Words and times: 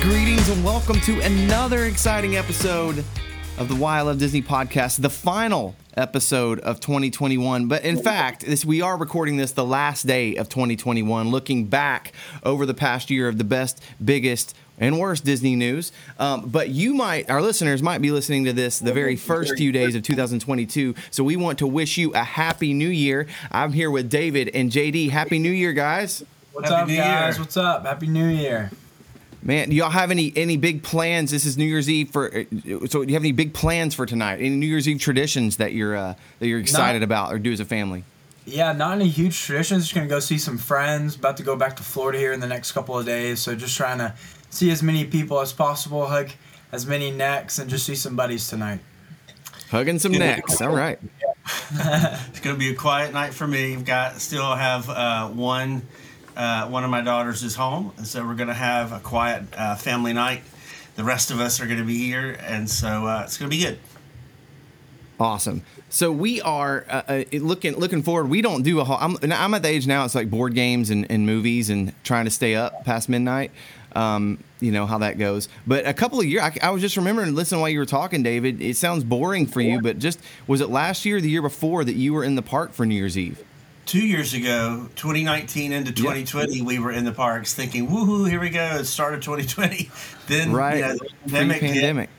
greetings, 0.00 0.48
and 0.48 0.64
welcome 0.64 0.98
to 1.00 1.20
another 1.20 1.84
exciting 1.84 2.34
episode 2.34 3.04
of 3.58 3.68
the 3.68 3.74
Why 3.74 3.98
I 3.98 4.00
Love 4.00 4.18
Disney 4.18 4.40
podcast, 4.40 5.02
the 5.02 5.10
final 5.10 5.76
episode 5.94 6.58
of 6.60 6.80
2021. 6.80 7.68
But 7.68 7.84
in 7.84 8.02
fact, 8.02 8.46
this 8.46 8.64
we 8.64 8.80
are 8.80 8.96
recording 8.96 9.36
this 9.36 9.52
the 9.52 9.64
last 9.64 10.06
day 10.06 10.36
of 10.36 10.48
2021, 10.48 11.30
looking 11.30 11.66
back 11.66 12.14
over 12.42 12.64
the 12.64 12.72
past 12.72 13.10
year 13.10 13.28
of 13.28 13.36
the 13.36 13.44
best, 13.44 13.82
biggest, 14.02 14.56
and 14.78 14.98
worst 14.98 15.26
Disney 15.26 15.54
news. 15.54 15.92
Um, 16.18 16.48
but 16.48 16.70
you 16.70 16.94
might, 16.94 17.28
our 17.28 17.42
listeners 17.42 17.82
might 17.82 18.00
be 18.00 18.10
listening 18.10 18.46
to 18.46 18.54
this 18.54 18.78
the 18.78 18.94
very 18.94 19.16
first 19.16 19.58
few 19.58 19.70
days 19.70 19.94
of 19.94 20.02
2022. 20.02 20.94
So 21.10 21.22
we 21.24 21.36
want 21.36 21.58
to 21.58 21.66
wish 21.66 21.98
you 21.98 22.10
a 22.14 22.24
happy 22.24 22.72
new 22.72 22.88
year. 22.88 23.26
I'm 23.52 23.74
here 23.74 23.90
with 23.90 24.08
David 24.08 24.48
and 24.54 24.70
JD. 24.70 25.10
Happy 25.10 25.38
New 25.38 25.52
Year, 25.52 25.74
guys. 25.74 26.24
What's 26.52 26.70
Happy 26.70 26.82
up, 26.82 26.88
New 26.88 26.96
guys? 26.96 27.34
Year. 27.36 27.42
What's 27.42 27.56
up? 27.58 27.84
Happy 27.84 28.06
New 28.06 28.28
Year. 28.28 28.70
Man, 29.42 29.70
do 29.70 29.76
y'all 29.76 29.90
have 29.90 30.10
any 30.10 30.32
any 30.36 30.56
big 30.56 30.82
plans? 30.82 31.30
This 31.30 31.46
is 31.46 31.56
New 31.56 31.64
Year's 31.64 31.88
Eve 31.88 32.10
for. 32.10 32.26
uh, 32.28 32.44
So, 32.88 33.04
do 33.04 33.08
you 33.08 33.14
have 33.14 33.22
any 33.22 33.32
big 33.32 33.54
plans 33.54 33.94
for 33.94 34.04
tonight? 34.04 34.34
Any 34.40 34.50
New 34.50 34.66
Year's 34.66 34.86
Eve 34.86 35.00
traditions 35.00 35.56
that 35.56 35.72
you're 35.72 35.96
uh, 35.96 36.14
that 36.40 36.46
you're 36.46 36.60
excited 36.60 37.02
about 37.02 37.32
or 37.32 37.38
do 37.38 37.50
as 37.52 37.60
a 37.60 37.64
family? 37.64 38.04
Yeah, 38.44 38.72
not 38.72 38.92
any 38.96 39.08
huge 39.08 39.40
traditions. 39.40 39.84
Just 39.84 39.94
gonna 39.94 40.08
go 40.08 40.20
see 40.20 40.36
some 40.38 40.58
friends. 40.58 41.16
About 41.16 41.36
to 41.38 41.42
go 41.42 41.56
back 41.56 41.76
to 41.76 41.82
Florida 41.82 42.18
here 42.18 42.32
in 42.32 42.40
the 42.40 42.46
next 42.46 42.72
couple 42.72 42.98
of 42.98 43.06
days. 43.06 43.40
So 43.40 43.54
just 43.54 43.76
trying 43.76 43.98
to 43.98 44.14
see 44.50 44.70
as 44.70 44.82
many 44.82 45.04
people 45.04 45.40
as 45.40 45.52
possible, 45.52 46.06
hug 46.06 46.30
as 46.72 46.86
many 46.86 47.10
necks, 47.10 47.58
and 47.58 47.70
just 47.70 47.86
see 47.86 47.94
some 47.94 48.16
buddies 48.16 48.48
tonight. 48.48 48.80
Hugging 49.70 49.98
some 49.98 50.12
necks. 50.12 50.60
All 50.60 50.74
right. 50.74 50.98
It's 51.72 52.40
going 52.40 52.54
to 52.54 52.58
be 52.58 52.70
a 52.70 52.74
quiet 52.74 53.12
night 53.12 53.32
for 53.32 53.46
me. 53.46 53.72
I've 53.72 53.84
got 53.84 54.20
still 54.20 54.54
have 54.54 54.88
uh, 54.88 55.28
one 55.28 55.82
uh, 56.36 56.68
one 56.68 56.84
of 56.84 56.90
my 56.90 57.00
daughters 57.00 57.42
is 57.42 57.54
home, 57.54 57.92
and 57.96 58.06
so 58.06 58.24
we're 58.26 58.34
going 58.34 58.48
to 58.48 58.54
have 58.54 58.92
a 58.92 59.00
quiet 59.00 59.44
uh, 59.56 59.74
family 59.74 60.12
night. 60.12 60.42
The 60.96 61.04
rest 61.04 61.30
of 61.30 61.40
us 61.40 61.60
are 61.60 61.66
going 61.66 61.78
to 61.78 61.84
be 61.84 61.98
here, 62.06 62.36
and 62.40 62.68
so 62.68 63.06
uh, 63.06 63.22
it's 63.24 63.38
going 63.38 63.50
to 63.50 63.56
be 63.56 63.62
good. 63.62 63.78
Awesome. 65.18 65.62
So 65.90 66.12
we 66.12 66.40
are 66.40 66.86
uh, 66.88 67.02
uh, 67.08 67.24
looking 67.32 67.76
looking 67.76 68.02
forward. 68.02 68.30
We 68.30 68.42
don't 68.42 68.62
do 68.62 68.80
a 68.80 68.84
whole. 68.84 68.96
I'm, 68.98 69.16
I'm 69.32 69.54
at 69.54 69.62
the 69.62 69.68
age 69.68 69.86
now. 69.86 70.04
It's 70.04 70.14
like 70.14 70.30
board 70.30 70.54
games 70.54 70.88
and, 70.88 71.10
and 71.10 71.26
movies 71.26 71.68
and 71.68 71.92
trying 72.04 72.24
to 72.24 72.30
stay 72.30 72.54
up 72.54 72.84
past 72.84 73.08
midnight. 73.08 73.50
Um, 73.94 74.42
you 74.60 74.70
know 74.72 74.86
how 74.86 74.98
that 74.98 75.18
goes. 75.18 75.48
But 75.66 75.86
a 75.86 75.92
couple 75.92 76.20
of 76.20 76.26
years, 76.26 76.42
I, 76.42 76.56
I 76.62 76.70
was 76.70 76.80
just 76.80 76.96
remembering 76.96 77.34
listening 77.34 77.60
while 77.60 77.70
you 77.70 77.80
were 77.80 77.86
talking, 77.86 78.22
David. 78.22 78.62
It 78.62 78.76
sounds 78.76 79.04
boring 79.04 79.46
for 79.46 79.60
you, 79.60 79.82
but 79.82 79.98
just 79.98 80.20
was 80.46 80.60
it 80.60 80.70
last 80.70 81.04
year, 81.04 81.16
or 81.16 81.20
the 81.20 81.28
year 81.28 81.42
before, 81.42 81.84
that 81.84 81.96
you 81.96 82.14
were 82.14 82.24
in 82.24 82.34
the 82.34 82.42
park 82.42 82.72
for 82.72 82.86
New 82.86 82.94
Year's 82.94 83.18
Eve? 83.18 83.44
Two 83.90 84.06
years 84.06 84.34
ago, 84.34 84.86
2019 84.94 85.72
into 85.72 85.90
2020, 85.90 86.62
we 86.62 86.78
were 86.78 86.92
in 86.92 87.04
the 87.04 87.10
parks 87.10 87.54
thinking, 87.54 87.88
"Woohoo! 87.88 88.30
Here 88.30 88.38
we 88.38 88.48
go! 88.48 88.76
It 88.76 88.84
started 88.84 89.20
2020." 89.20 89.90
Then 90.28 90.52
Right. 90.52 90.76
you 90.76 90.82
know, 90.82 90.92
the 90.92 91.08
pandemic 91.24 91.56
hit. 91.56 91.70
Pre-pandemic. 91.72 92.10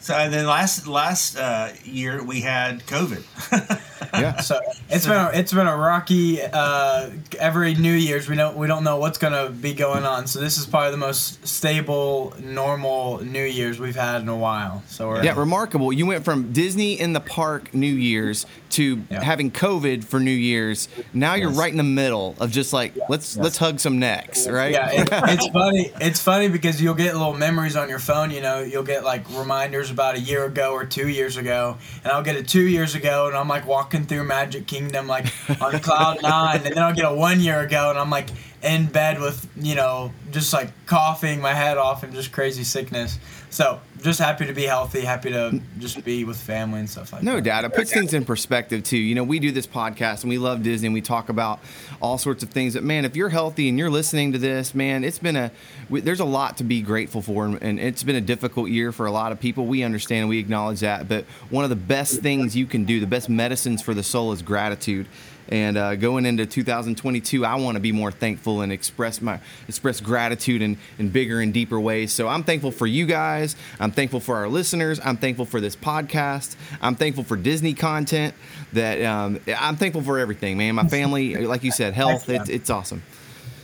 So 0.00 0.14
and 0.14 0.32
then 0.32 0.46
last 0.46 0.88
last 0.88 1.36
uh, 1.36 1.68
year 1.84 2.20
we 2.24 2.40
had 2.40 2.80
COVID. 2.86 3.80
Yeah. 4.12 4.40
So 4.40 4.58
it's 4.88 5.06
been 5.06 5.14
a, 5.16 5.30
it's 5.32 5.52
been 5.52 5.68
a 5.68 5.76
rocky. 5.76 6.40
Uh, 6.42 7.10
every 7.38 7.74
New 7.74 7.92
Year's 7.92 8.28
we 8.28 8.34
don't 8.34 8.56
we 8.56 8.66
don't 8.66 8.82
know 8.82 8.96
what's 8.96 9.18
gonna 9.18 9.50
be 9.50 9.72
going 9.72 10.04
on. 10.04 10.26
So 10.26 10.40
this 10.40 10.58
is 10.58 10.66
probably 10.66 10.90
the 10.90 10.96
most 10.96 11.46
stable, 11.46 12.34
normal 12.40 13.22
New 13.22 13.44
Year's 13.44 13.78
we've 13.78 13.94
had 13.94 14.22
in 14.22 14.28
a 14.28 14.36
while. 14.36 14.82
So 14.88 15.10
we're 15.10 15.22
Yeah, 15.22 15.38
remarkable. 15.38 15.92
You 15.92 16.06
went 16.06 16.24
from 16.24 16.52
Disney 16.52 16.98
in 16.98 17.12
the 17.12 17.20
park 17.20 17.72
New 17.72 17.86
Year's 17.94 18.46
to 18.70 19.02
Yeah. 19.10 19.22
having 19.22 19.50
COVID 19.50 20.04
for 20.04 20.20
New 20.20 20.30
Year's. 20.30 20.88
Now 21.12 21.34
you're 21.34 21.50
right 21.50 21.70
in 21.70 21.76
the 21.76 21.82
middle 21.82 22.36
of 22.40 22.50
just 22.50 22.72
like 22.72 22.94
let's 23.08 23.36
let's 23.36 23.56
hug 23.56 23.80
some 23.80 23.98
necks, 23.98 24.48
right? 24.48 24.72
Yeah, 24.72 24.90
it, 24.92 25.08
it's 25.12 25.46
funny. 25.52 25.92
It's 26.00 26.20
funny 26.22 26.48
because 26.48 26.80
you'll 26.80 26.94
get 26.94 27.14
little 27.14 27.34
memories 27.34 27.76
on 27.76 27.88
your 27.88 27.98
phone. 27.98 28.30
You 28.30 28.40
know, 28.40 28.60
you'll 28.60 28.82
get 28.82 29.04
like 29.04 29.28
reminders 29.30 29.90
about 29.90 30.16
a 30.16 30.20
year 30.20 30.44
ago 30.44 30.72
or 30.72 30.84
two 30.84 31.08
years 31.08 31.36
ago, 31.36 31.78
and 32.04 32.12
I'll 32.12 32.22
get 32.22 32.36
a 32.36 32.42
two 32.42 32.66
years 32.66 32.94
ago, 32.94 33.26
and 33.28 33.36
I'm 33.36 33.48
like 33.48 33.66
walking 33.66 34.04
through 34.06 34.24
Magic 34.24 34.66
Kingdom 34.66 35.06
like 35.06 35.26
on 35.60 35.78
cloud 35.80 36.18
nine, 36.22 36.56
and 36.64 36.74
then 36.74 36.78
I'll 36.82 36.94
get 36.94 37.04
a 37.04 37.14
one 37.14 37.40
year 37.40 37.60
ago, 37.60 37.90
and 37.90 37.98
I'm 37.98 38.10
like 38.10 38.28
in 38.62 38.84
bed 38.86 39.18
with 39.20 39.48
you 39.56 39.74
know 39.74 40.12
just 40.30 40.52
like 40.52 40.70
coughing 40.86 41.40
my 41.40 41.54
head 41.54 41.78
off 41.78 42.02
and 42.02 42.12
just 42.12 42.30
crazy 42.32 42.62
sickness. 42.64 43.18
So 43.50 43.80
just 44.00 44.20
happy 44.20 44.46
to 44.46 44.52
be 44.52 44.62
healthy, 44.62 45.00
happy 45.00 45.30
to 45.30 45.60
just 45.78 46.02
be 46.04 46.24
with 46.24 46.36
family 46.36 46.80
and 46.80 46.88
stuff 46.88 47.12
like 47.12 47.22
No 47.22 47.32
that. 47.32 47.36
No 47.38 47.40
doubt. 47.42 47.64
It 47.64 47.74
puts 47.74 47.92
things 47.92 48.14
in 48.14 48.24
perspective 48.24 48.84
too. 48.84 48.96
You 48.96 49.14
know, 49.14 49.24
we 49.24 49.40
do 49.40 49.50
this 49.50 49.66
podcast 49.66 50.22
and 50.22 50.30
we 50.30 50.38
love 50.38 50.62
Disney 50.62 50.86
and 50.86 50.94
we 50.94 51.00
talk 51.00 51.28
about 51.28 51.60
all 52.00 52.16
sorts 52.16 52.42
of 52.42 52.50
things. 52.50 52.74
But 52.74 52.84
man, 52.84 53.04
if 53.04 53.16
you're 53.16 53.28
healthy 53.28 53.68
and 53.68 53.76
you're 53.78 53.90
listening 53.90 54.32
to 54.32 54.38
this, 54.38 54.74
man, 54.74 55.04
it's 55.04 55.18
been 55.18 55.36
a 55.36 55.50
we, 55.90 56.00
there's 56.00 56.20
a 56.20 56.24
lot 56.24 56.58
to 56.58 56.64
be 56.64 56.80
grateful 56.80 57.20
for, 57.20 57.44
and, 57.44 57.60
and 57.62 57.80
it's 57.80 58.04
been 58.04 58.16
a 58.16 58.20
difficult 58.20 58.70
year 58.70 58.92
for 58.92 59.06
a 59.06 59.12
lot 59.12 59.32
of 59.32 59.40
people. 59.40 59.66
We 59.66 59.82
understand, 59.82 60.20
and 60.20 60.28
we 60.28 60.38
acknowledge 60.38 60.80
that. 60.80 61.08
But 61.08 61.24
one 61.50 61.64
of 61.64 61.70
the 61.70 61.76
best 61.76 62.20
things 62.20 62.56
you 62.56 62.66
can 62.66 62.84
do, 62.84 63.00
the 63.00 63.06
best 63.06 63.28
medicines 63.28 63.82
for 63.82 63.92
the 63.92 64.04
soul, 64.04 64.32
is 64.32 64.40
gratitude. 64.40 65.06
And 65.50 65.76
uh, 65.76 65.96
going 65.96 66.26
into 66.26 66.46
2022, 66.46 67.44
I 67.44 67.56
want 67.56 67.74
to 67.74 67.80
be 67.80 67.92
more 67.92 68.12
thankful 68.12 68.60
and 68.60 68.70
express 68.72 69.20
my 69.20 69.40
express 69.68 70.00
gratitude 70.00 70.62
in, 70.62 70.78
in 70.98 71.08
bigger 71.08 71.40
and 71.40 71.52
deeper 71.52 71.78
ways. 71.80 72.12
So 72.12 72.28
I'm 72.28 72.44
thankful 72.44 72.70
for 72.70 72.86
you 72.86 73.04
guys. 73.06 73.56
I'm 73.80 73.90
thankful 73.90 74.20
for 74.20 74.36
our 74.36 74.48
listeners. 74.48 75.00
I'm 75.02 75.16
thankful 75.16 75.46
for 75.46 75.60
this 75.60 75.74
podcast. 75.74 76.56
I'm 76.80 76.94
thankful 76.94 77.24
for 77.24 77.36
Disney 77.36 77.74
content. 77.74 78.34
That 78.72 79.02
um, 79.02 79.40
I'm 79.58 79.76
thankful 79.76 80.02
for 80.02 80.18
everything, 80.18 80.56
man. 80.56 80.76
My 80.76 80.86
family, 80.86 81.34
like 81.34 81.64
you 81.64 81.72
said, 81.72 81.94
health. 81.94 82.28
It's, 82.28 82.48
it's 82.48 82.70
awesome. 82.70 83.02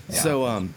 So 0.09 0.45
um, 0.45 0.75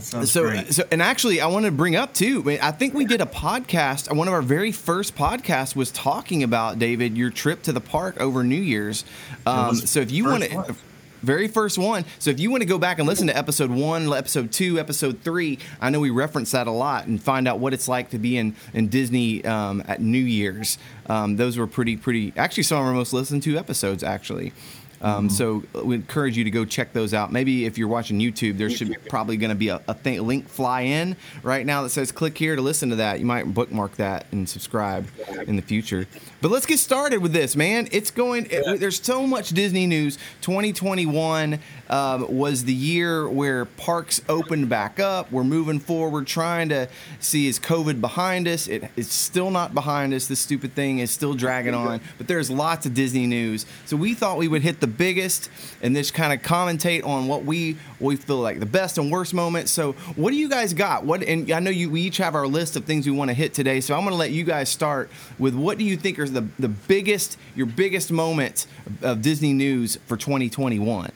so, 0.00 0.42
great. 0.42 0.72
so, 0.72 0.84
and 0.90 1.02
actually, 1.02 1.40
I 1.40 1.46
want 1.46 1.66
to 1.66 1.72
bring 1.72 1.96
up 1.96 2.14
too. 2.14 2.58
I 2.62 2.70
think 2.72 2.94
we 2.94 3.04
did 3.04 3.20
a 3.20 3.26
podcast. 3.26 4.14
One 4.14 4.28
of 4.28 4.34
our 4.34 4.42
very 4.42 4.72
first 4.72 5.14
podcasts 5.14 5.76
was 5.76 5.90
talking 5.90 6.42
about 6.42 6.78
David 6.78 7.16
your 7.16 7.30
trip 7.30 7.62
to 7.64 7.72
the 7.72 7.80
park 7.80 8.20
over 8.20 8.42
New 8.42 8.60
Year's. 8.60 9.04
Um, 9.46 9.74
so, 9.74 10.00
if 10.00 10.10
you 10.10 10.24
want 10.24 10.44
to, 10.44 10.54
one. 10.54 10.76
very 11.22 11.46
first 11.46 11.76
one. 11.76 12.04
So, 12.18 12.30
if 12.30 12.40
you 12.40 12.50
want 12.50 12.62
to 12.62 12.68
go 12.68 12.78
back 12.78 12.98
and 12.98 13.06
listen 13.06 13.26
to 13.26 13.36
episode 13.36 13.70
one, 13.70 14.12
episode 14.12 14.50
two, 14.50 14.78
episode 14.78 15.20
three, 15.20 15.58
I 15.80 15.90
know 15.90 16.00
we 16.00 16.10
reference 16.10 16.52
that 16.52 16.66
a 16.66 16.72
lot 16.72 17.06
and 17.06 17.22
find 17.22 17.46
out 17.46 17.58
what 17.58 17.74
it's 17.74 17.88
like 17.88 18.10
to 18.10 18.18
be 18.18 18.38
in 18.38 18.56
in 18.72 18.88
Disney 18.88 19.44
um, 19.44 19.82
at 19.86 20.00
New 20.00 20.18
Year's. 20.18 20.78
Um, 21.06 21.36
those 21.36 21.58
were 21.58 21.66
pretty, 21.66 21.96
pretty. 21.96 22.32
Actually, 22.36 22.62
some 22.62 22.78
of 22.78 22.86
our 22.86 22.94
most 22.94 23.12
listened 23.12 23.42
to 23.42 23.58
episodes 23.58 24.02
actually. 24.02 24.52
Um, 25.02 25.28
so 25.28 25.62
we 25.82 25.96
encourage 25.96 26.36
you 26.36 26.44
to 26.44 26.50
go 26.50 26.64
check 26.64 26.92
those 26.92 27.12
out. 27.12 27.32
Maybe 27.32 27.66
if 27.66 27.76
you're 27.76 27.88
watching 27.88 28.18
YouTube, 28.18 28.56
there 28.56 28.70
should 28.70 28.96
probably 29.08 29.36
going 29.36 29.50
to 29.50 29.56
be 29.56 29.68
a, 29.68 29.80
a 29.88 29.94
thing, 29.94 30.24
link 30.26 30.48
fly 30.48 30.82
in 30.82 31.16
right 31.42 31.66
now 31.66 31.82
that 31.82 31.90
says 31.90 32.12
click 32.12 32.38
here 32.38 32.56
to 32.56 32.62
listen 32.62 32.90
to 32.90 32.96
that. 32.96 33.18
You 33.18 33.26
might 33.26 33.52
bookmark 33.52 33.96
that 33.96 34.26
and 34.32 34.48
subscribe 34.48 35.08
in 35.46 35.56
the 35.56 35.62
future. 35.62 36.06
But 36.40 36.50
let's 36.50 36.66
get 36.66 36.78
started 36.78 37.18
with 37.18 37.32
this, 37.32 37.54
man. 37.56 37.88
It's 37.92 38.10
going. 38.10 38.46
It, 38.50 38.80
there's 38.80 39.00
so 39.00 39.26
much 39.26 39.50
Disney 39.50 39.86
news. 39.86 40.18
2021 40.40 41.58
um, 41.88 42.36
was 42.36 42.64
the 42.64 42.72
year 42.72 43.28
where 43.28 43.64
parks 43.64 44.20
opened 44.28 44.68
back 44.68 44.98
up. 44.98 45.30
We're 45.30 45.44
moving 45.44 45.78
forward, 45.78 46.26
trying 46.26 46.68
to 46.70 46.88
see 47.20 47.46
is 47.46 47.58
COVID 47.58 48.00
behind 48.00 48.48
us. 48.48 48.66
It, 48.66 48.90
it's 48.96 49.12
still 49.12 49.50
not 49.50 49.74
behind 49.74 50.14
us. 50.14 50.26
This 50.26 50.40
stupid 50.40 50.74
thing 50.74 50.98
is 50.98 51.10
still 51.10 51.34
dragging 51.34 51.74
on. 51.74 52.00
But 52.18 52.28
there's 52.28 52.50
lots 52.50 52.86
of 52.86 52.94
Disney 52.94 53.26
news. 53.26 53.66
So 53.86 53.96
we 53.96 54.14
thought 54.14 54.38
we 54.38 54.48
would 54.48 54.62
hit 54.62 54.80
the 54.80 54.86
biggest 54.92 55.50
and 55.82 55.94
just 55.96 56.14
kind 56.14 56.32
of 56.32 56.44
commentate 56.44 57.04
on 57.04 57.28
what 57.28 57.44
we 57.44 57.76
we 58.00 58.16
feel 58.16 58.38
like 58.38 58.60
the 58.60 58.66
best 58.66 58.98
and 58.98 59.10
worst 59.10 59.34
moments. 59.34 59.70
So 59.70 59.92
what 60.16 60.30
do 60.30 60.36
you 60.36 60.48
guys 60.48 60.74
got? 60.74 61.04
What 61.04 61.22
and 61.22 61.50
I 61.50 61.60
know 61.60 61.70
you 61.70 61.90
we 61.90 62.02
each 62.02 62.18
have 62.18 62.34
our 62.34 62.46
list 62.46 62.76
of 62.76 62.84
things 62.84 63.06
we 63.06 63.12
want 63.12 63.30
to 63.30 63.34
hit 63.34 63.54
today. 63.54 63.80
So 63.80 63.94
I'm 63.94 64.02
to 64.12 64.16
let 64.16 64.30
you 64.30 64.44
guys 64.44 64.68
start 64.68 65.10
with 65.38 65.54
what 65.54 65.78
do 65.78 65.84
you 65.84 65.96
think 65.96 66.18
are 66.18 66.28
the 66.28 66.46
the 66.58 66.68
biggest 66.68 67.38
your 67.54 67.66
biggest 67.66 68.12
moment 68.12 68.66
of 69.02 69.22
Disney 69.22 69.52
news 69.52 69.98
for 70.06 70.16
2021? 70.16 71.12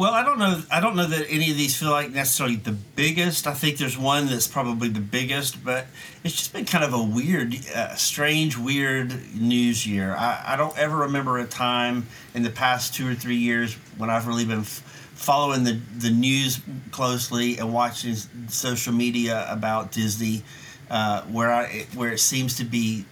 Well, 0.00 0.14
I 0.14 0.24
don't 0.24 0.38
know. 0.38 0.62
I 0.70 0.80
don't 0.80 0.96
know 0.96 1.04
that 1.04 1.26
any 1.28 1.50
of 1.50 1.58
these 1.58 1.76
feel 1.76 1.90
like 1.90 2.10
necessarily 2.10 2.56
the 2.56 2.72
biggest. 2.72 3.46
I 3.46 3.52
think 3.52 3.76
there's 3.76 3.98
one 3.98 4.28
that's 4.28 4.48
probably 4.48 4.88
the 4.88 4.98
biggest, 4.98 5.62
but 5.62 5.88
it's 6.24 6.34
just 6.34 6.54
been 6.54 6.64
kind 6.64 6.82
of 6.84 6.94
a 6.94 7.02
weird, 7.02 7.54
uh, 7.76 7.94
strange, 7.96 8.56
weird 8.56 9.12
news 9.34 9.86
year. 9.86 10.16
I, 10.16 10.54
I 10.54 10.56
don't 10.56 10.74
ever 10.78 10.96
remember 10.96 11.36
a 11.36 11.44
time 11.44 12.06
in 12.32 12.42
the 12.42 12.48
past 12.48 12.94
two 12.94 13.06
or 13.06 13.14
three 13.14 13.36
years 13.36 13.74
when 13.98 14.08
I've 14.08 14.26
really 14.26 14.46
been 14.46 14.60
f- 14.60 14.80
following 15.16 15.64
the, 15.64 15.78
the 15.98 16.08
news 16.08 16.62
closely 16.92 17.58
and 17.58 17.70
watching 17.70 18.14
social 18.48 18.94
media 18.94 19.46
about 19.50 19.92
Disney, 19.92 20.42
uh, 20.88 21.24
where 21.24 21.52
I 21.52 21.84
where 21.94 22.10
it 22.10 22.20
seems 22.20 22.56
to 22.56 22.64
be 22.64 23.04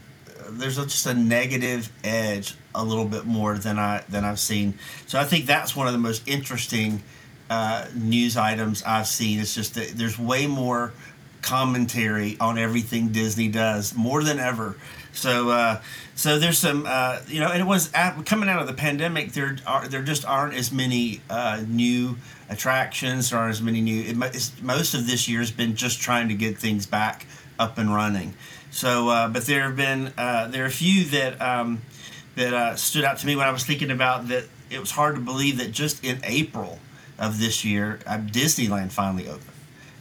there's 0.50 0.79
a, 0.79 0.85
just 0.85 1.06
a 1.06 1.15
negative 1.15 1.91
edge 2.05 2.55
a 2.75 2.85
little 2.85 3.05
bit 3.05 3.25
more 3.25 3.56
than 3.59 3.79
I 3.79 4.03
than 4.09 4.25
I've 4.25 4.41
seen. 4.41 4.79
So 5.06 5.19
I 5.19 5.25
think 5.25 5.47
that's 5.47 5.75
one 5.75 5.87
of 5.87 5.93
the 5.93 5.99
most 5.99 6.27
interesting 6.29 7.03
uh, 7.50 7.87
news 7.95 8.37
items 8.37 8.83
I've 8.83 9.06
seen. 9.06 9.41
It's 9.41 9.55
just 9.55 9.75
that 9.75 9.89
there's 9.97 10.19
way 10.19 10.47
more 10.47 10.93
commentary 11.43 12.37
on 12.41 12.59
everything 12.59 13.09
Disney 13.09 13.49
does 13.49 13.95
more 13.95 14.23
than 14.23 14.39
ever. 14.39 14.77
So, 15.12 15.50
uh, 15.50 15.81
so 16.15 16.39
there's 16.39 16.59
some, 16.59 16.85
uh, 16.87 17.21
you 17.27 17.41
know, 17.41 17.49
and 17.49 17.61
it 17.61 17.65
was 17.67 17.93
at, 17.93 18.25
coming 18.27 18.49
out 18.49 18.61
of 18.61 18.67
the 18.67 18.75
pandemic. 18.75 19.33
There 19.33 19.56
are 19.67 19.89
there 19.89 20.03
just 20.03 20.25
aren't 20.25 20.55
as 20.55 20.71
many 20.71 21.21
uh, 21.29 21.62
new 21.67 22.17
attractions. 22.49 23.31
There 23.31 23.39
aren't 23.39 23.53
as 23.53 23.62
many 23.62 23.81
new. 23.81 24.03
It, 24.03 24.17
most 24.62 24.95
of 24.95 25.06
this 25.06 25.29
year 25.29 25.41
has 25.41 25.50
been 25.50 25.75
just 25.75 26.00
trying 26.00 26.29
to 26.29 26.35
get 26.35 26.59
things 26.59 26.87
back 26.87 27.27
up 27.59 27.79
and 27.79 27.93
running. 27.93 28.35
So, 28.78 29.08
uh, 29.08 29.28
but 29.28 29.44
there 29.44 29.62
have 29.62 29.75
been 29.75 30.12
uh, 30.16 30.46
there 30.46 30.62
are 30.62 30.69
a 30.69 30.70
few 30.70 31.04
that 31.06 31.42
um, 31.42 31.82
that 32.36 32.54
uh, 32.54 32.76
stood 32.76 33.02
out 33.02 33.19
to 33.19 33.26
me 33.26 33.34
when 33.34 33.44
I 33.44 33.50
was 33.50 33.64
thinking 33.64 33.90
about 33.90 34.28
that. 34.28 34.44
It 34.70 34.78
was 34.78 34.92
hard 34.92 35.16
to 35.16 35.20
believe 35.20 35.58
that 35.58 35.72
just 35.72 36.04
in 36.04 36.20
April 36.22 36.78
of 37.19 37.40
this 37.40 37.64
year, 37.64 37.98
Disneyland 38.06 38.92
finally 38.92 39.26
opened. 39.26 39.50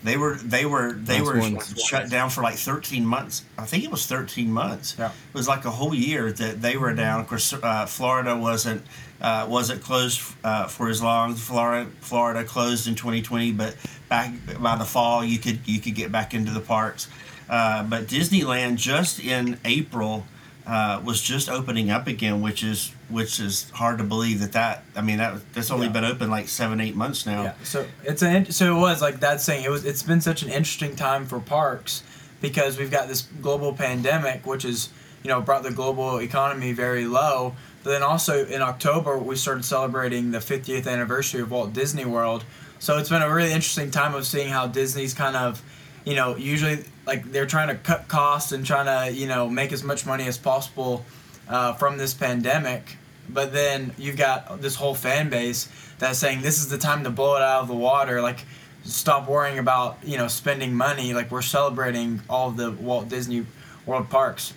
They 0.04 0.16
were 0.16 0.36
they 0.36 0.68
were 0.68 0.94
they 0.94 1.22
were 1.22 1.42
shut 1.60 2.12
down 2.12 2.30
for 2.30 2.44
like 2.44 2.56
13 2.56 3.04
months. 3.04 3.44
I 3.58 3.66
think 3.66 3.84
it 3.84 3.90
was 3.90 4.06
13 4.06 4.52
months. 4.52 4.96
Yeah. 5.00 5.08
It 5.08 5.34
was 5.34 5.48
like 5.48 5.66
a 5.66 5.72
whole 5.72 5.96
year 5.96 6.32
that 6.32 6.62
they 6.62 6.78
were 6.78 6.94
down. 6.94 7.22
Of 7.22 7.28
course, 7.28 7.52
uh, 7.54 7.88
Florida 7.88 8.38
wasn't 8.38 8.84
uh, 9.20 9.48
wasn't 9.50 9.82
closed 9.82 10.22
uh, 10.44 10.68
for 10.68 10.90
as 10.90 11.02
long. 11.02 11.34
Florida 11.34 11.90
Florida 12.02 12.44
closed 12.44 12.88
in 12.88 12.94
2020, 12.94 13.54
but 13.54 13.76
back 14.08 14.32
by 14.62 14.76
the 14.78 14.86
fall 14.86 15.26
you 15.26 15.40
could 15.40 15.68
you 15.68 15.80
could 15.80 15.96
get 15.96 16.12
back 16.12 16.36
into 16.36 16.52
the 16.52 16.60
parks. 16.62 17.08
Uh, 17.50 17.84
but 17.84 18.08
Disneyland 18.08 18.76
just 18.78 19.20
in 19.20 19.60
April 19.64 20.26
uh, 20.68 21.02
was 21.04 21.22
just 21.22 21.50
opening 21.50 21.90
up 21.90 22.08
again, 22.08 22.42
which 22.42 22.64
is 22.64 22.92
which 23.10 23.40
is 23.40 23.70
hard 23.70 24.00
to 24.00 24.04
believe 24.04 24.42
that 24.42 24.52
that 24.52 24.84
I 24.96 25.02
mean 25.02 25.18
that 25.18 25.40
that's 25.54 25.72
only 25.72 25.88
yeah. 25.88 25.94
been 25.94 26.04
open 26.04 26.30
like 26.30 26.50
seven 26.50 26.82
eight 26.82 26.96
months 26.96 27.26
now. 27.26 27.44
Yeah. 27.44 27.54
So 27.64 27.86
it's 28.04 28.22
an 28.22 28.52
so 28.52 28.76
it 28.76 28.80
was 28.80 29.02
like 29.02 29.22
that 29.22 29.40
saying 29.40 29.64
it 29.64 29.72
was 29.72 29.86
it's 29.86 30.04
been 30.04 30.20
such 30.20 30.44
an 30.44 30.50
interesting 30.50 30.96
time 30.96 31.26
for 31.26 31.40
parks 31.40 32.04
because 32.42 32.78
we've 32.78 32.92
got 32.92 33.08
this 33.08 33.22
global 33.42 33.74
pandemic 33.74 34.46
which 34.46 34.66
is 34.66 34.90
you 35.24 35.30
know 35.30 35.40
brought 35.40 35.64
the 35.64 35.72
global 35.72 36.18
economy 36.18 36.74
very 36.74 37.06
low. 37.06 37.56
But 37.84 37.92
then 37.92 38.04
also 38.04 38.46
in 38.46 38.62
October 38.62 39.18
we 39.18 39.38
started 39.38 39.64
celebrating 39.64 40.32
the 40.32 40.40
50th 40.40 40.86
anniversary 40.86 41.42
of 41.42 41.50
Walt 41.50 41.72
Disney 41.72 42.04
World. 42.04 42.44
So 42.80 42.98
it's 42.98 43.10
been 43.10 43.22
a 43.22 43.34
really 43.34 43.54
interesting 43.54 43.90
time 43.90 44.14
of 44.14 44.26
seeing 44.28 44.50
how 44.50 44.68
Disney's 44.68 45.14
kind 45.14 45.38
of 45.38 45.64
you 46.04 46.16
know 46.16 46.36
usually 46.36 46.84
like 47.08 47.32
they're 47.32 47.48
trying 47.48 47.70
to 47.70 47.76
cut 47.76 48.08
costs 48.08 48.52
and 48.52 48.66
trying 48.66 48.86
to 48.86 49.18
you 49.18 49.28
know 49.28 49.50
make 49.50 49.72
as 49.72 49.84
much 49.84 50.06
money 50.06 50.28
as 50.28 50.38
possible 50.38 51.06
uh, 51.48 51.74
from 51.74 51.98
this 51.98 52.14
pandemic. 52.14 52.98
But 53.30 53.52
then 53.54 53.94
you've 53.98 54.18
got 54.18 54.62
this 54.62 54.76
whole 54.76 54.94
fan 54.94 55.30
base 55.30 55.70
that's 56.00 56.20
saying 56.20 56.42
this 56.42 56.60
is 56.60 56.70
the 56.70 56.78
time 56.78 57.04
to 57.06 57.10
blow 57.10 57.36
it 57.38 57.42
out 57.42 57.62
of 57.62 57.68
the 57.68 57.76
water. 57.76 58.22
Like, 58.22 58.46
stop 58.84 59.28
worrying 59.28 59.58
about 59.58 59.98
you 60.04 60.18
know 60.18 60.28
spending 60.28 60.76
money. 60.76 61.14
Like 61.14 61.32
we're 61.32 61.42
celebrating 61.42 62.22
all 62.30 62.52
the 62.52 62.72
Walt 62.72 63.10
Disney 63.10 63.46
World 63.86 64.10
parks. 64.10 64.54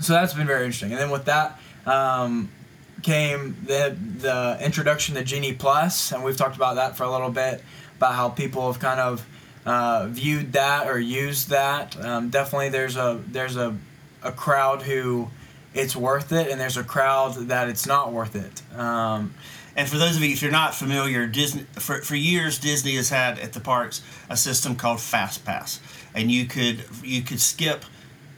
So 0.00 0.12
that's 0.12 0.34
been 0.34 0.46
very 0.46 0.64
interesting. 0.64 0.92
And 0.92 1.00
then 1.00 1.10
with 1.10 1.26
that 1.26 1.58
um, 1.86 2.50
came 3.02 3.56
the 3.64 3.96
the 4.18 4.58
introduction 4.60 5.14
to 5.14 5.24
Genie 5.24 5.54
Plus, 5.54 6.12
and 6.12 6.24
we've 6.24 6.36
talked 6.36 6.56
about 6.56 6.76
that 6.76 6.96
for 6.96 7.04
a 7.04 7.10
little 7.10 7.30
bit 7.30 7.62
about 7.96 8.14
how 8.14 8.28
people 8.28 8.70
have 8.70 8.80
kind 8.80 9.00
of 9.00 9.26
uh, 9.66 10.06
viewed 10.08 10.52
that 10.52 10.86
or 10.86 10.98
used 10.98 11.50
that. 11.50 12.02
Um, 12.02 12.30
definitely, 12.30 12.70
there's 12.70 12.96
a 12.96 13.20
there's 13.26 13.56
a 13.56 13.76
a 14.22 14.32
crowd 14.32 14.82
who 14.82 15.28
it's 15.74 15.94
worth 15.94 16.32
it, 16.32 16.50
and 16.50 16.60
there's 16.60 16.76
a 16.76 16.84
crowd 16.84 17.34
that 17.48 17.68
it's 17.68 17.86
not 17.86 18.12
worth 18.12 18.36
it. 18.36 18.62
Um, 18.78 19.34
and 19.74 19.86
for 19.86 19.98
those 19.98 20.16
of 20.16 20.22
you, 20.22 20.32
if 20.32 20.40
you're 20.40 20.50
not 20.50 20.74
familiar, 20.74 21.26
Disney 21.26 21.66
for, 21.74 22.00
for 22.00 22.14
years 22.14 22.58
Disney 22.58 22.96
has 22.96 23.10
had 23.10 23.38
at 23.40 23.52
the 23.52 23.60
parks 23.60 24.02
a 24.30 24.36
system 24.36 24.76
called 24.76 25.00
Fast 25.00 25.44
Pass, 25.44 25.80
and 26.14 26.30
you 26.30 26.46
could 26.46 26.84
you 27.02 27.22
could 27.22 27.40
skip 27.40 27.84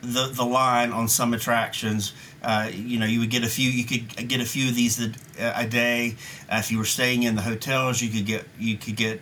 the 0.00 0.26
the 0.26 0.44
line 0.44 0.92
on 0.92 1.08
some 1.08 1.34
attractions. 1.34 2.12
Uh, 2.42 2.70
you 2.72 2.98
know, 2.98 3.06
you 3.06 3.20
would 3.20 3.30
get 3.30 3.42
a 3.42 3.48
few. 3.48 3.68
You 3.68 3.84
could 3.84 4.28
get 4.28 4.40
a 4.40 4.44
few 4.44 4.68
of 4.68 4.74
these 4.74 5.00
a, 5.00 5.12
a 5.38 5.66
day. 5.66 6.16
Uh, 6.50 6.56
if 6.56 6.70
you 6.70 6.78
were 6.78 6.84
staying 6.84 7.24
in 7.24 7.34
the 7.34 7.42
hotels, 7.42 8.00
you 8.00 8.10
could 8.10 8.26
get 8.26 8.44
you 8.58 8.76
could 8.76 8.96
get 8.96 9.20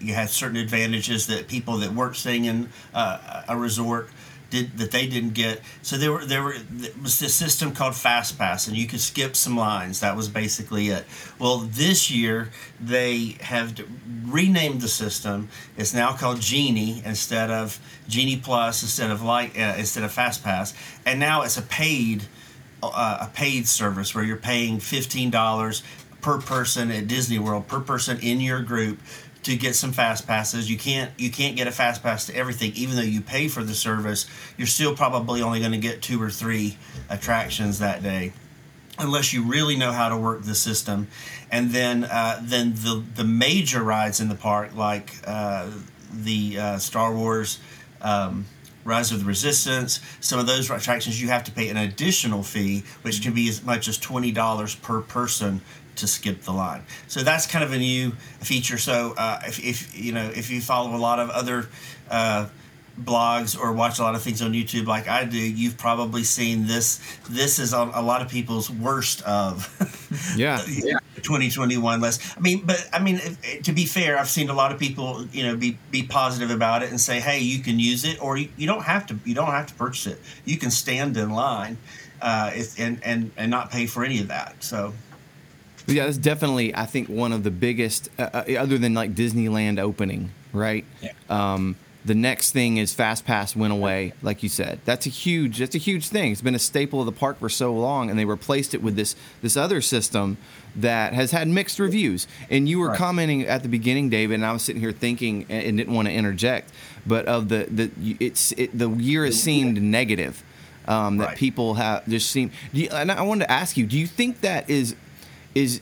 you 0.00 0.14
had 0.14 0.30
certain 0.30 0.56
advantages 0.56 1.26
that 1.26 1.48
people 1.48 1.78
that 1.78 1.92
weren't 1.92 2.16
staying 2.16 2.44
in 2.44 2.68
uh, 2.94 3.42
a 3.48 3.56
resort 3.56 4.10
did 4.54 4.78
that 4.78 4.90
they 4.90 5.06
didn't 5.06 5.34
get. 5.34 5.60
So 5.82 5.96
there 5.96 6.12
were 6.12 6.24
there 6.24 6.42
were 6.42 6.56
there 6.70 6.92
was 7.02 7.18
this 7.18 7.34
system 7.34 7.72
called 7.72 7.94
Fast 7.94 8.38
Pass, 8.38 8.68
and 8.68 8.76
you 8.76 8.86
could 8.86 9.00
skip 9.00 9.34
some 9.34 9.56
lines. 9.56 10.00
That 10.00 10.16
was 10.16 10.28
basically 10.28 10.88
it. 10.88 11.04
Well, 11.38 11.58
this 11.58 12.10
year 12.10 12.50
they 12.80 13.36
have 13.40 13.74
renamed 14.26 14.80
the 14.80 14.88
system. 14.88 15.48
It's 15.76 15.92
now 15.92 16.12
called 16.12 16.40
Genie 16.40 17.02
instead 17.04 17.50
of 17.50 17.80
Genie 18.08 18.36
Plus 18.36 18.82
instead 18.82 19.10
of 19.10 19.22
like 19.22 19.58
uh, 19.58 19.74
instead 19.76 20.04
of 20.04 20.12
Fast 20.12 20.44
Pass, 20.44 20.74
and 21.04 21.18
now 21.18 21.42
it's 21.42 21.56
a 21.56 21.62
paid 21.62 22.22
uh, 22.22 22.26
a 22.92 23.30
paid 23.32 23.66
service 23.68 24.14
where 24.14 24.24
you're 24.24 24.36
paying 24.36 24.80
fifteen 24.80 25.30
dollars 25.30 25.82
per 26.20 26.40
person 26.40 26.90
at 26.90 27.06
Disney 27.06 27.38
World 27.38 27.68
per 27.68 27.80
person 27.80 28.18
in 28.20 28.40
your 28.40 28.62
group 28.62 28.98
to 29.42 29.56
get 29.56 29.74
some 29.74 29.92
fast 29.92 30.26
passes. 30.26 30.70
You 30.70 30.78
can't 30.78 31.10
you 31.18 31.30
can't 31.30 31.56
get 31.56 31.66
a 31.66 31.70
fast 31.70 32.02
pass 32.02 32.26
to 32.26 32.34
everything, 32.34 32.72
even 32.74 32.96
though 32.96 33.02
you 33.02 33.20
pay 33.20 33.48
for 33.48 33.62
the 33.62 33.74
service. 33.74 34.26
You're 34.56 34.66
still 34.66 34.96
probably 34.96 35.42
only 35.42 35.60
going 35.60 35.72
to 35.72 35.78
get 35.78 36.00
two 36.00 36.20
or 36.20 36.30
three 36.30 36.78
attractions 37.10 37.78
that 37.80 38.02
day, 38.02 38.32
unless 38.98 39.32
you 39.32 39.44
really 39.44 39.76
know 39.76 39.92
how 39.92 40.08
to 40.08 40.16
work 40.16 40.44
the 40.44 40.54
system. 40.54 41.08
And 41.50 41.70
then 41.70 42.04
uh, 42.04 42.40
then 42.42 42.74
the 42.74 43.04
the 43.14 43.24
major 43.24 43.82
rides 43.82 44.20
in 44.20 44.28
the 44.28 44.34
park, 44.34 44.74
like 44.74 45.12
uh, 45.26 45.70
the 46.10 46.58
uh, 46.58 46.78
Star 46.78 47.14
Wars. 47.14 47.60
Um, 48.00 48.46
Rise 48.84 49.12
of 49.12 49.20
the 49.20 49.24
Resistance. 49.24 50.00
Some 50.20 50.38
of 50.38 50.46
those 50.46 50.70
attractions 50.70 51.20
you 51.20 51.28
have 51.28 51.44
to 51.44 51.50
pay 51.50 51.68
an 51.68 51.76
additional 51.76 52.42
fee, 52.42 52.84
which 53.02 53.22
can 53.22 53.34
be 53.34 53.48
as 53.48 53.62
much 53.64 53.88
as 53.88 53.98
twenty 53.98 54.32
dollars 54.32 54.74
per 54.74 55.00
person 55.00 55.60
to 55.96 56.06
skip 56.06 56.42
the 56.42 56.52
line. 56.52 56.82
So 57.08 57.22
that's 57.22 57.46
kind 57.46 57.64
of 57.64 57.72
a 57.72 57.78
new 57.78 58.12
feature. 58.40 58.78
So 58.78 59.14
uh, 59.16 59.40
if, 59.46 59.64
if 59.64 59.98
you 59.98 60.12
know 60.12 60.30
if 60.34 60.50
you 60.50 60.60
follow 60.60 60.94
a 60.94 60.98
lot 60.98 61.18
of 61.18 61.30
other 61.30 61.68
uh, 62.10 62.48
blogs 63.00 63.58
or 63.58 63.72
watch 63.72 63.98
a 63.98 64.02
lot 64.02 64.14
of 64.14 64.22
things 64.22 64.42
on 64.42 64.52
YouTube 64.52 64.86
like 64.86 65.08
I 65.08 65.24
do, 65.24 65.38
you've 65.38 65.78
probably 65.78 66.24
seen 66.24 66.66
this. 66.66 67.00
This 67.28 67.58
is 67.58 67.72
a, 67.72 67.90
a 67.94 68.02
lot 68.02 68.22
of 68.22 68.28
people's 68.28 68.70
worst 68.70 69.22
of 69.22 69.68
yeah. 70.36 70.62
yeah. 70.68 70.98
2021 71.24 72.00
list. 72.00 72.22
I 72.36 72.40
mean, 72.40 72.62
but 72.64 72.88
I 72.92 73.00
mean, 73.00 73.20
to 73.64 73.72
be 73.72 73.86
fair, 73.86 74.18
I've 74.18 74.28
seen 74.28 74.48
a 74.48 74.54
lot 74.54 74.70
of 74.70 74.78
people, 74.78 75.26
you 75.26 75.42
know, 75.42 75.56
be 75.56 75.76
be 75.90 76.04
positive 76.04 76.50
about 76.50 76.82
it 76.82 76.90
and 76.90 77.00
say, 77.00 77.18
"Hey, 77.18 77.40
you 77.40 77.60
can 77.60 77.80
use 77.80 78.04
it, 78.04 78.22
or 78.22 78.36
you, 78.36 78.48
you 78.56 78.66
don't 78.66 78.84
have 78.84 79.06
to. 79.06 79.18
You 79.24 79.34
don't 79.34 79.50
have 79.50 79.66
to 79.66 79.74
purchase 79.74 80.06
it. 80.06 80.20
You 80.44 80.56
can 80.58 80.70
stand 80.70 81.16
in 81.16 81.30
line, 81.30 81.76
uh, 82.22 82.52
and 82.78 83.00
and 83.02 83.32
and 83.36 83.50
not 83.50 83.70
pay 83.72 83.86
for 83.86 84.04
any 84.04 84.20
of 84.20 84.28
that." 84.28 84.62
So 84.62 84.92
yeah, 85.86 86.06
that's 86.06 86.18
definitely 86.18 86.74
I 86.74 86.86
think 86.86 87.08
one 87.08 87.32
of 87.32 87.42
the 87.42 87.50
biggest, 87.50 88.08
uh, 88.18 88.28
uh, 88.32 88.44
other 88.58 88.78
than 88.78 88.94
like 88.94 89.14
Disneyland 89.14 89.78
opening, 89.78 90.30
right? 90.52 90.84
Yeah. 91.02 91.12
Um, 91.28 91.76
the 92.04 92.14
next 92.14 92.52
thing 92.52 92.76
is 92.76 92.92
Fast 92.92 93.24
Pass 93.24 93.56
went 93.56 93.72
away, 93.72 94.12
like 94.20 94.42
you 94.42 94.48
said. 94.50 94.80
That's 94.84 95.06
a 95.06 95.10
huge. 95.10 95.58
That's 95.58 95.74
a 95.74 95.78
huge 95.78 96.08
thing. 96.08 96.32
It's 96.32 96.42
been 96.42 96.54
a 96.54 96.58
staple 96.58 97.00
of 97.00 97.06
the 97.06 97.12
park 97.12 97.38
for 97.38 97.48
so 97.48 97.72
long, 97.72 98.10
and 98.10 98.18
they 98.18 98.26
replaced 98.26 98.74
it 98.74 98.82
with 98.82 98.94
this 98.94 99.16
this 99.40 99.56
other 99.56 99.80
system 99.80 100.36
that 100.76 101.14
has 101.14 101.30
had 101.30 101.48
mixed 101.48 101.78
reviews. 101.78 102.26
And 102.50 102.68
you 102.68 102.78
were 102.78 102.88
right. 102.88 102.98
commenting 102.98 103.42
at 103.42 103.62
the 103.62 103.68
beginning, 103.68 104.10
David, 104.10 104.34
and 104.34 104.44
I 104.44 104.52
was 104.52 104.62
sitting 104.62 104.82
here 104.82 104.92
thinking 104.92 105.46
and 105.48 105.78
didn't 105.78 105.94
want 105.94 106.08
to 106.08 106.12
interject, 106.12 106.70
but 107.06 107.24
of 107.24 107.48
the 107.48 107.66
the 107.70 107.90
it's 108.20 108.52
it, 108.52 108.76
the 108.76 108.90
year 108.90 109.24
has 109.24 109.40
seemed 109.40 109.80
negative. 109.80 110.42
Um, 110.86 111.16
that 111.16 111.28
right. 111.28 111.36
people 111.38 111.74
have 111.74 112.06
just 112.06 112.30
seen. 112.30 112.50
You, 112.70 112.90
and 112.92 113.10
I 113.10 113.22
wanted 113.22 113.46
to 113.46 113.50
ask 113.50 113.78
you: 113.78 113.86
Do 113.86 113.98
you 113.98 114.06
think 114.06 114.42
that 114.42 114.68
is 114.68 114.94
is 115.54 115.80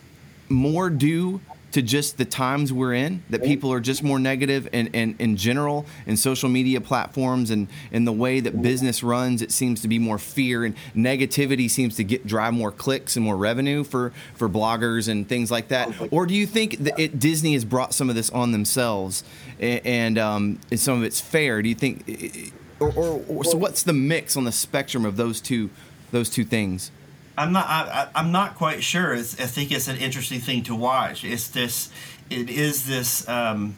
more 0.49 0.91
due 0.91 1.41
to 1.73 1.83
just 1.83 2.19
the 2.19 2.25
times 2.25 2.73
we're 2.73 2.95
in 2.95 3.23
that 3.31 3.43
people 3.43 3.73
are 3.73 3.81
just 3.81 4.03
more 4.03 4.19
negative 4.19 4.69
and, 4.73 4.91
and 4.95 5.15
in 5.19 5.37
general 5.37 5.87
in 6.07 6.17
social 6.17 6.49
media 6.49 6.81
platforms 6.81 7.51
and 7.51 7.69
in 7.91 8.05
the 8.05 8.13
way 8.13 8.41
that 8.41 8.63
business 8.63 9.03
runs 9.03 9.43
it 9.43 9.51
seems 9.51 9.81
to 9.83 9.89
be 9.89 9.99
more 9.99 10.19
fear 10.19 10.65
and 10.65 10.77
negativity 10.95 11.71
seems 11.71 11.97
to 11.97 12.05
get 12.05 12.27
drive 12.27 12.55
more 12.55 12.71
clicks 12.71 13.17
and 13.17 13.25
more 13.25 13.37
revenue 13.37 13.83
for 13.83 14.13
for 14.35 14.49
bloggers 14.49 15.09
and 15.09 15.29
things 15.29 15.51
like 15.51 15.69
that. 15.69 15.91
Or 16.11 16.27
do 16.27 16.35
you 16.35 16.47
think 16.47 16.79
that 16.79 16.99
it, 16.99 17.19
disney 17.19 17.55
has 17.55 17.65
brought 17.65 17.95
some 17.95 18.09
of 18.09 18.15
this 18.15 18.31
on 18.31 18.53
themselves 18.53 19.25
and, 19.59 19.87
and, 19.87 20.19
um, 20.19 20.61
and 20.71 20.79
some 20.79 20.99
of 20.99 21.05
it's 21.05 21.21
fair? 21.21 21.63
Do 21.63 21.69
you 21.69 21.75
think 21.75 22.53
or, 22.81 22.93
or, 22.93 23.25
or 23.29 23.45
so 23.45 23.57
what's 23.57 23.83
the 23.83 23.93
mix 23.93 24.37
on 24.37 24.45
the 24.45 24.53
spectrum 24.53 25.05
of 25.05 25.17
those 25.17 25.41
two 25.41 25.71
those 26.11 26.29
two 26.29 26.45
things 26.45 26.91
I'm 27.37 27.53
not. 27.53 27.67
I, 27.67 28.09
am 28.15 28.33
not 28.33 28.57
quite 28.57 28.83
sure. 28.83 29.15
It's, 29.15 29.41
I 29.41 29.47
think 29.47 29.73
it's 29.73 29.89
an 29.89 29.97
interesting 29.97 30.41
thing 30.41 30.63
to 30.65 30.75
watch. 30.75 31.25
It's 31.25 31.49
this. 31.49 31.91
It 32.31 32.51
is 32.51 32.87
this. 32.87 33.29
Um, 33.29 33.77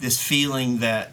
this 0.00 0.20
feeling 0.22 0.78
that 0.78 1.12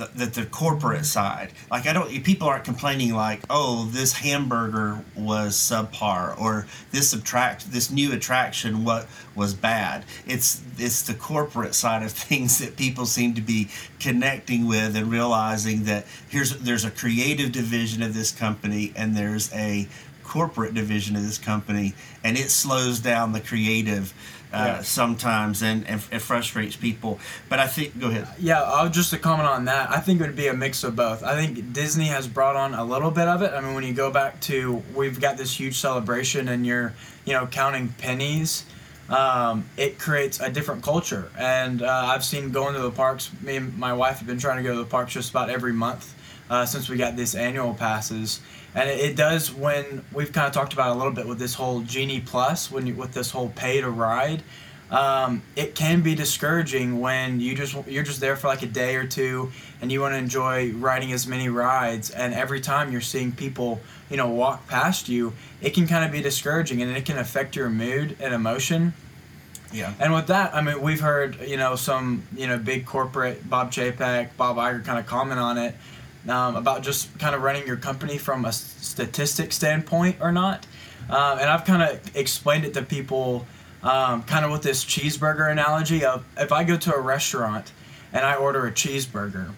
the, 0.00 0.10
that 0.16 0.34
the 0.34 0.46
corporate 0.46 1.06
side. 1.06 1.52
Like 1.70 1.86
I 1.86 1.92
don't, 1.92 2.08
people 2.24 2.48
aren't 2.48 2.64
complaining 2.64 3.14
like, 3.14 3.40
oh, 3.50 3.88
this 3.92 4.12
hamburger 4.12 5.04
was 5.14 5.56
subpar 5.56 6.40
or 6.40 6.66
this 6.90 7.12
attract 7.12 7.70
this 7.70 7.90
new 7.90 8.12
attraction 8.12 8.84
what 8.84 9.06
was 9.34 9.54
bad. 9.54 10.04
It's 10.26 10.62
it's 10.78 11.02
the 11.02 11.14
corporate 11.14 11.74
side 11.74 12.02
of 12.02 12.10
things 12.30 12.58
that 12.58 12.76
people 12.76 13.06
seem 13.06 13.34
to 13.34 13.42
be 13.42 13.68
connecting 13.98 14.66
with 14.66 14.96
and 14.96 15.10
realizing 15.10 15.84
that 15.84 16.06
here's 16.28 16.58
there's 16.58 16.84
a 16.84 16.90
creative 16.90 17.52
division 17.52 18.02
of 18.02 18.14
this 18.14 18.32
company 18.32 18.92
and 18.96 19.14
there's 19.14 19.52
a 19.52 19.86
corporate 20.24 20.74
division 20.74 21.16
of 21.16 21.22
this 21.22 21.38
company 21.38 21.92
and 22.22 22.38
it 22.38 22.50
slows 22.50 23.00
down 23.00 23.32
the 23.32 23.40
creative 23.40 24.14
yeah. 24.52 24.82
sometimes 24.82 25.62
and, 25.62 25.86
and 25.86 26.02
it 26.10 26.20
frustrates 26.20 26.76
people. 26.76 27.18
But 27.48 27.58
I 27.58 27.66
think, 27.66 27.98
go 27.98 28.08
ahead. 28.08 28.28
Yeah, 28.38 28.62
I'll 28.62 28.90
just 28.90 29.10
to 29.10 29.18
comment 29.18 29.48
on 29.48 29.66
that. 29.66 29.90
I 29.90 30.00
think 30.00 30.20
it 30.20 30.26
would 30.26 30.36
be 30.36 30.48
a 30.48 30.54
mix 30.54 30.84
of 30.84 30.96
both. 30.96 31.22
I 31.22 31.34
think 31.34 31.72
Disney 31.72 32.06
has 32.06 32.26
brought 32.26 32.56
on 32.56 32.74
a 32.74 32.84
little 32.84 33.10
bit 33.10 33.28
of 33.28 33.42
it. 33.42 33.52
I 33.52 33.60
mean, 33.60 33.74
when 33.74 33.84
you 33.84 33.92
go 33.92 34.10
back 34.10 34.40
to 34.42 34.82
we've 34.94 35.20
got 35.20 35.36
this 35.36 35.58
huge 35.58 35.78
celebration 35.78 36.48
and 36.48 36.66
you're, 36.66 36.94
you 37.24 37.32
know, 37.32 37.46
counting 37.46 37.88
pennies. 37.98 38.64
Um, 39.08 39.68
it 39.76 39.98
creates 39.98 40.38
a 40.38 40.48
different 40.48 40.84
culture, 40.84 41.32
and 41.36 41.82
uh, 41.82 41.88
I've 41.88 42.24
seen 42.24 42.52
going 42.52 42.74
to 42.74 42.80
the 42.80 42.92
parks. 42.92 43.28
Me 43.42 43.56
and 43.56 43.76
my 43.76 43.92
wife 43.92 44.18
have 44.18 44.28
been 44.28 44.38
trying 44.38 44.58
to 44.58 44.62
go 44.62 44.72
to 44.72 44.78
the 44.78 44.88
parks 44.88 45.14
just 45.14 45.30
about 45.30 45.50
every 45.50 45.72
month 45.72 46.14
uh, 46.48 46.64
since 46.64 46.88
we 46.88 46.96
got 46.96 47.16
this 47.16 47.34
annual 47.34 47.74
passes 47.74 48.40
and 48.74 48.88
it, 48.88 49.00
it, 49.00 49.16
does 49.16 49.52
when 49.52 50.04
we've 50.12 50.32
kind 50.32 50.46
of 50.46 50.52
talked 50.52 50.72
about 50.72 50.94
a 50.94 50.98
little 50.98 51.12
bit 51.12 51.26
with 51.26 51.38
this 51.38 51.54
whole 51.54 51.80
genie 51.80 52.20
plus 52.20 52.70
when 52.70 52.86
you, 52.86 52.94
with 52.94 53.12
this 53.12 53.30
whole 53.30 53.50
pay 53.50 53.80
to 53.80 53.90
ride. 53.90 54.42
Um, 54.90 55.42
it 55.54 55.76
can 55.76 56.02
be 56.02 56.16
discouraging 56.16 56.98
when 56.98 57.38
you 57.38 57.54
just 57.54 57.76
you're 57.86 58.02
just 58.02 58.20
there 58.20 58.34
for 58.34 58.48
like 58.48 58.62
a 58.62 58.66
day 58.66 58.96
or 58.96 59.06
two 59.06 59.52
and 59.80 59.92
you 59.92 60.00
want 60.00 60.14
to 60.14 60.18
enjoy 60.18 60.72
riding 60.72 61.12
as 61.12 61.28
many 61.28 61.48
rides. 61.48 62.10
And 62.10 62.34
every 62.34 62.60
time 62.60 62.90
you're 62.90 63.00
seeing 63.00 63.30
people 63.30 63.80
you 64.10 64.16
know 64.16 64.28
walk 64.28 64.66
past 64.66 65.08
you 65.08 65.32
it 65.60 65.70
can 65.70 65.86
kind 65.86 66.04
of 66.04 66.10
be 66.10 66.20
discouraging 66.20 66.82
and 66.82 66.96
it 66.96 67.04
can 67.04 67.18
affect 67.18 67.54
your 67.54 67.70
mood 67.70 68.16
and 68.18 68.34
emotion. 68.34 68.92
Yeah. 69.72 69.94
And 70.00 70.12
with 70.12 70.26
that, 70.26 70.52
I 70.52 70.62
mean, 70.62 70.80
we've 70.82 70.98
heard, 70.98 71.38
you 71.46 71.56
know, 71.56 71.76
some, 71.76 72.24
you 72.34 72.48
know, 72.48 72.58
big 72.58 72.86
corporate, 72.86 73.48
Bob 73.48 73.70
Chapek, 73.70 74.30
Bob 74.36 74.56
Iger 74.56 74.84
kind 74.84 74.98
of 74.98 75.06
comment 75.06 75.38
on 75.38 75.58
it 75.58 75.76
um, 76.28 76.56
about 76.56 76.82
just 76.82 77.16
kind 77.18 77.34
of 77.34 77.42
running 77.42 77.66
your 77.66 77.76
company 77.76 78.18
from 78.18 78.44
a 78.44 78.52
statistic 78.52 79.52
standpoint 79.52 80.16
or 80.20 80.32
not. 80.32 80.66
Um, 81.08 81.38
and 81.38 81.48
I've 81.48 81.64
kind 81.64 81.82
of 81.82 82.16
explained 82.16 82.64
it 82.64 82.74
to 82.74 82.82
people 82.82 83.46
um, 83.82 84.22
kind 84.24 84.44
of 84.44 84.50
with 84.50 84.62
this 84.62 84.84
cheeseburger 84.84 85.50
analogy 85.50 86.04
of 86.04 86.24
if 86.36 86.52
I 86.52 86.64
go 86.64 86.76
to 86.76 86.94
a 86.94 87.00
restaurant 87.00 87.72
and 88.12 88.24
I 88.24 88.34
order 88.34 88.66
a 88.66 88.72
cheeseburger 88.72 89.52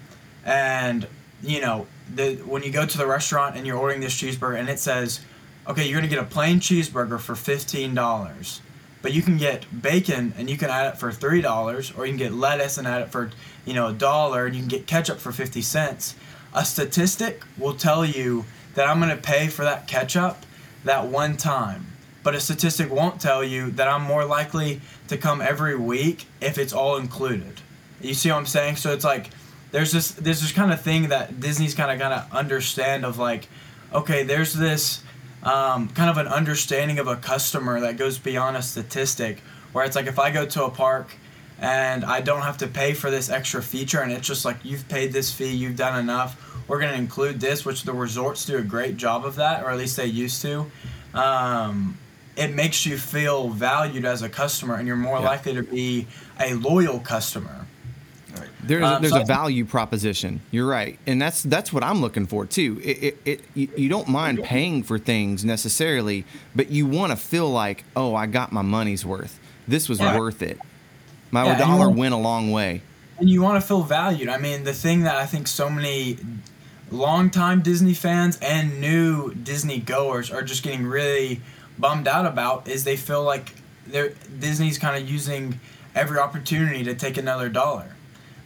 and 0.44 1.06
you 1.42 1.60
know 1.60 1.86
the, 2.14 2.36
when 2.46 2.62
you 2.62 2.70
go 2.70 2.86
to 2.86 2.98
the 2.98 3.06
restaurant 3.06 3.56
and 3.56 3.66
you're 3.66 3.76
ordering 3.76 4.00
this 4.00 4.14
cheeseburger 4.14 4.58
and 4.58 4.68
it 4.68 4.78
says 4.78 5.20
okay 5.66 5.84
you're 5.84 5.98
going 5.98 6.08
to 6.08 6.14
get 6.14 6.22
a 6.22 6.28
plain 6.28 6.60
cheeseburger 6.60 7.18
for 7.18 7.34
$15 7.34 8.60
but 9.02 9.12
you 9.12 9.22
can 9.22 9.36
get 9.36 9.82
bacon 9.82 10.32
and 10.38 10.48
you 10.48 10.56
can 10.56 10.70
add 10.70 10.94
it 10.94 10.98
for 10.98 11.10
$3 11.10 11.98
or 11.98 12.06
you 12.06 12.12
can 12.12 12.18
get 12.18 12.32
lettuce 12.32 12.78
and 12.78 12.86
add 12.86 13.02
it 13.02 13.08
for 13.08 13.30
you 13.64 13.74
know 13.74 13.88
a 13.88 13.92
dollar 13.92 14.46
and 14.46 14.54
you 14.54 14.60
can 14.60 14.68
get 14.68 14.86
ketchup 14.86 15.18
for 15.18 15.32
50 15.32 15.62
cents 15.62 16.14
a 16.54 16.64
statistic 16.64 17.42
will 17.58 17.74
tell 17.74 18.04
you 18.04 18.44
that 18.74 18.88
I'm 18.88 19.00
going 19.00 19.14
to 19.14 19.22
pay 19.22 19.48
for 19.48 19.64
that 19.64 19.86
ketchup 19.86 20.38
that 20.84 21.06
one 21.06 21.36
time. 21.36 21.86
But 22.22 22.34
a 22.34 22.40
statistic 22.40 22.90
won't 22.90 23.20
tell 23.20 23.42
you 23.42 23.70
that 23.72 23.88
I'm 23.88 24.02
more 24.02 24.24
likely 24.24 24.80
to 25.08 25.16
come 25.16 25.40
every 25.40 25.76
week 25.76 26.26
if 26.40 26.56
it's 26.56 26.72
all 26.72 26.96
included. 26.96 27.60
You 28.00 28.14
see 28.14 28.30
what 28.30 28.36
I'm 28.36 28.46
saying? 28.46 28.76
So 28.76 28.92
it's 28.92 29.04
like 29.04 29.30
there's 29.72 29.90
this 29.90 30.12
there's 30.12 30.40
this 30.40 30.52
kind 30.52 30.72
of 30.72 30.80
thing 30.80 31.08
that 31.08 31.40
Disney's 31.40 31.74
kind 31.74 31.90
of 31.90 31.98
gotta 31.98 32.26
understand 32.34 33.04
of 33.04 33.18
like, 33.18 33.48
okay, 33.92 34.22
there's 34.22 34.52
this 34.54 35.02
um, 35.42 35.88
kind 35.88 36.10
of 36.10 36.18
an 36.18 36.28
understanding 36.28 36.98
of 36.98 37.08
a 37.08 37.16
customer 37.16 37.80
that 37.80 37.96
goes 37.96 38.18
beyond 38.18 38.56
a 38.56 38.62
statistic. 38.62 39.40
Where 39.72 39.84
it's 39.84 39.96
like 39.96 40.06
if 40.06 40.18
I 40.18 40.30
go 40.30 40.46
to 40.46 40.64
a 40.64 40.70
park 40.70 41.14
and 41.62 42.04
I 42.04 42.20
don't 42.20 42.42
have 42.42 42.58
to 42.58 42.66
pay 42.66 42.92
for 42.92 43.10
this 43.10 43.30
extra 43.30 43.62
feature. 43.62 44.00
And 44.00 44.12
it's 44.12 44.26
just 44.26 44.44
like 44.44 44.56
you've 44.64 44.86
paid 44.88 45.12
this 45.12 45.32
fee, 45.32 45.52
you've 45.52 45.76
done 45.76 45.98
enough. 45.98 46.36
We're 46.68 46.80
going 46.80 46.92
to 46.92 46.98
include 46.98 47.40
this, 47.40 47.64
which 47.64 47.84
the 47.84 47.92
resorts 47.92 48.44
do 48.44 48.58
a 48.58 48.62
great 48.62 48.96
job 48.96 49.24
of 49.24 49.36
that, 49.36 49.64
or 49.64 49.70
at 49.70 49.78
least 49.78 49.96
they 49.96 50.06
used 50.06 50.42
to. 50.42 50.70
Um, 51.14 51.96
it 52.36 52.48
makes 52.54 52.84
you 52.84 52.98
feel 52.98 53.48
valued 53.48 54.04
as 54.04 54.22
a 54.22 54.28
customer, 54.28 54.74
and 54.74 54.86
you're 54.86 54.96
more 54.96 55.18
yeah. 55.18 55.24
likely 55.24 55.54
to 55.54 55.62
be 55.62 56.08
a 56.40 56.54
loyal 56.54 56.98
customer. 56.98 57.66
There's 58.64 58.84
um, 58.84 59.02
there's 59.02 59.12
so 59.12 59.22
a 59.22 59.24
value 59.24 59.64
proposition. 59.64 60.40
You're 60.50 60.68
right, 60.68 60.98
and 61.06 61.20
that's 61.20 61.42
that's 61.42 61.72
what 61.72 61.84
I'm 61.84 62.00
looking 62.00 62.26
for 62.26 62.46
too. 62.46 62.80
It, 62.82 63.02
it, 63.02 63.18
it 63.24 63.40
you, 63.54 63.68
you 63.76 63.88
don't 63.88 64.08
mind 64.08 64.42
paying 64.42 64.82
for 64.82 64.98
things 64.98 65.44
necessarily, 65.44 66.24
but 66.56 66.70
you 66.70 66.86
want 66.86 67.10
to 67.10 67.16
feel 67.16 67.50
like, 67.50 67.84
oh, 67.94 68.14
I 68.14 68.26
got 68.26 68.50
my 68.50 68.62
money's 68.62 69.04
worth. 69.04 69.38
This 69.68 69.88
was 69.88 70.00
yeah. 70.00 70.16
worth 70.18 70.42
it. 70.42 70.58
My 71.32 71.46
yeah, 71.46 71.58
dollar 71.58 71.88
went 71.88 72.14
a 72.14 72.18
long 72.18 72.52
way. 72.52 72.82
And 73.18 73.28
you 73.28 73.42
want 73.42 73.60
to 73.60 73.66
feel 73.66 73.82
valued. 73.82 74.28
I 74.28 74.38
mean, 74.38 74.64
the 74.64 74.74
thing 74.74 75.00
that 75.02 75.16
I 75.16 75.26
think 75.26 75.48
so 75.48 75.68
many 75.68 76.18
longtime 76.90 77.62
Disney 77.62 77.94
fans 77.94 78.38
and 78.42 78.80
new 78.80 79.34
Disney 79.34 79.80
goers 79.80 80.30
are 80.30 80.42
just 80.42 80.62
getting 80.62 80.86
really 80.86 81.40
bummed 81.78 82.06
out 82.06 82.26
about 82.26 82.68
is 82.68 82.84
they 82.84 82.96
feel 82.96 83.24
like 83.24 83.54
they're 83.86 84.12
Disney's 84.38 84.78
kind 84.78 85.02
of 85.02 85.10
using 85.10 85.58
every 85.94 86.18
opportunity 86.18 86.84
to 86.84 86.94
take 86.94 87.16
another 87.16 87.48
dollar. 87.48 87.96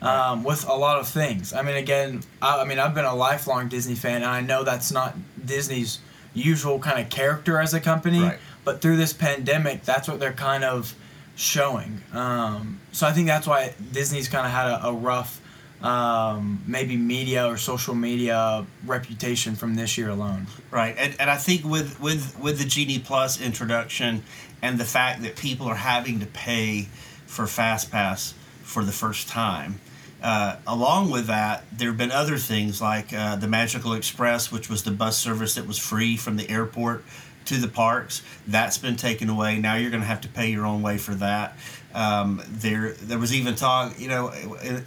Um, 0.02 0.45
with 0.45 0.69
a 0.69 0.75
lot 0.75 0.99
of 0.99 1.09
things. 1.09 1.55
I 1.55 1.62
mean, 1.62 1.75
again, 1.75 2.23
I, 2.43 2.61
I, 2.61 2.64
mean, 2.64 2.78
I've 2.78 2.95
been 2.95 3.07
a 3.07 3.14
lifelong 3.14 3.69
Disney 3.69 3.95
fan, 3.95 4.16
and 4.16 4.26
I 4.26 4.43
know 4.43 4.62
that's 4.62 4.93
not 4.93 5.16
Disney's 5.43 6.00
usual 6.35 6.78
kind 6.78 7.00
of 7.00 7.09
character 7.09 7.59
as 7.59 7.73
a 7.73 7.81
company. 7.81 8.21
Right. 8.21 8.38
But 8.62 8.83
through 8.83 8.99
this 8.99 9.14
pandemic, 9.14 9.85
that's 9.85 10.07
what 10.07 10.21
they're 10.21 10.35
kind 10.35 10.64
of 10.64 10.95
showing. 11.37 12.00
Um, 12.12 12.81
so 12.93 13.07
I 13.07 13.12
think 13.12 13.28
that's 13.28 13.47
why 13.47 13.75
Disney's 13.93 14.28
kind 14.28 14.47
of 14.47 14.52
had 14.52 14.66
a, 14.66 14.87
a 14.88 14.93
rough, 14.93 15.40
um, 15.83 16.62
maybe 16.66 16.97
media 16.97 17.47
or 17.47 17.57
social 17.59 17.95
media 17.95 18.66
reputation 18.85 19.55
from 19.55 19.76
this 19.76 19.97
year 19.97 20.09
alone. 20.09 20.47
Right, 20.71 20.97
and, 20.99 21.14
and 21.21 21.31
I 21.31 21.37
think 21.37 21.64
with 21.64 22.00
with 22.00 22.38
with 22.40 22.59
the 22.59 22.64
Genie 22.64 22.99
Plus 22.99 23.40
introduction 23.40 24.23
and 24.62 24.78
the 24.78 24.85
fact 24.85 25.23
that 25.23 25.37
people 25.37 25.66
are 25.66 25.76
having 25.76 26.21
to 26.21 26.26
pay 26.26 26.88
for 27.26 27.47
Fast 27.47 27.93
Pass 27.93 28.35
for 28.62 28.83
the 28.83 28.93
first 28.93 29.28
time. 29.28 29.81
Uh, 30.23 30.57
along 30.66 31.11
with 31.11 31.26
that, 31.26 31.64
there 31.71 31.88
have 31.88 31.99
been 31.99 32.11
other 32.11 32.38
things 32.38 32.81
like 32.81 33.12
uh, 33.12 33.37
the 33.37 33.47
Magical 33.47 33.93
Express, 33.93 34.50
which 34.50 34.71
was 34.71 34.83
the 34.83 34.90
bus 34.90 35.19
service 35.19 35.55
that 35.55 35.66
was 35.66 35.78
free 35.78 36.16
from 36.16 36.37
the 36.37 36.49
airport 36.49 37.05
to 37.46 37.56
the 37.56 37.68
parks. 37.68 38.22
That's 38.46 38.78
been 38.78 38.96
taken 38.96 39.28
away. 39.28 39.58
Now 39.58 39.76
you're 39.76 39.90
going 39.90 40.02
to 40.02 40.06
have 40.06 40.22
to 40.22 40.28
pay 40.28 40.50
your 40.50 40.66
own 40.66 40.82
way 40.82 40.98
for 40.98 41.14
that. 41.16 41.56
Um, 41.94 42.42
there, 42.46 42.92
there 42.92 43.18
was 43.18 43.34
even 43.34 43.54
talk. 43.54 43.98
You 43.98 44.08
know, 44.08 44.32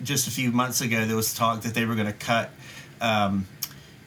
just 0.03 0.27
a 0.27 0.31
few 0.31 0.51
months 0.51 0.81
ago, 0.81 1.05
there 1.05 1.15
was 1.15 1.33
talk 1.33 1.61
that 1.61 1.73
they 1.73 1.85
were 1.85 1.95
going 1.95 2.07
to 2.07 2.13
cut. 2.13 2.51
Um, 3.01 3.47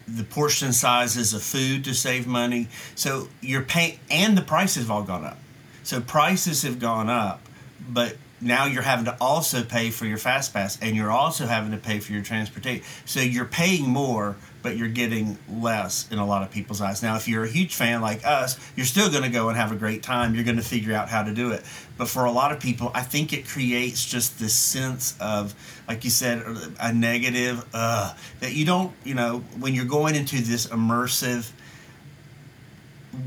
the 0.06 0.24
portion 0.24 0.72
sizes 0.72 1.32
of 1.32 1.42
food 1.42 1.84
to 1.84 1.94
save 1.94 2.26
money. 2.26 2.68
So 2.94 3.28
you're 3.40 3.62
paying, 3.62 3.98
and 4.10 4.36
the 4.36 4.42
prices 4.42 4.82
have 4.82 4.90
all 4.90 5.02
gone 5.02 5.24
up. 5.24 5.38
So 5.84 6.00
prices 6.00 6.62
have 6.62 6.78
gone 6.78 7.08
up, 7.08 7.40
but 7.88 8.16
now 8.42 8.66
you're 8.66 8.82
having 8.82 9.04
to 9.04 9.16
also 9.20 9.62
pay 9.62 9.90
for 9.90 10.04
your 10.04 10.18
fast 10.18 10.52
pass 10.52 10.78
and 10.82 10.96
you're 10.96 11.10
also 11.10 11.46
having 11.46 11.70
to 11.70 11.76
pay 11.76 12.00
for 12.00 12.12
your 12.12 12.22
transportation 12.22 12.84
so 13.04 13.20
you're 13.20 13.44
paying 13.44 13.88
more 13.88 14.36
but 14.62 14.76
you're 14.76 14.88
getting 14.88 15.38
less 15.50 16.10
in 16.10 16.18
a 16.18 16.26
lot 16.26 16.42
of 16.42 16.50
people's 16.50 16.80
eyes. 16.80 17.02
Now 17.02 17.16
if 17.16 17.28
you're 17.28 17.44
a 17.44 17.48
huge 17.48 17.74
fan 17.74 18.00
like 18.00 18.24
us 18.24 18.58
you're 18.76 18.86
still 18.86 19.10
going 19.10 19.24
to 19.24 19.28
go 19.28 19.48
and 19.48 19.56
have 19.56 19.72
a 19.72 19.76
great 19.76 20.02
time. 20.02 20.34
You're 20.34 20.44
going 20.44 20.56
to 20.56 20.62
figure 20.62 20.94
out 20.94 21.08
how 21.08 21.22
to 21.22 21.32
do 21.32 21.50
it. 21.50 21.62
But 21.98 22.08
for 22.08 22.24
a 22.24 22.32
lot 22.32 22.52
of 22.52 22.60
people 22.60 22.90
i 22.94 23.02
think 23.02 23.32
it 23.32 23.46
creates 23.46 24.04
just 24.04 24.38
this 24.38 24.54
sense 24.54 25.16
of 25.20 25.54
like 25.88 26.04
you 26.04 26.10
said 26.10 26.42
a 26.80 26.92
negative 26.92 27.64
uh, 27.74 28.14
that 28.40 28.54
you 28.54 28.64
don't 28.64 28.92
you 29.04 29.14
know 29.14 29.38
when 29.58 29.74
you're 29.74 29.84
going 29.84 30.14
into 30.14 30.40
this 30.42 30.66
immersive 30.66 31.50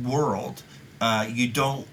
world 0.04 0.64
uh, 1.02 1.28
you 1.30 1.48
don't 1.48 1.88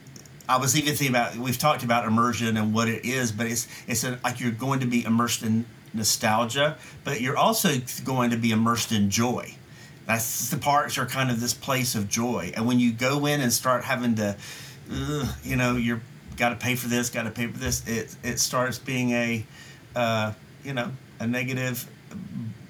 I 0.49 0.59
was 0.59 0.77
even 0.77 0.95
thinking 0.95 1.09
about 1.09 1.37
we've 1.37 1.59
talked 1.59 1.83
about 1.83 2.07
immersion 2.07 2.57
and 2.57 2.75
what 2.75 2.89
it 2.89 3.05
is, 3.05 3.33
but 3.33 3.47
it's 3.47 3.69
it's 3.87 4.05
a, 4.05 4.19
like 4.25 4.41
you're 4.41 4.51
going 4.51 4.81
to 4.81 4.87
be 4.87 5.05
immersed 5.05 5.43
in 5.43 5.65
nostalgia, 5.95 6.77
but 7.05 7.21
you're 7.21 7.37
also 7.37 7.71
going 8.05 8.31
to 8.31 8.37
be 8.37 8.51
immersed 8.51 8.93
in 8.93 9.11
joy. 9.11 9.55
That's 10.07 10.51
the 10.51 10.59
parks 10.59 10.99
are 10.99 11.07
kind 11.07 11.31
of 11.31 11.41
this 11.41 11.55
place 11.55 11.95
of 11.95 12.09
joy, 12.09 12.53
and 12.57 12.67
when 12.67 12.81
you 12.81 12.93
go 12.93 13.27
in 13.27 13.41
and 13.41 13.53
start 13.53 13.85
having 13.85 14.17
to, 14.17 14.37
you 15.45 15.57
know, 15.57 15.77
you're 15.77 16.03
got 16.37 16.49
to 16.49 16.57
pay 16.57 16.75
for 16.75 16.89
this, 16.89 17.11
got 17.11 17.23
to 17.25 17.31
pay 17.31 17.47
for 17.47 17.59
this. 17.59 17.87
It 17.87 18.17
it 18.23 18.41
starts 18.41 18.79
being 18.79 19.11
a, 19.13 19.45
uh, 19.95 20.33
you 20.65 20.75
know, 20.75 20.91
a 21.21 21.27
negative 21.27 21.89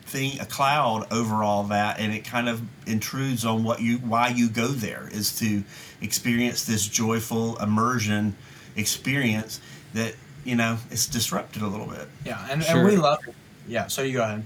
thing, 0.04 0.38
a 0.40 0.44
cloud 0.44 1.10
over 1.10 1.42
all 1.42 1.64
that, 1.64 1.98
and 1.98 2.12
it 2.12 2.24
kind 2.24 2.48
of 2.48 2.60
intrudes 2.86 3.44
on 3.44 3.64
what 3.64 3.80
you 3.80 3.98
why 3.98 4.28
you 4.28 4.48
go 4.48 4.68
there 4.68 5.08
is 5.10 5.38
to 5.38 5.64
experience 6.00 6.64
this 6.64 6.86
joyful 6.86 7.56
immersion 7.58 8.36
experience 8.76 9.60
that 9.94 10.14
you 10.44 10.56
know 10.56 10.78
it's 10.90 11.06
disrupted 11.06 11.62
a 11.62 11.66
little 11.66 11.86
bit. 11.86 12.08
Yeah, 12.24 12.46
and, 12.50 12.62
sure. 12.62 12.78
and 12.78 12.88
we 12.88 12.96
love 12.96 13.18
it. 13.26 13.34
Yeah, 13.66 13.86
so 13.86 14.02
you 14.02 14.14
go 14.14 14.24
ahead. 14.24 14.44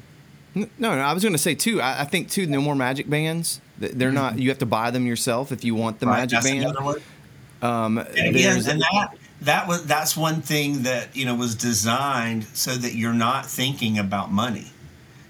No, 0.54 0.68
no, 0.78 0.90
I 0.90 1.12
was 1.12 1.22
going 1.22 1.34
to 1.34 1.38
say 1.38 1.54
too. 1.54 1.80
I, 1.82 2.02
I, 2.02 2.04
think 2.04 2.30
too. 2.30 2.46
No 2.46 2.62
more 2.62 2.74
magic 2.74 3.10
bands. 3.10 3.60
They're 3.78 4.08
mm-hmm. 4.08 4.14
not. 4.14 4.38
You 4.38 4.48
have 4.48 4.58
to 4.58 4.66
buy 4.66 4.90
them 4.90 5.06
yourself 5.06 5.52
if 5.52 5.64
you 5.64 5.74
want 5.74 6.00
the 6.00 6.06
right, 6.06 6.30
magic 6.30 6.42
band. 6.42 6.76
Um, 7.62 7.98
and 7.98 8.36
again, 8.36 8.56
and 8.68 8.80
that 8.80 9.08
that 9.42 9.68
was 9.68 9.84
that's 9.86 10.16
one 10.16 10.40
thing 10.42 10.82
that 10.82 11.14
you 11.14 11.24
know 11.24 11.34
was 11.34 11.54
designed 11.54 12.44
so 12.54 12.72
that 12.72 12.94
you're 12.94 13.12
not 13.12 13.46
thinking 13.46 13.98
about 13.98 14.32
money. 14.32 14.72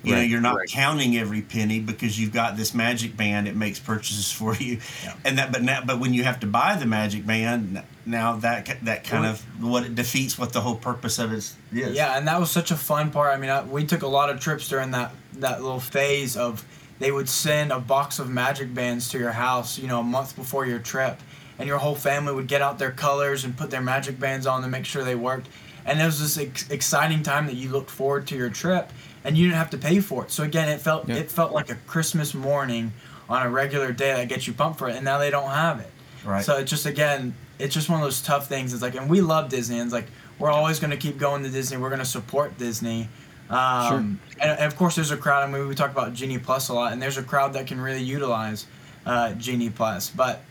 You 0.07 0.13
right, 0.13 0.21
know, 0.21 0.25
you're 0.25 0.41
not 0.41 0.55
right. 0.55 0.69
counting 0.69 1.17
every 1.17 1.43
penny 1.43 1.81
because 1.81 2.17
you've 2.19 2.33
got 2.33 2.57
this 2.57 2.75
magic 2.75 3.17
band. 3.17 3.49
It 3.49 3.57
makes 3.57 3.81
purchases 3.81 4.31
for 4.31 4.55
you, 4.55 4.79
yeah. 5.03 5.15
and 5.25 5.39
that. 5.39 5.51
But 5.51 5.65
now, 5.65 5.83
but 5.85 5.99
when 5.99 6.15
you 6.15 6.23
have 6.23 6.39
to 6.41 6.47
buy 6.47 6.77
the 6.77 6.87
magic 6.87 7.27
band, 7.27 7.83
now 8.07 8.37
that 8.37 8.79
that 8.85 9.03
kind 9.03 9.27
of 9.27 9.41
what 9.61 9.83
it 9.83 9.97
defeats 9.97 10.39
what 10.39 10.53
the 10.53 10.61
whole 10.61 10.77
purpose 10.77 11.19
of 11.19 11.33
it 11.33 11.39
is. 11.39 11.57
Yeah, 11.73 12.17
and 12.17 12.29
that 12.29 12.39
was 12.39 12.53
such 12.53 12.71
a 12.71 12.77
fun 12.77 13.11
part. 13.11 13.37
I 13.37 13.41
mean, 13.41 13.51
I, 13.51 13.65
we 13.65 13.85
took 13.85 14.03
a 14.03 14.07
lot 14.07 14.31
of 14.31 14.39
trips 14.39 14.69
during 14.69 14.93
that 14.93 15.11
that 15.39 15.61
little 15.61 15.81
phase 15.81 16.37
of 16.37 16.65
they 17.01 17.11
would 17.11 17.29
send 17.29 17.73
a 17.73 17.81
box 17.81 18.21
of 18.21 18.31
magic 18.31 18.73
bands 18.73 19.09
to 19.09 19.19
your 19.19 19.33
house, 19.33 19.77
you 19.77 19.89
know, 19.89 19.99
a 19.99 20.05
month 20.05 20.37
before 20.37 20.67
your 20.67 20.79
trip, 20.79 21.21
and 21.59 21.67
your 21.67 21.79
whole 21.79 21.97
family 21.97 22.33
would 22.33 22.47
get 22.47 22.63
out 22.63 22.79
their 22.79 22.93
colors 22.93 23.45
and 23.45 23.57
put 23.57 23.73
their 23.73 23.83
magic 23.83 24.21
bands 24.21 24.47
on 24.47 24.63
to 24.63 24.69
make 24.69 24.85
sure 24.85 25.03
they 25.03 25.17
worked. 25.17 25.49
And 25.85 26.01
it 26.01 26.05
was 26.05 26.21
this 26.21 26.39
ex- 26.39 26.71
exciting 26.71 27.25
time 27.25 27.47
that 27.47 27.57
you 27.57 27.71
looked 27.71 27.91
forward 27.91 28.29
to 28.29 28.37
your 28.37 28.51
trip 28.51 28.93
and 29.27 29.37
you 29.37 29.47
didn't 29.47 29.59
have 29.59 29.71
to 29.71 29.79
pay 29.79 30.01
for 30.01 30.25
it. 30.25 30.31
So 30.31 30.45
again, 30.45 30.69
it 30.69 30.81
felt 30.81 31.09
yeah. 31.09 31.17
it 31.17 31.31
felt 31.31 31.53
like 31.53 31.69
a 31.69 31.75
Christmas 31.87 32.33
morning 32.33 32.93
on 33.29 33.45
a 33.45 33.51
regular 33.51 33.93
day 33.93 34.15
that 34.15 34.29
gets 34.29 34.47
you 34.47 34.53
pumped 34.53 34.79
for 34.79 34.89
it, 34.89 34.95
and 34.95 35.05
now 35.05 35.19
they 35.19 35.31
don't 35.31 35.51
have 35.51 35.81
it. 35.81 35.91
Right. 36.25 36.45
So 36.45 36.57
it's 36.59 36.71
just 36.71 36.87
again, 36.87 37.35
it's 37.59 37.75
just 37.75 37.89
one 37.89 38.01
of 38.01 38.05
those 38.05 38.23
tough 38.23 38.49
things. 38.49 38.73
It's 38.73 38.83
like, 38.83 38.95
and 38.95 39.11
we 39.11 39.21
love 39.21 39.49
Disney, 39.49 39.79
and 39.79 39.87
it's 39.87 39.93
like 39.93 40.07
we're 40.39 40.51
always 40.51 40.79
going 40.79 40.93
to 40.93 40.97
keep 40.97 41.19
going 41.19 41.43
to 41.43 41.51
Disney. 41.51 41.77
We're 41.77 41.89
going 41.89 41.99
to 41.99 42.05
support 42.05 42.57
Disney. 42.57 43.09
Um, 43.51 43.89
sure. 43.89 43.99
and, 43.99 44.19
and, 44.41 44.61
of 44.61 44.77
course, 44.77 44.95
there's 44.95 45.11
a 45.11 45.17
crowd. 45.17 45.49
I 45.49 45.53
mean, 45.53 45.67
we 45.69 45.75
talk 45.75 45.91
about 45.91 46.15
Genie 46.15 46.39
Plus 46.39 46.69
a 46.69 46.75
lot, 46.75 46.93
and 46.93 47.03
there's 47.03 47.19
a 47.19 47.23
crowd 47.23 47.53
that 47.55 47.67
can 47.67 47.81
really 47.81 48.03
utilize 48.03 48.67
uh, 49.05 49.33
Genie 49.35 49.71
Plus. 49.71 50.11
But, 50.11 50.43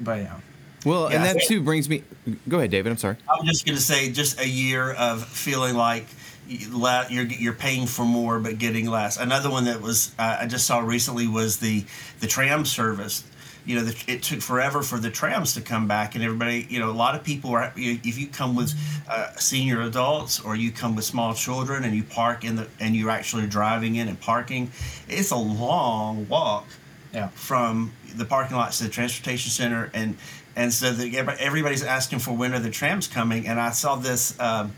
but 0.00 0.20
yeah. 0.20 0.40
Well, 0.84 1.10
yeah, 1.10 1.16
and 1.16 1.24
that 1.24 1.42
too 1.46 1.62
brings 1.62 1.88
me. 1.88 2.02
Go 2.48 2.58
ahead, 2.58 2.70
David. 2.70 2.90
I'm 2.90 2.98
sorry. 2.98 3.16
I 3.28 3.36
was 3.38 3.46
just 3.46 3.66
going 3.66 3.76
to 3.76 3.82
say, 3.82 4.10
just 4.10 4.40
a 4.40 4.48
year 4.48 4.92
of 4.92 5.24
feeling 5.26 5.74
like 5.74 6.06
you're 6.48 7.24
you're 7.24 7.52
paying 7.54 7.86
for 7.86 8.04
more 8.04 8.38
but 8.38 8.58
getting 8.58 8.88
less. 8.88 9.16
Another 9.18 9.50
one 9.50 9.64
that 9.64 9.80
was 9.80 10.14
uh, 10.18 10.38
I 10.40 10.46
just 10.46 10.66
saw 10.66 10.80
recently 10.80 11.26
was 11.26 11.58
the 11.58 11.84
the 12.20 12.26
tram 12.26 12.64
service. 12.64 13.24
You 13.66 13.76
know, 13.76 13.84
the, 13.84 14.12
it 14.12 14.22
took 14.22 14.42
forever 14.42 14.82
for 14.82 14.98
the 14.98 15.10
trams 15.10 15.54
to 15.54 15.62
come 15.62 15.88
back, 15.88 16.14
and 16.14 16.22
everybody, 16.22 16.66
you 16.68 16.78
know, 16.80 16.90
a 16.90 16.92
lot 16.92 17.14
of 17.14 17.24
people 17.24 17.52
are. 17.52 17.72
If 17.76 18.18
you 18.18 18.26
come 18.26 18.54
with 18.54 18.74
uh, 19.08 19.34
senior 19.36 19.80
adults 19.80 20.38
or 20.38 20.54
you 20.54 20.70
come 20.70 20.94
with 20.94 21.06
small 21.06 21.32
children 21.32 21.84
and 21.84 21.96
you 21.96 22.02
park 22.02 22.44
in 22.44 22.56
the 22.56 22.68
and 22.78 22.94
you're 22.94 23.10
actually 23.10 23.46
driving 23.46 23.96
in 23.96 24.08
and 24.08 24.20
parking, 24.20 24.70
it's 25.08 25.30
a 25.30 25.36
long 25.36 26.28
walk. 26.28 26.66
Yeah. 27.14 27.28
From 27.28 27.92
the 28.16 28.24
parking 28.24 28.56
lots 28.56 28.78
to 28.78 28.84
the 28.84 28.90
transportation 28.90 29.50
center, 29.50 29.90
and 29.94 30.16
and 30.56 30.72
so 30.72 30.92
the, 30.92 31.16
everybody's 31.40 31.82
asking 31.82 32.18
for 32.18 32.32
when 32.32 32.52
are 32.52 32.58
the 32.58 32.70
trams 32.70 33.06
coming, 33.06 33.46
and 33.46 33.58
I 33.58 33.70
saw 33.70 33.96
this. 33.96 34.38
Um, 34.38 34.72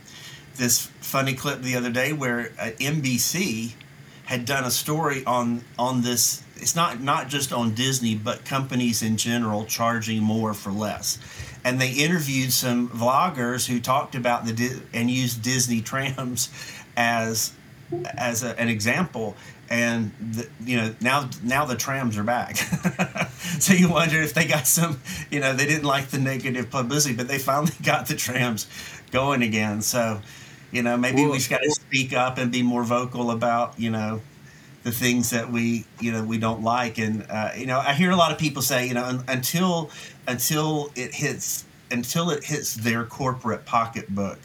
this 0.57 0.87
funny 1.01 1.35
clip 1.35 1.63
the 1.63 1.77
other 1.77 1.91
day 1.91 2.13
where 2.13 2.53
uh, 2.59 2.71
NBC 2.79 3.73
had 4.27 4.45
done 4.45 4.65
a 4.65 4.71
story 4.71 5.25
on 5.25 5.63
on 5.79 6.03
this. 6.03 6.43
It's 6.57 6.77
not 6.77 7.01
not 7.01 7.29
just 7.29 7.53
on 7.53 7.75
Disney, 7.75 8.15
but 8.15 8.45
companies 8.45 9.03
in 9.03 9.17
general 9.17 9.65
charging 9.65 10.23
more 10.23 10.53
for 10.53 10.71
less. 10.73 11.19
And 11.65 11.81
they 11.81 11.93
interviewed 11.93 12.53
some 12.53 12.89
vloggers 12.89 13.67
who 13.67 13.81
talked 13.81 14.15
about 14.15 14.45
the 14.45 14.83
and 14.93 15.11
used 15.11 15.43
Disney 15.43 15.81
trams 15.81 16.51
as 16.97 17.53
as 18.17 18.43
a, 18.43 18.59
an 18.61 18.69
example. 18.69 19.37
And 19.69 20.13
the, 20.21 20.49
you 20.65 20.77
know 20.77 20.95
now 21.01 21.29
now 21.43 21.65
the 21.65 21.75
trams 21.77 22.17
are 22.19 22.23
back, 22.23 22.57
so 23.59 23.75
you 23.75 23.89
wonder 23.89 24.21
if 24.23 24.33
they 24.33 24.47
got 24.47 24.67
some 24.67 25.01
you 25.31 25.41
know 25.41 25.55
they 25.55 25.67
didn't 25.67 25.85
like 25.85 26.09
the 26.09 26.19
negative 26.19 26.71
publicity, 26.71 27.17
but 27.17 27.27
they 27.27 27.39
finally 27.39 27.73
got 27.83 28.07
the 28.07 28.15
trams 28.15 28.69
going 29.11 29.43
again. 29.43 29.83
So 29.83 30.21
you 30.77 30.83
know, 30.83 30.99
maybe 30.99 31.23
well, 31.23 31.31
we 31.31 31.39
just 31.39 31.49
got 31.49 31.63
to 31.63 31.71
speak 31.71 32.13
up 32.13 32.37
and 32.37 32.53
be 32.53 32.63
more 32.63 32.85
vocal 32.85 33.31
about, 33.31 33.81
you 33.81 33.89
know, 33.89 34.21
the 34.83 34.93
things 34.93 35.31
that 35.31 35.51
we, 35.51 35.87
you 36.01 36.13
know, 36.13 36.23
we 36.23 36.37
don't 36.37 36.63
like. 36.63 36.99
And 36.99 37.27
uh, 37.31 37.53
you 37.57 37.65
know, 37.65 37.79
I 37.79 37.95
hear 37.95 38.11
a 38.11 38.17
lot 38.17 38.31
of 38.31 38.37
people 38.37 38.61
say, 38.61 38.87
you 38.87 38.93
know, 38.93 39.23
until 39.27 39.91
until 40.29 40.91
it 40.95 41.15
hits 41.15 41.65
until 41.91 42.29
it 42.29 42.45
hits 42.45 42.75
their 42.75 43.05
corporate 43.05 43.65
pocketbook 43.65 44.39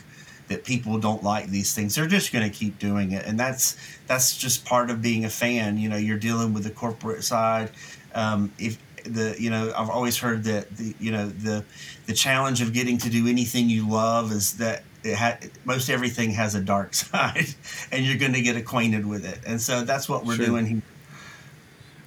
that 0.47 0.63
people 0.63 0.99
don't 0.99 1.23
like 1.23 1.47
these 1.47 1.73
things 1.73 1.95
they're 1.95 2.07
just 2.07 2.31
going 2.31 2.49
to 2.49 2.55
keep 2.55 2.79
doing 2.79 3.11
it. 3.11 3.25
And 3.25 3.37
that's 3.37 3.75
that's 4.07 4.37
just 4.37 4.63
part 4.63 4.89
of 4.89 5.01
being 5.01 5.25
a 5.25 5.29
fan. 5.29 5.77
You 5.77 5.89
know 5.89 5.97
you're 5.97 6.17
dealing 6.17 6.53
with 6.53 6.63
the 6.63 6.71
corporate 6.71 7.25
side. 7.25 7.71
Um, 8.15 8.53
if 8.57 8.77
the 9.03 9.35
you 9.37 9.49
know 9.49 9.73
I've 9.75 9.89
always 9.89 10.17
heard 10.17 10.45
that 10.45 10.77
the 10.77 10.95
you 10.97 11.11
know 11.11 11.27
the 11.27 11.65
the 12.05 12.13
challenge 12.13 12.61
of 12.61 12.71
getting 12.71 12.97
to 12.99 13.09
do 13.09 13.27
anything 13.27 13.69
you 13.69 13.89
love 13.89 14.31
is 14.31 14.53
that 14.57 14.83
it 15.03 15.15
ha- 15.15 15.37
most 15.65 15.89
everything 15.89 16.31
has 16.31 16.55
a 16.55 16.61
dark 16.61 16.93
side, 16.93 17.47
and 17.91 18.05
you're 18.05 18.17
going 18.17 18.33
to 18.33 18.41
get 18.41 18.55
acquainted 18.55 19.05
with 19.05 19.25
it. 19.25 19.39
And 19.45 19.61
so 19.61 19.83
that's 19.83 20.07
what 20.07 20.25
we're 20.25 20.35
sure. 20.35 20.45
doing 20.45 20.65
here. 20.65 20.81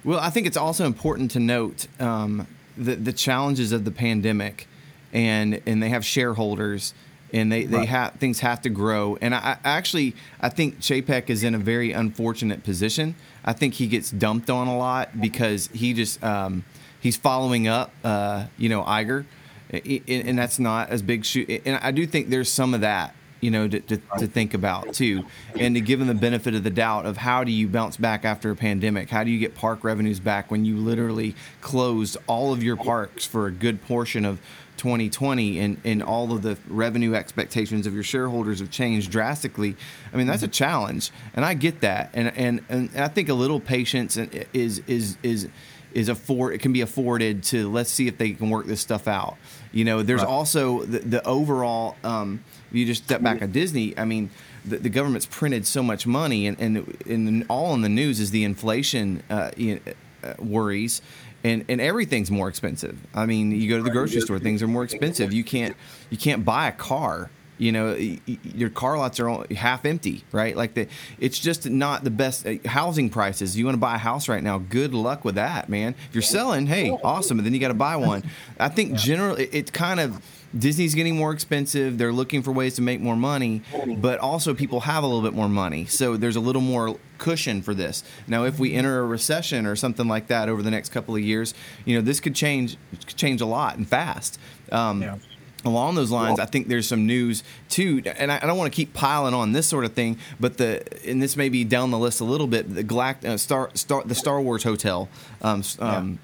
Well, 0.03 0.19
I 0.19 0.29
think 0.29 0.45
it's 0.45 0.57
also 0.57 0.85
important 0.85 1.31
to 1.31 1.39
note 1.39 1.87
um, 1.99 2.47
the 2.77 2.95
the 2.95 3.13
challenges 3.13 3.71
of 3.71 3.85
the 3.85 3.91
pandemic, 3.91 4.67
and 5.11 5.61
and 5.65 5.81
they 5.81 5.89
have 5.89 6.05
shareholders, 6.05 6.93
and 7.33 7.51
they 7.51 7.65
they 7.65 7.77
right. 7.77 7.87
have 7.87 8.13
things 8.15 8.41
have 8.41 8.61
to 8.61 8.69
grow. 8.69 9.17
And 9.19 9.33
I, 9.33 9.57
I 9.63 9.69
actually 9.69 10.15
I 10.39 10.49
think 10.49 10.79
Chapek 10.79 11.29
is 11.29 11.43
in 11.43 11.55
a 11.55 11.59
very 11.59 11.91
unfortunate 11.91 12.63
position. 12.63 13.15
I 13.43 13.53
think 13.53 13.75
he 13.75 13.87
gets 13.87 14.11
dumped 14.11 14.49
on 14.49 14.67
a 14.67 14.77
lot 14.77 15.19
because 15.19 15.69
he 15.73 15.93
just 15.93 16.23
um, 16.23 16.63
he's 16.99 17.17
following 17.17 17.67
up, 17.67 17.91
uh, 18.03 18.45
you 18.57 18.69
know, 18.69 18.83
Iger 18.83 19.25
and 19.69 20.37
that's 20.37 20.59
not 20.59 20.89
as 20.89 21.01
big 21.01 21.25
shoot. 21.25 21.61
And 21.65 21.77
I 21.81 21.91
do 21.91 22.05
think 22.05 22.29
there's 22.29 22.51
some 22.51 22.73
of 22.73 22.81
that, 22.81 23.15
you 23.41 23.51
know, 23.51 23.67
to, 23.67 23.79
to, 23.79 23.97
to, 24.19 24.27
think 24.27 24.53
about 24.53 24.93
too, 24.93 25.25
and 25.55 25.75
to 25.75 25.81
give 25.81 25.99
them 25.99 26.07
the 26.07 26.13
benefit 26.13 26.55
of 26.55 26.63
the 26.63 26.69
doubt 26.69 27.05
of 27.05 27.17
how 27.17 27.43
do 27.43 27.51
you 27.51 27.67
bounce 27.67 27.97
back 27.97 28.25
after 28.25 28.51
a 28.51 28.55
pandemic? 28.55 29.09
How 29.09 29.23
do 29.23 29.31
you 29.31 29.39
get 29.39 29.55
park 29.55 29.83
revenues 29.83 30.19
back 30.19 30.51
when 30.51 30.65
you 30.65 30.77
literally 30.77 31.35
closed 31.61 32.17
all 32.27 32.53
of 32.53 32.63
your 32.63 32.77
parks 32.77 33.25
for 33.25 33.47
a 33.47 33.51
good 33.51 33.81
portion 33.83 34.25
of 34.25 34.39
2020 34.77 35.59
and, 35.59 35.77
and 35.83 36.03
all 36.03 36.33
of 36.33 36.41
the 36.41 36.57
revenue 36.67 37.13
expectations 37.13 37.87
of 37.87 37.93
your 37.93 38.03
shareholders 38.03 38.59
have 38.59 38.69
changed 38.69 39.11
drastically. 39.11 39.75
I 40.13 40.17
mean, 40.17 40.27
that's 40.27 40.43
a 40.43 40.47
challenge, 40.47 41.11
and 41.33 41.45
I 41.45 41.53
get 41.53 41.81
that, 41.81 42.09
and 42.13 42.31
and, 42.35 42.61
and 42.69 42.89
I 42.95 43.07
think 43.07 43.29
a 43.29 43.33
little 43.33 43.59
patience 43.59 44.17
is 44.17 44.79
is 44.87 45.17
is 45.23 45.47
is 45.95 46.09
afford 46.09 46.53
it 46.53 46.59
can 46.59 46.73
be 46.73 46.81
afforded 46.81 47.41
to 47.41 47.71
let's 47.71 47.89
see 47.89 48.07
if 48.07 48.17
they 48.17 48.31
can 48.31 48.49
work 48.49 48.67
this 48.67 48.81
stuff 48.81 49.07
out. 49.07 49.37
You 49.71 49.85
know, 49.85 50.03
there's 50.03 50.21
right. 50.21 50.29
also 50.29 50.83
the, 50.83 50.99
the 50.99 51.25
overall. 51.25 51.95
Um, 52.03 52.43
you 52.71 52.85
just 52.85 53.05
step 53.05 53.21
back 53.21 53.41
at 53.41 53.53
Disney. 53.53 53.97
I 53.97 54.03
mean, 54.03 54.29
the, 54.65 54.77
the, 54.77 54.89
government's 54.89 55.25
printed 55.25 55.65
so 55.65 55.81
much 55.81 56.05
money, 56.05 56.45
and 56.45 56.59
and, 56.59 56.97
and 57.07 57.45
all 57.49 57.73
in 57.73 57.81
the 57.81 57.89
news 57.89 58.19
is 58.19 58.31
the 58.31 58.43
inflation 58.43 59.23
uh, 59.29 59.51
you 59.55 59.75
know, 59.75 59.93
uh, 60.23 60.33
worries. 60.39 61.01
And, 61.43 61.63
and 61.69 61.79
everything's 61.79 62.31
more 62.31 62.49
expensive. 62.49 62.97
I 63.13 63.27
mean, 63.27 63.51
you 63.51 63.69
go 63.69 63.77
to 63.77 63.83
the 63.83 63.91
grocery 63.91 64.21
store, 64.21 64.39
things 64.39 64.63
are 64.63 64.67
more 64.67 64.83
expensive. 64.83 65.31
You 65.31 65.43
can't 65.43 65.75
you 66.09 66.17
can't 66.17 66.43
buy 66.43 66.67
a 66.67 66.71
car 66.71 67.29
you 67.57 67.71
know 67.71 67.95
your 68.43 68.69
car 68.69 68.97
lots 68.97 69.19
are 69.19 69.45
half 69.53 69.85
empty 69.85 70.23
right 70.31 70.55
like 70.55 70.73
the 70.73 70.87
it's 71.19 71.39
just 71.39 71.69
not 71.69 72.03
the 72.03 72.09
best 72.09 72.45
uh, 72.45 72.55
housing 72.65 73.09
prices 73.09 73.57
you 73.57 73.65
want 73.65 73.75
to 73.75 73.79
buy 73.79 73.95
a 73.95 73.99
house 73.99 74.27
right 74.27 74.43
now 74.43 74.57
good 74.57 74.93
luck 74.93 75.23
with 75.23 75.35
that 75.35 75.69
man 75.69 75.95
if 76.09 76.15
you're 76.15 76.21
selling 76.21 76.65
hey 76.67 76.89
awesome 77.03 77.39
and 77.39 77.45
then 77.45 77.53
you 77.53 77.59
got 77.59 77.69
to 77.69 77.73
buy 77.73 77.95
one 77.95 78.23
i 78.59 78.67
think 78.67 78.91
yeah. 78.91 78.97
generally 78.97 79.43
it, 79.43 79.53
it 79.53 79.73
kind 79.73 79.99
of 79.99 80.21
Disney's 80.57 80.95
getting 80.95 81.17
more 81.17 81.33
expensive. 81.33 81.97
They're 81.97 82.13
looking 82.13 82.41
for 82.41 82.53
ways 82.53 82.75
to 82.75 82.81
make 82.81 83.01
more 83.01 83.17
money, 83.17 83.61
but 83.97 84.19
also 84.19 84.53
people 84.53 84.81
have 84.81 85.03
a 85.03 85.05
little 85.05 85.21
bit 85.21 85.33
more 85.33 85.49
money. 85.49 85.85
So 85.85 86.15
there's 86.15 86.37
a 86.37 86.39
little 86.39 86.61
more 86.61 86.97
cushion 87.17 87.61
for 87.61 87.73
this. 87.73 88.05
Now, 88.25 88.45
if 88.45 88.57
we 88.57 88.73
enter 88.73 89.01
a 89.01 89.05
recession 89.05 89.65
or 89.65 89.75
something 89.75 90.07
like 90.07 90.27
that 90.27 90.47
over 90.47 90.61
the 90.61 90.71
next 90.71 90.93
couple 90.93 91.13
of 91.13 91.21
years, 91.21 91.53
you 91.83 91.97
know, 91.97 92.01
this 92.01 92.21
could 92.21 92.35
change 92.35 92.77
change 93.05 93.41
a 93.41 93.45
lot 93.45 93.75
and 93.75 93.85
fast. 93.85 94.39
Um, 94.71 95.01
yeah 95.01 95.17
along 95.65 95.95
those 95.95 96.11
lines, 96.11 96.39
I 96.39 96.45
think 96.45 96.67
there's 96.67 96.87
some 96.87 97.05
news 97.05 97.43
too, 97.69 98.01
and 98.05 98.31
I, 98.31 98.37
I, 98.37 98.45
don't 98.45 98.57
want 98.57 98.71
to 98.71 98.75
keep 98.75 98.93
piling 98.93 99.33
on 99.33 99.51
this 99.51 99.67
sort 99.67 99.83
of 99.83 99.93
thing, 99.93 100.17
but 100.39 100.57
the 100.57 100.83
and 101.09 101.21
this 101.21 101.35
may 101.35 101.49
be 101.49 101.63
down 101.63 101.91
the 101.91 101.99
list 101.99 102.21
a 102.21 102.23
little 102.23 102.47
bit. 102.47 102.73
The 102.73 102.83
Galact- 102.83 103.25
uh, 103.25 103.37
Star, 103.37 103.71
Star 103.73 104.03
the 104.03 104.15
Star 104.15 104.41
Wars 104.41 104.63
Hotel, 104.63 105.09
um, 105.41 105.63
um, 105.79 106.19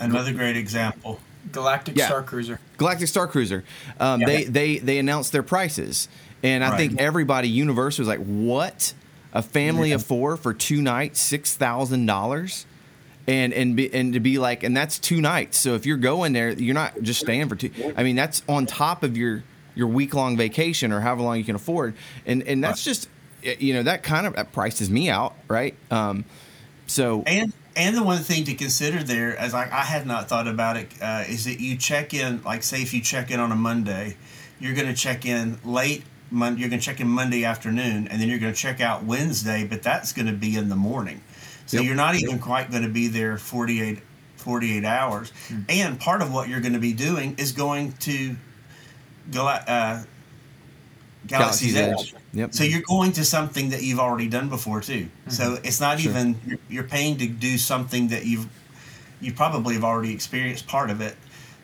another 0.00 0.32
great 0.32 0.56
example. 0.56 1.20
Galactic 1.50 1.96
yeah. 1.96 2.06
Star 2.06 2.22
Cruiser. 2.22 2.60
Galactic 2.76 3.08
Star 3.08 3.26
Cruiser. 3.26 3.64
Um, 4.00 4.20
yeah. 4.20 4.26
They 4.26 4.44
they 4.44 4.78
they 4.78 4.98
announced 4.98 5.32
their 5.32 5.42
prices, 5.42 6.08
and 6.42 6.64
I 6.64 6.70
right. 6.70 6.76
think 6.76 7.00
everybody 7.00 7.48
Universal 7.48 8.02
was 8.02 8.08
like, 8.08 8.24
"What? 8.24 8.94
A 9.34 9.42
family 9.42 9.90
yeah. 9.90 9.94
of 9.96 10.04
four 10.04 10.36
for 10.36 10.52
two 10.52 10.82
nights, 10.82 11.20
six 11.20 11.56
thousand 11.56 12.06
dollars?" 12.06 12.66
And 13.26 13.52
and 13.52 13.76
be, 13.76 13.92
and 13.94 14.14
to 14.14 14.20
be 14.20 14.38
like 14.38 14.62
and 14.62 14.76
that's 14.76 14.98
two 14.98 15.20
nights 15.20 15.56
so 15.56 15.74
if 15.74 15.86
you're 15.86 15.96
going 15.96 16.32
there 16.32 16.50
you're 16.50 16.74
not 16.74 17.00
just 17.02 17.20
staying 17.20 17.48
for 17.48 17.54
two 17.54 17.70
i 17.96 18.02
mean 18.02 18.16
that's 18.16 18.42
on 18.48 18.66
top 18.66 19.02
of 19.02 19.16
your 19.16 19.44
your 19.74 19.86
week 19.86 20.12
long 20.12 20.36
vacation 20.36 20.92
or 20.92 21.00
however 21.00 21.22
long 21.22 21.38
you 21.38 21.44
can 21.44 21.54
afford 21.54 21.94
and 22.26 22.42
and 22.42 22.62
that's 22.64 22.82
just 22.82 23.08
you 23.42 23.74
know 23.74 23.82
that 23.82 24.02
kind 24.02 24.26
of 24.26 24.36
that 24.36 24.52
prices 24.52 24.90
me 24.90 25.10
out, 25.10 25.34
right? 25.48 25.74
Um, 25.90 26.24
so 26.86 27.22
and 27.26 27.52
and 27.76 27.96
the 27.96 28.02
one 28.02 28.18
thing 28.18 28.44
to 28.44 28.54
consider 28.54 29.02
there, 29.02 29.36
as 29.36 29.54
I, 29.54 29.62
I 29.62 29.84
had 29.84 30.06
not 30.06 30.28
thought 30.28 30.46
about 30.46 30.76
it, 30.76 30.90
uh, 31.00 31.24
is 31.28 31.44
that 31.46 31.60
you 31.60 31.76
check 31.76 32.14
in. 32.14 32.42
Like, 32.42 32.62
say, 32.62 32.82
if 32.82 32.92
you 32.92 33.00
check 33.00 33.30
in 33.30 33.40
on 33.40 33.50
a 33.50 33.56
Monday, 33.56 34.16
you're 34.60 34.74
going 34.74 34.88
to 34.88 34.94
check 34.94 35.24
in 35.24 35.58
late. 35.64 36.04
Mon- 36.30 36.58
you're 36.58 36.68
going 36.68 36.80
to 36.80 36.84
check 36.84 37.00
in 37.00 37.08
Monday 37.08 37.44
afternoon, 37.44 38.08
and 38.08 38.20
then 38.20 38.28
you're 38.28 38.38
going 38.38 38.52
to 38.52 38.58
check 38.58 38.80
out 38.80 39.04
Wednesday, 39.04 39.66
but 39.66 39.82
that's 39.82 40.12
going 40.12 40.26
to 40.26 40.32
be 40.32 40.56
in 40.56 40.68
the 40.68 40.76
morning. 40.76 41.22
So 41.72 41.78
Yep. 41.78 41.86
you're 41.86 41.94
not 41.96 42.16
even 42.16 42.38
quite 42.38 42.70
going 42.70 42.82
to 42.82 42.90
be 42.90 43.08
there 43.08 43.38
48, 43.38 43.98
48 44.36 44.84
hours. 44.84 45.32
And 45.70 45.98
part 45.98 46.20
of 46.20 46.30
what 46.30 46.46
you're 46.50 46.60
going 46.60 46.74
to 46.74 46.78
be 46.78 46.92
doing 46.92 47.34
is 47.38 47.52
going 47.52 47.92
to 48.00 48.36
go 49.30 49.46
out. 49.48 49.66
Uh, 49.66 50.02
Galaxy's, 51.26 51.74
Edge. 51.74 52.14
Yep. 52.34 52.52
So 52.52 52.62
you're 52.64 52.82
going 52.82 53.12
to 53.12 53.24
something 53.24 53.70
that 53.70 53.82
you've 53.82 54.00
already 54.00 54.28
done 54.28 54.50
before 54.50 54.82
too. 54.82 55.08
So 55.28 55.58
it's 55.64 55.80
not 55.80 55.98
Sure. 55.98 56.10
even 56.10 56.38
you're, 56.46 56.58
you're 56.68 56.84
paying 56.84 57.16
to 57.18 57.26
do 57.26 57.56
something 57.56 58.08
that 58.08 58.26
you've 58.26 58.48
you 59.22 59.32
probably 59.32 59.72
have 59.74 59.84
already 59.84 60.12
experienced 60.12 60.66
part 60.66 60.90
of 60.90 61.00
it. 61.00 61.16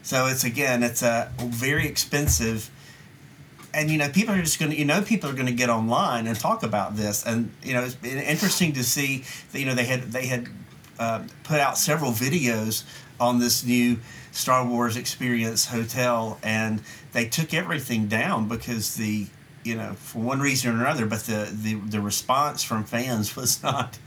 So 0.03 0.27
it's 0.27 0.45
again 0.45 0.83
it's 0.83 1.03
a 1.03 1.31
very 1.39 1.87
expensive. 1.87 2.71
And 3.75 3.91
you 3.91 3.99
know 3.99 4.09
people 4.09 4.35
are 4.35 4.41
just 4.41 4.59
going 4.59 4.73
to 4.73 4.79
you 4.79 4.85
know 4.85 5.03
people 5.03 5.29
are 5.31 5.35
going 5.35 5.47
to 5.47 5.53
get 5.53 5.69
online 5.71 6.27
and 6.27 6.39
talk 6.39 6.63
about 6.63 6.97
this. 6.97 7.27
And 7.27 7.53
you 7.63 7.75
know 7.75 7.83
it's 7.83 7.95
been 7.95 8.19
interesting 8.19 8.73
to 8.75 8.85
see 8.85 9.25
that 9.53 9.61
you 9.61 9.67
know 9.67 9.75
they 9.75 9.85
had 9.85 10.03
they 10.13 10.27
had 10.27 10.49
uh, 10.99 11.23
put 11.45 11.61
out 11.61 11.79
several 11.79 12.13
videos 12.13 12.85
on 13.21 13.39
this 13.39 13.65
new 13.65 13.99
Star 14.33 14.67
Wars 14.67 14.97
Experience 14.97 15.67
hotel 15.67 16.39
and 16.43 16.81
they 17.13 17.27
took 17.27 17.53
everything 17.53 18.07
down 18.07 18.49
because 18.49 18.95
the 18.95 19.27
you 19.65 19.77
know 19.77 19.93
for 19.95 20.21
one 20.21 20.41
reason 20.41 20.75
or 20.75 20.81
another 20.81 21.07
but 21.07 21.21
the 21.21 21.49
the, 21.53 21.75
the 21.75 22.01
response 22.01 22.63
from 22.63 22.85
fans 22.85 23.37
was 23.37 23.63
not 23.63 23.99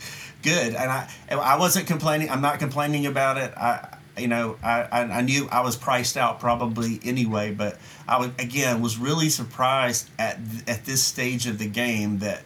good. 0.42 0.74
And 0.74 0.92
I 0.92 1.10
I 1.30 1.58
wasn't 1.58 1.88
complaining 1.88 2.30
I'm 2.30 2.42
not 2.42 2.60
complaining 2.60 3.06
about 3.06 3.38
it. 3.38 3.54
I 3.58 3.98
you 4.18 4.28
know 4.28 4.58
I, 4.62 4.82
I, 4.92 5.22
knew 5.22 5.48
I 5.52 5.62
was 5.62 5.76
priced 5.76 6.18
out 6.18 6.40
probably 6.40 7.00
anyway 7.04 7.54
but 7.54 7.80
I 8.08 8.20
was, 8.20 8.30
again 8.40 8.82
was 8.82 8.98
really 8.98 9.30
surprised 9.30 10.10
at 10.20 10.38
at 10.68 10.86
this 10.86 11.02
stage 11.04 11.48
of 11.48 11.58
the 11.58 11.68
game 11.68 12.20
that 12.20 12.44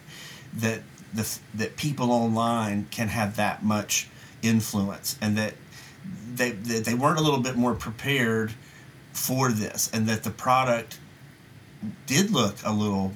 that 0.57 0.81
the 1.13 1.39
that 1.55 1.75
people 1.77 2.11
online 2.11 2.87
can 2.91 3.07
have 3.07 3.37
that 3.37 3.63
much 3.63 4.07
influence 4.41 5.17
and 5.21 5.37
that 5.37 5.53
they 6.35 6.51
that 6.51 6.85
they 6.85 6.93
weren't 6.93 7.17
a 7.19 7.21
little 7.23 7.39
bit 7.39 7.55
more 7.55 7.73
prepared 7.73 8.53
for 9.13 9.51
this 9.51 9.89
and 9.93 10.07
that 10.07 10.23
the 10.23 10.29
product 10.29 10.99
did 12.05 12.31
look 12.31 12.55
a 12.63 12.71
little 12.71 13.13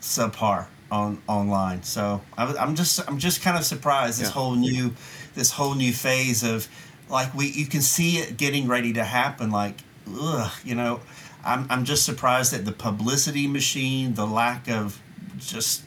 subpar 0.00 0.66
on 0.90 1.20
online 1.26 1.82
so 1.82 2.20
I, 2.36 2.54
I'm 2.56 2.74
just 2.74 3.00
I'm 3.08 3.18
just 3.18 3.42
kind 3.42 3.56
of 3.56 3.64
surprised 3.64 4.20
this 4.20 4.28
Yeah. 4.28 4.34
whole 4.34 4.54
new 4.54 4.94
this 5.34 5.50
whole 5.50 5.74
new 5.74 5.92
phase 5.92 6.42
of 6.42 6.68
like 7.12 7.32
we 7.34 7.48
you 7.50 7.66
can 7.66 7.82
see 7.82 8.16
it 8.18 8.36
getting 8.36 8.66
ready 8.66 8.92
to 8.94 9.04
happen 9.04 9.50
like 9.50 9.76
ugh 10.18 10.50
you 10.64 10.74
know 10.74 11.00
I'm, 11.44 11.66
I'm 11.70 11.84
just 11.84 12.04
surprised 12.04 12.52
at 12.54 12.64
the 12.64 12.72
publicity 12.72 13.46
machine 13.46 14.14
the 14.14 14.26
lack 14.26 14.68
of 14.68 15.00
just 15.38 15.82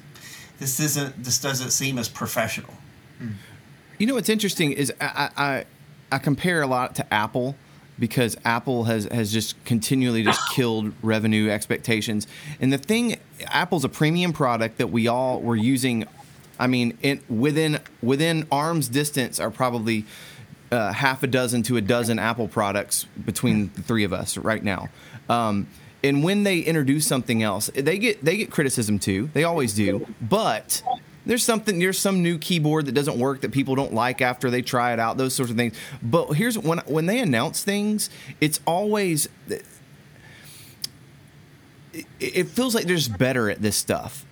this 0.60 0.80
isn't 0.80 1.24
this 1.24 1.42
doesn't 1.42 1.72
seem 1.72 1.98
as 1.98 2.08
professional 2.08 2.74
hmm. 3.20 3.32
You 3.98 4.08
know 4.08 4.16
what's 4.16 4.28
interesting 4.28 4.74
is 4.74 4.92
I, 5.00 5.30
I 5.38 5.44
I- 5.46 5.66
I 6.12 6.18
compare 6.18 6.62
a 6.62 6.68
lot 6.68 6.96
to 6.96 7.14
Apple 7.14 7.56
because 7.98 8.38
Apple 8.46 8.86
has 8.86 9.06
has 9.06 9.32
just 9.32 9.62
continually 9.66 10.24
just 10.24 10.42
killed 10.54 10.94
revenue 11.02 11.50
expectations. 11.50 12.28
And 12.60 12.72
the 12.72 12.78
thing, 12.78 13.20
Apple's 13.48 13.84
a 13.84 13.90
premium 13.90 14.34
product 14.34 14.78
that 14.78 14.88
we 14.92 15.08
all 15.08 15.42
were 15.42 15.56
using. 15.56 16.06
I 16.58 16.68
mean, 16.68 16.98
in, 17.02 17.22
within 17.28 17.80
within 18.02 18.48
arm's 18.52 18.88
distance 18.88 19.40
are 19.40 19.52
probably 19.52 20.06
uh, 20.76 20.92
half 20.92 21.24
a 21.24 21.28
dozen 21.28 21.64
to 21.64 21.78
a 21.78 21.82
dozen 21.82 22.20
Apple 22.20 22.48
products 22.48 23.06
between 23.26 23.72
the 23.76 23.82
three 23.82 24.04
of 24.04 24.12
us 24.14 24.38
right 24.38 24.64
now. 24.64 24.90
Um, 25.30 25.68
and 26.04 26.24
when 26.24 26.44
they 26.44 26.60
introduce 26.60 27.08
something 27.08 27.42
else, 27.42 27.72
they 27.74 27.98
get 27.98 28.24
they 28.24 28.38
get 28.38 28.52
criticism 28.52 29.00
too. 29.00 29.30
They 29.34 29.44
always 29.44 29.74
do. 29.74 30.06
But 30.22 30.84
there's 31.26 31.44
something 31.44 31.80
there's 31.80 31.98
some 31.98 32.22
new 32.22 32.38
keyboard 32.38 32.86
that 32.86 32.92
doesn't 32.92 33.18
work 33.18 33.42
that 33.42 33.52
people 33.52 33.74
don't 33.74 33.94
like 33.94 34.22
after 34.22 34.52
they 34.52 34.62
try 34.62 34.94
it 34.94 35.00
out. 35.00 35.18
Those 35.18 35.34
sorts 35.34 35.50
of 35.52 35.58
things. 35.58 35.76
But 36.04 36.34
here's 36.34 36.60
when 36.60 36.80
when 36.80 37.08
they 37.08 37.20
announce 37.20 37.64
things, 37.64 38.10
it's 38.40 38.60
always 38.68 39.30
it, 39.48 39.66
it 42.20 42.48
feels 42.50 42.76
like 42.76 42.86
they're 42.86 42.98
just 42.98 43.18
better 43.18 43.50
at 43.50 43.62
this 43.62 43.76
stuff. 43.76 44.26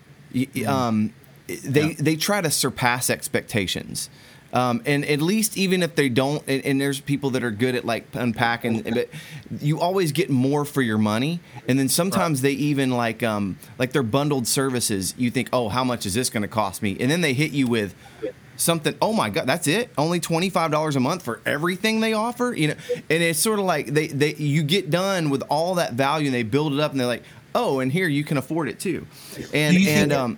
Um, 0.68 1.14
they 1.48 1.94
they 1.94 2.16
try 2.16 2.42
to 2.42 2.52
surpass 2.52 3.10
expectations. 3.10 4.10
Um, 4.54 4.84
and 4.86 5.04
at 5.06 5.20
least 5.20 5.58
even 5.58 5.82
if 5.82 5.96
they 5.96 6.10
don't, 6.10 6.44
and, 6.48 6.64
and 6.64 6.80
there's 6.80 7.00
people 7.02 7.32
that 7.32 7.44
are 7.44 7.50
good 7.52 7.74
at 7.74 7.86
like 7.86 8.06
unpacking, 8.14 8.84
but 8.84 9.10
you 9.60 9.80
always 9.80 10.12
get 10.12 10.30
more 10.30 10.64
for 10.64 10.82
your 10.84 11.00
money. 11.00 11.40
And 11.68 11.80
then 11.80 11.90
sometimes 11.90 12.42
they 12.42 12.52
even 12.52 12.92
like 12.92 13.24
um, 13.24 13.58
like 13.80 13.94
their 13.94 14.04
bundled 14.04 14.48
services. 14.48 15.16
You 15.18 15.32
think, 15.32 15.50
oh, 15.52 15.70
how 15.70 15.84
much 15.84 16.06
is 16.06 16.14
this 16.14 16.30
going 16.30 16.44
to 16.44 16.48
cost 16.48 16.84
me? 16.84 16.96
And 17.00 17.10
then 17.10 17.22
they 17.22 17.34
hit 17.34 17.52
you 17.52 17.66
with 17.66 17.96
something. 18.56 18.96
Oh 19.02 19.12
my 19.12 19.32
god, 19.32 19.48
that's 19.48 19.68
it? 19.68 19.90
Only 19.98 20.20
twenty 20.20 20.52
five 20.52 20.70
dollars 20.70 20.96
a 20.96 21.00
month 21.00 21.24
for 21.24 21.42
everything 21.48 22.00
they 22.00 22.14
offer? 22.14 22.54
You 22.54 22.70
know, 22.70 22.76
and 23.10 23.24
it's 23.24 23.40
sort 23.40 23.58
of 23.58 23.66
like 23.66 23.88
they 23.88 24.06
they 24.08 24.36
you 24.36 24.62
get 24.62 24.92
done 24.92 25.32
with 25.32 25.42
all 25.50 25.76
that 25.76 25.94
value 25.94 26.28
and 26.28 26.36
they 26.36 26.44
build 26.44 26.74
it 26.74 26.80
up 26.80 26.92
and 26.92 27.00
they're 27.00 27.08
like, 27.08 27.24
oh, 27.56 27.80
and 27.80 27.92
here 27.92 28.08
you 28.08 28.24
can 28.24 28.38
afford 28.38 28.70
it 28.70 28.80
too. 28.80 29.08
And 29.52 29.76
Do 29.76 29.80
you 29.82 29.88
think 29.88 29.98
and 30.00 30.12
that- 30.12 30.20
um, 30.20 30.38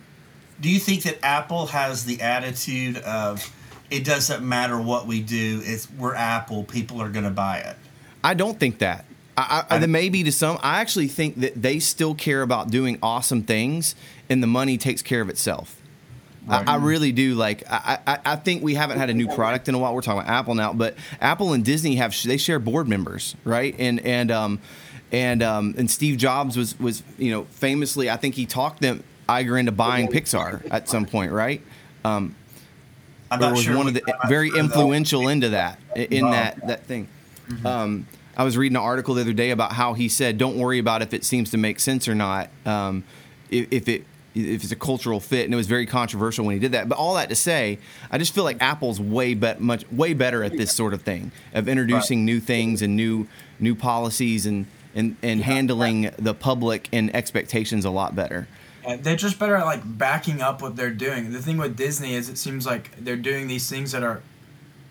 Do 0.62 0.70
you 0.70 0.80
think 0.80 1.04
that 1.04 1.20
Apple 1.22 1.66
has 1.68 2.06
the 2.06 2.22
attitude 2.22 2.96
of 3.00 3.52
it 3.90 4.04
doesn't 4.04 4.48
matter 4.48 4.80
what 4.80 5.08
we 5.08 5.22
do, 5.22 5.62
it's 5.64 5.90
we're 5.92 6.16
Apple, 6.16 6.64
people 6.64 7.02
are 7.02 7.10
going 7.10 7.26
to 7.26 7.32
buy 7.32 7.60
it? 7.60 7.76
I 8.24 8.34
don't 8.34 8.60
think 8.60 8.80
that. 8.80 9.06
I, 9.38 9.66
I, 9.70 9.76
I 9.78 9.86
maybe 9.86 10.24
to 10.24 10.32
some. 10.32 10.58
I 10.62 10.80
actually 10.80 11.08
think 11.08 11.42
that 11.42 11.62
they 11.62 11.80
still 11.80 12.16
care 12.16 12.42
about 12.42 12.72
doing 12.72 12.98
awesome 13.04 13.44
things, 13.44 13.96
and 14.30 14.42
the 14.42 14.48
money 14.48 14.78
takes 14.78 15.02
care 15.02 15.22
of 15.22 15.30
itself. 15.30 15.82
I, 16.48 16.64
I 16.74 16.76
really 16.76 17.12
do. 17.12 17.34
Like 17.36 17.64
I, 17.70 18.00
I, 18.06 18.20
I 18.24 18.36
think 18.36 18.64
we 18.64 18.76
haven't 18.76 18.98
had 18.98 19.10
a 19.10 19.14
new 19.14 19.28
product 19.28 19.68
in 19.68 19.76
a 19.76 19.80
while. 19.80 19.94
We're 19.94 20.02
talking 20.02 20.22
about 20.22 20.32
Apple 20.32 20.56
now, 20.56 20.74
but 20.74 20.96
Apple 21.20 21.54
and 21.54 21.66
Disney 21.66 21.96
have 21.96 22.16
they 22.24 22.38
share 22.38 22.60
board 22.60 22.88
members, 22.88 23.36
right? 23.44 23.76
And 23.80 24.00
and 24.02 24.32
um 24.32 24.60
and 25.12 25.42
um 25.42 25.74
and 25.78 25.90
Steve 25.90 26.18
Jobs 26.18 26.56
was 26.56 26.80
was 26.80 27.04
you 27.18 27.32
know 27.32 27.46
famously 27.46 28.10
I 28.10 28.18
think 28.18 28.36
he 28.36 28.46
talked 28.46 28.82
them 28.82 29.04
Iger 29.28 29.60
into 29.60 29.72
buying 29.72 30.08
Pixar 30.08 30.62
at 30.70 30.88
some 30.88 31.06
point, 31.06 31.32
right? 31.32 31.62
Um, 32.04 32.36
I'm 33.36 33.50
not 33.50 33.52
was 33.52 33.64
sure. 33.64 33.78
one 33.78 33.88
of 33.88 33.94
the 33.94 34.02
very 34.28 34.50
sure, 34.50 34.58
though. 34.58 34.66
influential 34.66 35.28
into 35.28 35.50
that 35.50 35.80
in 35.96 36.30
that 36.32 36.68
that 36.68 36.86
thing. 36.86 37.08
Um, 37.64 38.08
I 38.38 38.44
was 38.44 38.58
reading 38.58 38.76
an 38.76 38.84
article 38.84 39.16
the 39.16 39.22
other 39.22 39.34
day 39.34 39.52
about 39.52 39.74
how 39.74 39.94
he 39.94 40.10
said, 40.10 40.38
"Don't 40.38 40.58
worry 40.58 40.80
about 40.80 41.02
if 41.02 41.14
it 41.14 41.24
seems 41.24 41.52
to 41.52 41.58
make 41.58 41.80
sense 41.80 42.08
or 42.08 42.16
not. 42.16 42.50
Um, 42.66 43.04
if, 43.50 43.68
if 43.72 43.88
it 43.88 44.06
if 44.34 44.64
it's 44.64 44.72
a 44.72 44.76
cultural 44.76 45.20
fit." 45.20 45.46
And 45.46 45.54
it 45.54 45.58
was 45.58 45.68
very 45.68 45.86
controversial 45.86 46.46
when 46.46 46.56
he 46.56 46.60
did 46.60 46.74
that. 46.74 46.90
But 46.90 46.98
all 46.98 47.16
that 47.16 47.30
to 47.30 47.36
say, 47.36 47.80
I 48.12 48.18
just 48.18 48.34
feel 48.34 48.44
like 48.44 48.58
Apple's 48.62 49.00
way 49.00 49.34
bet 49.36 49.62
much 49.62 49.90
way 49.92 50.14
better 50.14 50.44
at 50.44 50.58
this 50.58 50.74
sort 50.74 50.94
of 50.94 51.04
thing 51.04 51.32
of 51.54 51.70
introducing 51.70 52.26
new 52.26 52.40
things 52.40 52.82
and 52.82 52.96
new 52.96 53.28
new 53.60 53.76
policies 53.76 54.46
and 54.46 54.66
and, 54.96 55.18
and 55.22 55.42
handling 55.42 56.12
the 56.18 56.34
public 56.34 56.88
and 56.94 57.14
expectations 57.16 57.86
a 57.86 57.90
lot 57.90 58.16
better. 58.16 58.48
They're 59.00 59.16
just 59.16 59.40
better 59.40 59.56
at 59.56 59.66
like 59.66 59.82
backing 59.84 60.42
up 60.42 60.62
what 60.62 60.76
they're 60.76 60.92
doing. 60.92 61.32
The 61.32 61.42
thing 61.42 61.58
with 61.58 61.76
Disney 61.76 62.14
is 62.14 62.30
it 62.30 62.38
seems 62.38 62.66
like 62.66 62.96
they're 62.98 63.16
doing 63.16 63.48
these 63.48 63.70
things 63.70 63.92
that 63.92 64.04
are 64.04 64.22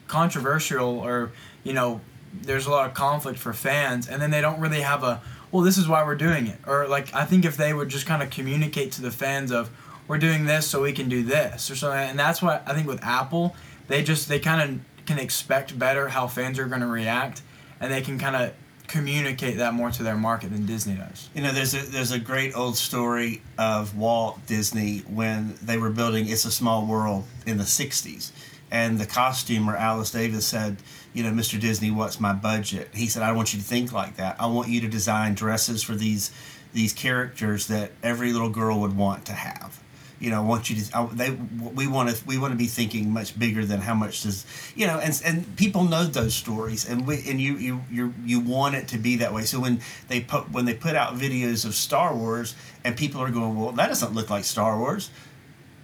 controversial 0.07 0.99
or 0.99 1.33
you 1.63 1.73
know 1.73 2.01
there's 2.33 2.67
a 2.67 2.71
lot 2.71 2.89
of 2.89 2.95
conflict 2.95 3.39
for 3.39 3.53
fans 3.53 4.09
and 4.09 4.21
then 4.21 4.31
they 4.31 4.41
don't 4.41 4.61
really 4.61 4.81
have 4.81 5.03
a 5.03 5.21
well 5.51 5.63
this 5.63 5.79
is 5.79 5.89
why 5.89 6.05
we're 6.05 6.15
doing 6.15 6.47
it 6.47 6.59
or 6.67 6.87
like 6.87 7.13
I 7.15 7.25
think 7.25 7.45
if 7.45 7.57
they 7.57 7.73
would 7.73 7.89
just 7.89 8.07
kind 8.07 8.23
of 8.23 8.31
communicate 8.31 8.93
to 8.93 9.03
the 9.03 9.11
fans 9.11 9.51
of 9.51 9.71
we're 10.07 10.19
doing 10.19 10.45
this 10.45 10.67
so 10.67 10.83
we 10.83 10.93
can 10.93 11.09
do 11.09 11.23
this 11.23 11.71
or 11.71 11.77
something 11.77 11.99
and 12.11 12.19
that's 12.19 12.43
why 12.43 12.61
I 12.67 12.75
think 12.75 12.87
with 12.87 13.03
Apple 13.03 13.57
they 13.89 14.03
just 14.03 14.29
they 14.29 14.39
kind 14.39 14.61
of 14.63 15.07
can 15.07 15.19
expect 15.19 15.79
better 15.79 16.09
how 16.09 16.27
fans 16.27 16.59
are 16.59 16.67
going 16.67 16.81
to 16.81 16.87
react 16.87 17.43
and 17.81 17.93
they 17.93 18.03
can 18.03 18.19
kind 18.19 18.37
of 18.37 18.53
communicate 18.87 19.59
that 19.59 19.75
more 19.75 19.91
to 19.91 20.03
their 20.03 20.17
market 20.17 20.53
than 20.53 20.67
Disney 20.67 20.95
does. 20.95 21.29
You 21.35 21.43
know, 21.43 21.53
there's 21.53 21.75
a 21.75 21.79
there's 21.79 22.13
a 22.13 22.19
great 22.19 22.55
old 22.55 22.77
story 22.77 23.43
of 23.59 23.97
Walt 23.97 24.45
Disney 24.47 24.99
when 25.01 25.57
they 25.63 25.77
were 25.77 25.91
building 25.91 26.29
It's 26.29 26.45
a 26.45 26.51
Small 26.51 26.87
World 26.87 27.25
in 27.47 27.59
the 27.59 27.65
'60s, 27.65 28.31
and 28.71 28.99
the 28.99 29.07
costumer 29.07 29.77
Alice 29.77 30.11
Davis 30.11 30.47
said, 30.47 30.77
"You 31.13 31.23
know, 31.23 31.31
Mr. 31.31 31.61
Disney, 31.61 31.91
what's 31.91 32.21
my 32.21 32.33
budget?" 32.33 32.91
He 32.95 33.09
said, 33.09 33.23
"I 33.23 33.33
want 33.33 33.53
you 33.53 33.61
to 33.61 33.65
think 33.65 33.93
like 33.93 34.17
that. 34.17 34.37
I 34.39 34.47
want 34.47 34.69
you 34.69 34.81
to 34.83 34.89
design 34.89 35.35
dresses 35.35 35.83
for 35.83 35.95
these 35.95 36.31
these 36.73 36.93
characters 36.93 37.69
that 37.69 37.93
every 38.03 38.33
little 38.33 38.51
girl 38.51 38.81
would 38.81 38.97
want 38.97 39.25
to 39.27 39.33
have." 39.33 39.84
You 40.25 40.31
know, 40.31 40.39
I 40.39 40.45
want 40.53 40.71
you 40.71 40.77
to. 40.77 40.99
I, 40.99 41.07
they 41.13 41.31
we 41.31 41.87
want 41.87 42.09
to 42.09 42.25
we 42.25 42.39
want 42.39 42.53
to 42.53 42.57
be 42.57 42.67
thinking 42.67 43.11
much 43.13 43.39
bigger 43.39 43.65
than 43.67 43.81
how 43.81 43.95
much 43.95 44.23
does 44.23 44.47
you 44.75 44.87
know, 44.87 44.99
and 44.99 45.21
and 45.25 45.57
people 45.57 45.85
know 45.85 46.05
those 46.05 46.35
stories, 46.35 46.89
and 46.89 47.07
we 47.07 47.17
and 47.29 47.39
you 47.41 47.57
you 47.57 47.83
you 47.91 48.15
you 48.25 48.41
want 48.41 48.75
it 48.75 48.89
to 48.89 48.99
be 48.99 49.17
that 49.17 49.35
way. 49.35 49.43
So 49.43 49.61
when 49.61 49.81
they 50.09 50.21
put 50.21 50.51
when 50.51 50.65
they 50.65 50.75
put 50.75 50.95
out 50.97 51.15
videos 51.17 51.67
of 51.67 51.75
Star 51.75 52.17
Wars, 52.17 52.55
and 52.85 52.97
people 52.97 53.21
are 53.21 53.31
going, 53.31 53.55
well, 53.61 53.73
that 53.73 53.89
doesn't 53.89 54.15
look 54.15 54.31
like 54.31 54.45
Star 54.45 54.79
Wars. 54.79 55.11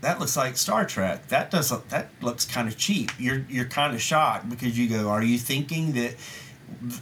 that 0.01 0.19
looks 0.19 0.37
like 0.37 0.57
Star 0.57 0.87
Trek. 0.87 1.29
That 1.29 1.51
doesn't. 1.51 1.91
That 1.91 2.09
looks 2.23 2.47
kind 2.47 2.67
of 2.67 2.79
cheap. 2.79 3.11
You're 3.19 3.45
you're 3.49 3.67
kind 3.67 3.95
of 3.95 4.01
shocked 4.01 4.49
because 4.49 4.79
you 4.79 4.89
go, 4.89 5.09
are 5.11 5.23
you 5.23 5.39
thinking 5.39 5.93
that 5.93 6.15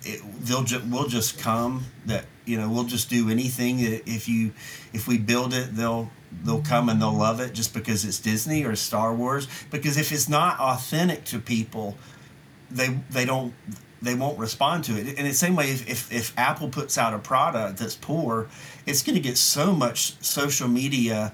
it, 0.05 0.21
they'll 0.41 0.65
just 0.65 0.85
we'll 0.87 1.09
just 1.09 1.39
come 1.39 1.85
that 2.07 2.25
you 2.47 2.57
know 2.57 2.69
we'll 2.71 2.85
just 2.85 3.11
do 3.11 3.31
anything 3.31 3.77
that 3.79 4.09
if 4.09 4.29
you 4.29 4.53
if 4.93 5.07
we 5.07 5.19
build 5.19 5.53
it 5.53 5.75
they'll 5.77 6.11
they'll 6.45 6.63
come 6.63 6.89
and 6.89 7.01
they'll 7.01 7.13
love 7.13 7.41
it 7.41 7.53
just 7.53 7.75
because 7.75 8.05
it's 8.05 8.19
Disney 8.19 8.65
or 8.65 8.77
Star 8.77 9.15
Wars 9.15 9.49
because 9.71 9.97
if 9.97 10.13
it's 10.13 10.29
not 10.29 10.59
authentic 10.61 11.25
to 11.27 11.39
people 11.39 11.97
they 12.71 12.99
they 13.11 13.25
don't 13.25 13.55
they 14.01 14.15
won't 14.15 14.39
respond 14.39 14.85
to 14.85 14.97
it. 14.97 15.19
In 15.19 15.25
the 15.25 15.33
same 15.33 15.57
way, 15.57 15.71
if, 15.71 15.89
if, 15.89 16.13
if 16.13 16.39
Apple 16.39 16.69
puts 16.69 16.97
out 16.97 17.15
a 17.15 17.19
product 17.19 17.79
that's 17.79 17.97
poor, 17.97 18.49
it's 18.87 19.03
going 19.03 19.17
to 19.17 19.21
get 19.21 19.37
so 19.37 19.73
much 19.73 20.15
social 20.25 20.69
media 20.69 21.33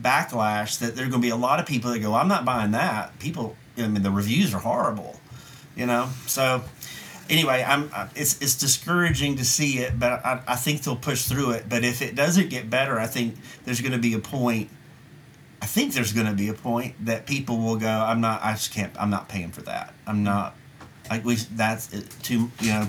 backlash 0.00 0.78
that 0.80 0.94
there 0.94 1.06
are 1.06 1.08
going 1.08 1.22
to 1.22 1.26
be 1.26 1.30
a 1.30 1.36
lot 1.36 1.58
of 1.58 1.66
people 1.66 1.90
that 1.90 2.00
go, 2.00 2.14
I'm 2.14 2.28
not 2.28 2.44
buying 2.44 2.72
that. 2.72 3.18
People, 3.18 3.56
I 3.78 3.88
mean, 3.88 4.02
the 4.02 4.10
reviews 4.10 4.52
are 4.52 4.60
horrible, 4.60 5.18
you 5.74 5.86
know? 5.86 6.10
So, 6.26 6.62
anyway, 7.28 7.64
I'm 7.66 7.90
it's 8.14 8.40
it's 8.40 8.54
discouraging 8.56 9.36
to 9.36 9.44
see 9.44 9.78
it, 9.78 9.98
but 9.98 10.24
I, 10.24 10.42
I 10.46 10.56
think 10.56 10.82
they'll 10.82 10.96
push 10.96 11.24
through 11.24 11.52
it. 11.52 11.68
But 11.68 11.84
if 11.84 12.02
it 12.02 12.14
doesn't 12.14 12.50
get 12.50 12.70
better, 12.70 12.98
I 12.98 13.06
think 13.06 13.36
there's 13.64 13.80
going 13.80 13.92
to 13.92 13.98
be 13.98 14.14
a 14.14 14.18
point. 14.18 14.70
I 15.60 15.66
think 15.66 15.94
there's 15.94 16.12
going 16.12 16.26
to 16.26 16.34
be 16.34 16.48
a 16.48 16.54
point 16.54 16.94
that 17.06 17.26
people 17.26 17.58
will 17.58 17.76
go. 17.76 17.88
I'm 17.88 18.20
not. 18.20 18.42
I 18.42 18.52
just 18.52 18.72
can't. 18.72 18.92
I'm 19.00 19.10
not 19.10 19.28
paying 19.28 19.50
for 19.50 19.62
that. 19.62 19.94
I'm 20.06 20.22
not. 20.22 20.54
Like 21.10 21.24
we. 21.24 21.36
That's 21.36 21.88
too. 22.22 22.50
You 22.60 22.70
know. 22.70 22.88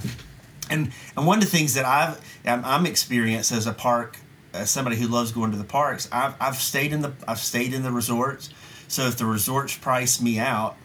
And 0.70 0.92
and 1.16 1.26
one 1.26 1.38
of 1.38 1.44
the 1.44 1.50
things 1.50 1.76
that 1.76 1.86
I've 1.86 2.20
I'm, 2.46 2.64
I'm 2.66 2.86
experienced 2.86 3.52
as 3.52 3.68
a 3.68 3.74
park 3.74 4.18
as 4.54 4.70
somebody 4.70 4.98
who 4.98 5.08
loves 5.08 5.32
going 5.32 5.52
to 5.52 5.58
the 5.58 5.64
parks. 5.64 6.10
I've 6.12 6.36
I've 6.40 6.58
stayed 6.58 6.94
in 6.94 7.02
the 7.02 7.14
I've 7.28 7.40
stayed 7.40 7.74
in 7.74 7.84
the 7.84 7.92
resorts. 7.92 8.50
So 8.90 9.04
if 9.08 9.18
the 9.18 9.26
resorts 9.26 9.78
price 9.78 10.22
me 10.22 10.40
out, 10.40 10.78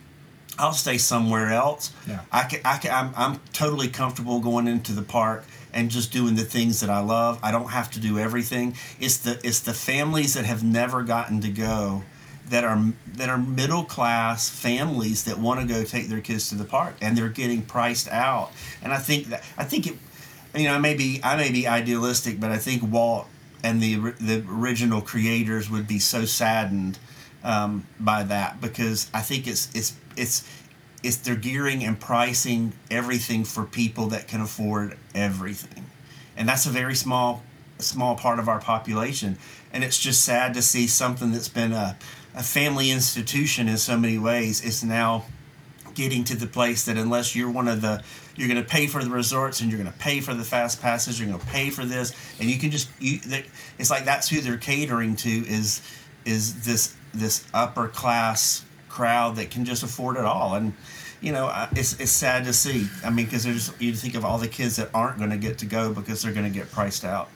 I'll 0.59 0.73
stay 0.73 0.99
somewhere 0.99 1.53
else. 1.53 1.93
Yeah. 2.07 2.21
I 2.31 2.45
can, 2.45 2.61
I 2.65 2.77
can, 2.79 2.93
I'm, 2.93 3.15
I'm 3.17 3.41
totally 3.53 3.88
comfortable 3.88 4.41
going 4.41 4.69
into 4.69 4.93
the 4.93 5.03
park 5.03 5.45
and 5.73 5.91
just 5.91 6.12
doing 6.12 6.35
the 6.35 6.45
things 6.45 6.81
that 6.81 6.91
I 6.91 7.01
love. 7.01 7.38
I 7.43 7.51
don't 7.51 7.71
have 7.71 7.91
to 7.93 8.01
do 8.01 8.19
everything. 8.19 8.77
It's 9.01 9.19
the 9.19 9.41
it's 9.43 9.61
the 9.61 9.73
families 9.73 10.35
that 10.35 10.45
have 10.45 10.62
never 10.62 11.03
gotten 11.03 11.41
to 11.41 11.49
go 11.49 12.03
that 12.51 12.65
are 12.65 12.93
that 13.15 13.29
are 13.29 13.38
middle 13.38 13.85
class 13.85 14.51
families 14.51 15.25
that 15.25 15.38
want 15.38 15.61
to 15.61 15.67
go 15.67 15.85
take 15.85 16.09
their 16.09 16.21
kids 16.21 16.51
to 16.51 16.55
the 16.55 16.65
park 16.65 16.97
and 17.01 17.17
they're 17.17 17.29
getting 17.29 17.62
priced 17.62 18.09
out. 18.11 18.53
And 18.83 18.93
I 18.93 18.99
think 18.99 19.29
that 19.29 19.43
I 19.57 19.65
think 19.65 19.87
it 19.87 19.97
you 20.55 20.65
know, 20.65 20.75
I 20.75 20.79
may 20.79 20.95
be 20.95 21.21
I 21.23 21.37
may 21.37 21.51
be 21.51 21.67
idealistic, 21.67 22.38
but 22.38 22.51
I 22.51 22.59
think 22.59 22.83
Walt 22.83 23.27
and 23.62 23.81
the 23.81 23.97
the 24.21 24.45
original 24.49 25.01
creators 25.01 25.71
would 25.71 25.87
be 25.87 25.99
so 25.99 26.25
saddened 26.25 26.99
um, 27.45 27.87
by 27.99 28.23
that 28.25 28.61
because 28.61 29.11
I 29.15 29.21
think 29.21 29.47
it's 29.47 29.75
it's 29.75 29.95
it's 30.16 30.48
it's 31.03 31.16
they're 31.16 31.35
gearing 31.35 31.85
and 31.85 31.98
pricing 31.98 32.72
everything 32.90 33.44
for 33.44 33.64
people 33.64 34.09
that 34.09 34.29
can 34.29 34.40
afford 34.40 34.96
everything, 35.14 35.87
and 36.37 36.48
that's 36.48 36.66
a 36.66 36.70
very 36.70 36.94
small 36.94 37.42
small 37.79 38.14
part 38.16 38.38
of 38.38 38.48
our 38.48 38.61
population, 38.61 39.37
and 39.72 39.83
it's 39.83 39.98
just 39.98 40.25
sad 40.25 40.55
to 40.55 40.62
see 40.62 40.87
something 40.87 41.33
that's 41.33 41.48
been 41.48 41.72
a 41.72 41.96
a 42.35 42.42
family 42.42 42.90
institution 42.90 43.68
in 43.68 43.77
so 43.77 43.96
many 43.96 44.18
ways 44.18 44.64
is 44.64 44.83
now 44.83 45.25
getting 45.94 46.25
to 46.25 46.37
the 46.37 46.46
place 46.46 46.87
that 46.87 46.96
unless 46.96 47.37
you're 47.37 47.51
one 47.51 47.68
of 47.68 47.81
the 47.83 48.03
you're 48.35 48.48
going 48.48 48.62
to 48.62 48.68
pay 48.68 48.87
for 48.87 49.05
the 49.05 49.11
resorts 49.11 49.61
and 49.61 49.70
you're 49.70 49.79
going 49.79 49.92
to 49.92 49.98
pay 49.98 50.20
for 50.20 50.33
the 50.33 50.44
fast 50.44 50.81
passes 50.81 51.20
you're 51.20 51.29
going 51.29 51.38
to 51.38 51.46
pay 51.46 51.68
for 51.68 51.85
this 51.85 52.14
and 52.40 52.48
you 52.48 52.59
can 52.59 52.70
just 52.70 52.88
you 52.98 53.20
it's 53.79 53.90
like 53.90 54.05
that's 54.05 54.29
who 54.29 54.40
they're 54.40 54.57
catering 54.57 55.14
to 55.14 55.29
is 55.29 55.83
is 56.25 56.64
this 56.64 56.94
this 57.12 57.46
upper 57.53 57.88
class 57.88 58.64
crowd 58.92 59.37
that 59.37 59.50
can 59.50 59.64
just 59.64 59.83
afford 59.83 60.16
it 60.16 60.24
all 60.24 60.55
and 60.55 60.74
you 61.22 61.33
know 61.33 61.50
it's, 61.72 61.98
it's 61.98 62.11
sad 62.11 62.44
to 62.44 62.52
see 62.52 62.87
i 63.05 63.11
mean 63.11 63.24
because 63.24 63.42
there's 63.42 63.72
you 63.81 63.94
think 63.94 64.14
of 64.14 64.24
all 64.24 64.37
the 64.37 64.48
kids 64.48 64.76
that 64.76 64.90
aren't 64.92 65.16
going 65.16 65.31
to 65.31 65.38
get 65.38 65.57
to 65.57 65.66
go 65.66 65.92
because 65.92 66.22
they're 66.22 66.33
going 66.33 66.50
to 66.50 66.59
get 66.59 66.70
priced 66.70 67.05
out 67.05 67.28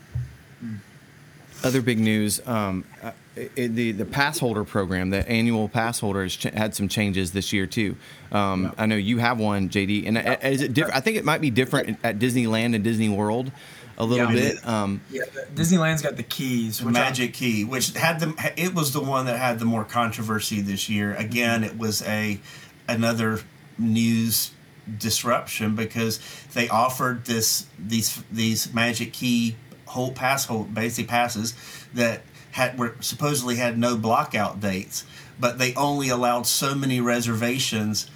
other 1.65 1.81
big 1.81 1.99
news 1.99 2.47
um, 2.47 2.85
uh, 3.03 3.11
it, 3.37 3.75
the 3.75 3.93
the 3.93 4.05
pass 4.05 4.39
holder 4.39 4.65
program, 4.65 5.11
the 5.11 5.29
annual 5.29 5.69
pass 5.69 6.01
holder 6.01 6.23
has 6.23 6.35
ch- 6.35 6.45
had 6.45 6.75
some 6.75 6.89
changes 6.89 7.33
this 7.33 7.53
year 7.53 7.67
too. 7.67 7.97
Um, 8.33 8.65
yeah. 8.65 8.71
I 8.79 8.87
know 8.87 8.97
you 8.97 9.19
have 9.19 9.39
one, 9.39 9.69
JD, 9.69 10.07
and 10.07 10.19
uh, 10.19 10.37
is 10.43 10.63
it 10.63 10.73
different? 10.73 10.97
I 10.97 11.01
think 11.01 11.17
it 11.17 11.25
might 11.25 11.41
be 11.41 11.51
different 11.51 11.99
at 12.03 12.19
Disneyland 12.19 12.75
and 12.75 12.83
Disney 12.83 13.09
World 13.09 13.53
a 13.99 14.05
little 14.05 14.33
yeah, 14.33 14.51
bit. 14.53 14.67
Um, 14.67 15.01
yeah, 15.11 15.25
Disneyland's 15.55 16.03
got 16.03 16.17
the 16.17 16.23
keys, 16.23 16.79
the 16.79 16.91
Magic 16.91 17.31
I, 17.31 17.33
Key, 17.33 17.65
which 17.65 17.93
had 17.93 18.21
the 18.21 18.53
it 18.57 18.75
was 18.75 18.93
the 18.93 19.01
one 19.01 19.27
that 19.27 19.39
had 19.39 19.59
the 19.59 19.65
more 19.65 19.85
controversy 19.85 20.61
this 20.61 20.89
year. 20.89 21.15
Again, 21.15 21.65
it 21.65 21.79
was 21.79 22.03
a 22.03 22.41
another 22.89 23.41
news 23.79 24.53
disruption 24.99 25.75
because 25.75 26.21
they 26.55 26.69
offered 26.69 27.25
this 27.25 27.67
these 27.79 28.23
these 28.31 28.73
Magic 28.73 29.13
Key 29.13 29.57
whole 29.87 30.13
pass 30.13 30.47
hold 30.47 30.75
basic 30.75 31.09
passes 31.09 31.55
that 31.95 32.23
had 32.53 32.79
were 32.79 32.97
supposedly 33.01 33.57
had 33.57 33.79
no 33.79 33.97
blockout 33.97 34.61
dates, 34.61 35.05
but 35.41 35.59
they 35.59 35.75
only 35.75 36.09
allowed 36.09 36.47
so 36.47 36.75
many 36.75 37.01
reservations 37.01 38.11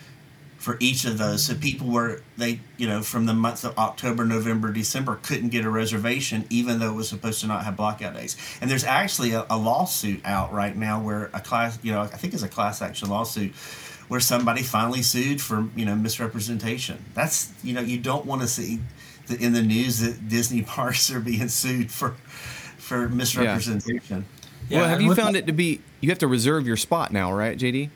for 0.60 0.76
each 0.78 1.06
of 1.06 1.16
those. 1.16 1.42
So 1.42 1.54
people 1.54 1.88
were 1.88 2.20
they 2.36 2.60
you 2.76 2.86
know 2.86 3.02
from 3.02 3.24
the 3.24 3.32
month 3.32 3.64
of 3.64 3.76
October, 3.78 4.26
November, 4.26 4.70
December 4.70 5.18
couldn't 5.22 5.48
get 5.48 5.64
a 5.64 5.70
reservation 5.70 6.44
even 6.50 6.78
though 6.78 6.90
it 6.90 6.94
was 6.94 7.08
supposed 7.08 7.40
to 7.40 7.46
not 7.46 7.64
have 7.64 7.76
blockout 7.76 8.14
days. 8.14 8.36
And 8.60 8.70
there's 8.70 8.84
actually 8.84 9.32
a, 9.32 9.46
a 9.48 9.56
lawsuit 9.56 10.20
out 10.24 10.52
right 10.52 10.76
now 10.76 11.02
where 11.02 11.30
a 11.32 11.40
class 11.40 11.78
you 11.82 11.92
know 11.92 12.02
I 12.02 12.06
think 12.06 12.34
it's 12.34 12.42
a 12.42 12.48
class 12.48 12.82
action 12.82 13.08
lawsuit 13.08 13.54
where 14.08 14.20
somebody 14.20 14.62
finally 14.62 15.00
sued 15.00 15.40
for 15.40 15.66
you 15.74 15.86
know 15.86 15.96
misrepresentation. 15.96 17.02
That's 17.14 17.52
you 17.64 17.72
know 17.72 17.80
you 17.80 17.98
don't 17.98 18.26
want 18.26 18.42
to 18.42 18.48
see 18.48 18.80
the, 19.28 19.42
in 19.42 19.54
the 19.54 19.62
news 19.62 20.00
that 20.00 20.28
Disney 20.28 20.60
parks 20.76 21.10
are 21.10 21.20
being 21.20 21.48
sued 21.48 21.90
for 21.90 22.10
for 22.76 23.08
misrepresentation. 23.08 24.26
Yeah. 24.68 24.80
well, 24.80 24.88
have 24.88 25.00
you 25.00 25.14
found 25.14 25.36
it 25.36 25.46
to 25.46 25.52
be 25.52 25.80
you 26.02 26.10
have 26.10 26.18
to 26.18 26.28
reserve 26.28 26.66
your 26.66 26.76
spot 26.76 27.14
now, 27.14 27.32
right, 27.32 27.58
JD? 27.58 27.88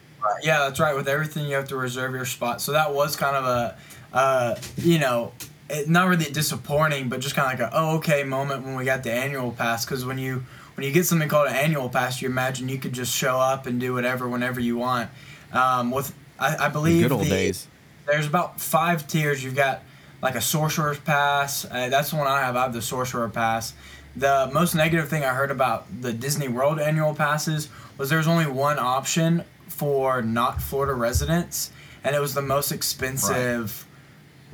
Yeah, 0.43 0.61
that's 0.61 0.81
right. 0.81 0.95
With 0.95 1.09
everything, 1.09 1.47
you 1.47 1.55
have 1.57 1.69
to 1.69 1.77
reserve 1.77 2.15
your 2.15 2.25
spot. 2.25 2.61
So 2.61 2.73
that 2.73 2.93
was 2.93 3.17
kind 3.17 3.37
of 3.37 3.45
a, 3.45 3.77
uh, 4.13 4.57
you 4.77 4.99
know, 4.99 5.33
it, 5.69 5.89
not 5.89 6.09
really 6.09 6.27
disappointing, 6.27 7.09
but 7.09 7.21
just 7.21 7.35
kind 7.35 7.53
of 7.53 7.59
like 7.59 7.73
a 7.73 7.77
oh 7.77 7.97
okay 7.97 8.25
moment 8.25 8.65
when 8.65 8.77
we 8.77 8.85
got 8.85 9.03
the 9.03 9.13
annual 9.13 9.53
pass. 9.53 9.85
Because 9.85 10.05
when 10.05 10.19
you 10.19 10.45
when 10.75 10.87
you 10.87 10.93
get 10.93 11.07
something 11.07 11.29
called 11.29 11.49
an 11.49 11.55
annual 11.55 11.89
pass, 11.89 12.21
you 12.21 12.29
imagine 12.29 12.69
you 12.69 12.79
could 12.79 12.93
just 12.93 13.15
show 13.15 13.39
up 13.39 13.67
and 13.67 13.81
do 13.81 13.95
whatever 13.95 14.29
whenever 14.29 14.61
you 14.61 14.77
want. 14.77 15.11
Um, 15.53 15.91
with 15.91 16.15
I, 16.39 16.67
I 16.67 16.69
believe 16.69 17.03
the 17.03 17.09
good 17.09 17.13
old 17.13 17.25
the, 17.27 17.31
days. 17.31 17.67
There's 18.07 18.27
about 18.27 18.61
five 18.61 19.07
tiers. 19.07 19.43
You've 19.43 19.57
got 19.57 19.83
like 20.23 20.35
a 20.35 20.41
sorcerer's 20.41 20.99
pass. 20.99 21.65
Uh, 21.65 21.89
that's 21.89 22.11
the 22.11 22.17
one 22.17 22.27
I 22.27 22.41
have. 22.41 22.57
I 22.57 22.63
have 22.63 22.73
the 22.73 22.83
sorcerer 22.83 23.29
pass. 23.29 23.75
The 24.17 24.49
most 24.53 24.75
negative 24.75 25.09
thing 25.09 25.25
I 25.25 25.35
heard 25.35 25.51
about 25.51 25.87
the 26.01 26.13
Disney 26.13 26.49
World 26.49 26.79
annual 26.79 27.15
passes 27.15 27.69
was 27.99 28.11
there's 28.11 28.29
only 28.29 28.47
one 28.47 28.79
option 28.79 29.45
for 29.68 30.22
not 30.22 30.61
Florida 30.61 30.94
residents, 30.94 31.70
and 32.03 32.14
it 32.14 32.20
was 32.20 32.35
the 32.35 32.42
most 32.42 32.72
expensive 32.72 33.87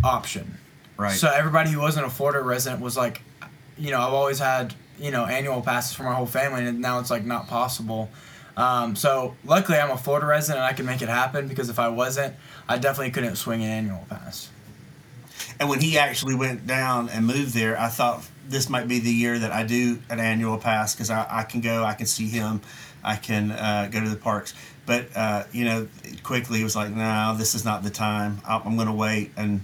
right. 0.02 0.12
option. 0.12 0.58
Right. 0.96 1.12
So 1.12 1.30
everybody 1.30 1.70
who 1.70 1.80
wasn't 1.80 2.06
a 2.06 2.10
Florida 2.10 2.40
resident 2.42 2.82
was 2.82 2.96
like, 2.96 3.22
you 3.78 3.90
know, 3.90 4.00
I've 4.00 4.12
always 4.12 4.38
had 4.38 4.74
you 4.98 5.10
know 5.10 5.24
annual 5.24 5.62
passes 5.62 5.94
for 5.94 6.02
my 6.02 6.14
whole 6.14 6.26
family, 6.26 6.66
and 6.66 6.80
now 6.80 6.98
it's 6.98 7.10
like 7.10 7.24
not 7.24 7.48
possible. 7.48 8.10
Um, 8.56 8.94
so 8.94 9.34
luckily, 9.44 9.78
I'm 9.78 9.90
a 9.90 9.96
Florida 9.96 10.26
resident, 10.26 10.58
and 10.58 10.66
I 10.66 10.72
can 10.72 10.86
make 10.86 11.02
it 11.02 11.08
happen 11.08 11.48
because 11.48 11.70
if 11.70 11.78
I 11.78 11.88
wasn't, 11.88 12.34
I 12.68 12.78
definitely 12.78 13.10
couldn't 13.10 13.36
swing 13.36 13.62
an 13.62 13.70
annual 13.70 14.04
pass. 14.08 14.50
And 15.58 15.68
when 15.68 15.80
he 15.80 15.98
actually 15.98 16.34
went 16.34 16.66
down 16.66 17.08
and 17.08 17.26
moved 17.26 17.54
there, 17.54 17.78
I 17.78 17.88
thought 17.88 18.26
this 18.48 18.68
might 18.68 18.88
be 18.88 18.98
the 18.98 19.12
year 19.12 19.38
that 19.38 19.52
I 19.52 19.62
do 19.62 19.98
an 20.08 20.20
annual 20.20 20.58
pass 20.58 20.94
because 20.94 21.10
I, 21.10 21.26
I 21.30 21.42
can 21.44 21.60
go, 21.60 21.84
I 21.84 21.94
can 21.94 22.06
see 22.06 22.28
him, 22.28 22.60
I 23.04 23.16
can 23.16 23.52
uh, 23.52 23.88
go 23.90 24.00
to 24.00 24.08
the 24.08 24.16
parks. 24.16 24.54
But 24.90 25.16
uh, 25.16 25.44
you 25.52 25.64
know, 25.64 25.86
quickly 26.24 26.60
it 26.60 26.64
was 26.64 26.74
like, 26.74 26.90
no, 26.90 27.36
this 27.38 27.54
is 27.54 27.64
not 27.64 27.84
the 27.84 27.90
time. 27.90 28.40
I'm 28.44 28.74
going 28.74 28.88
to 28.88 28.92
wait, 28.92 29.30
and 29.36 29.62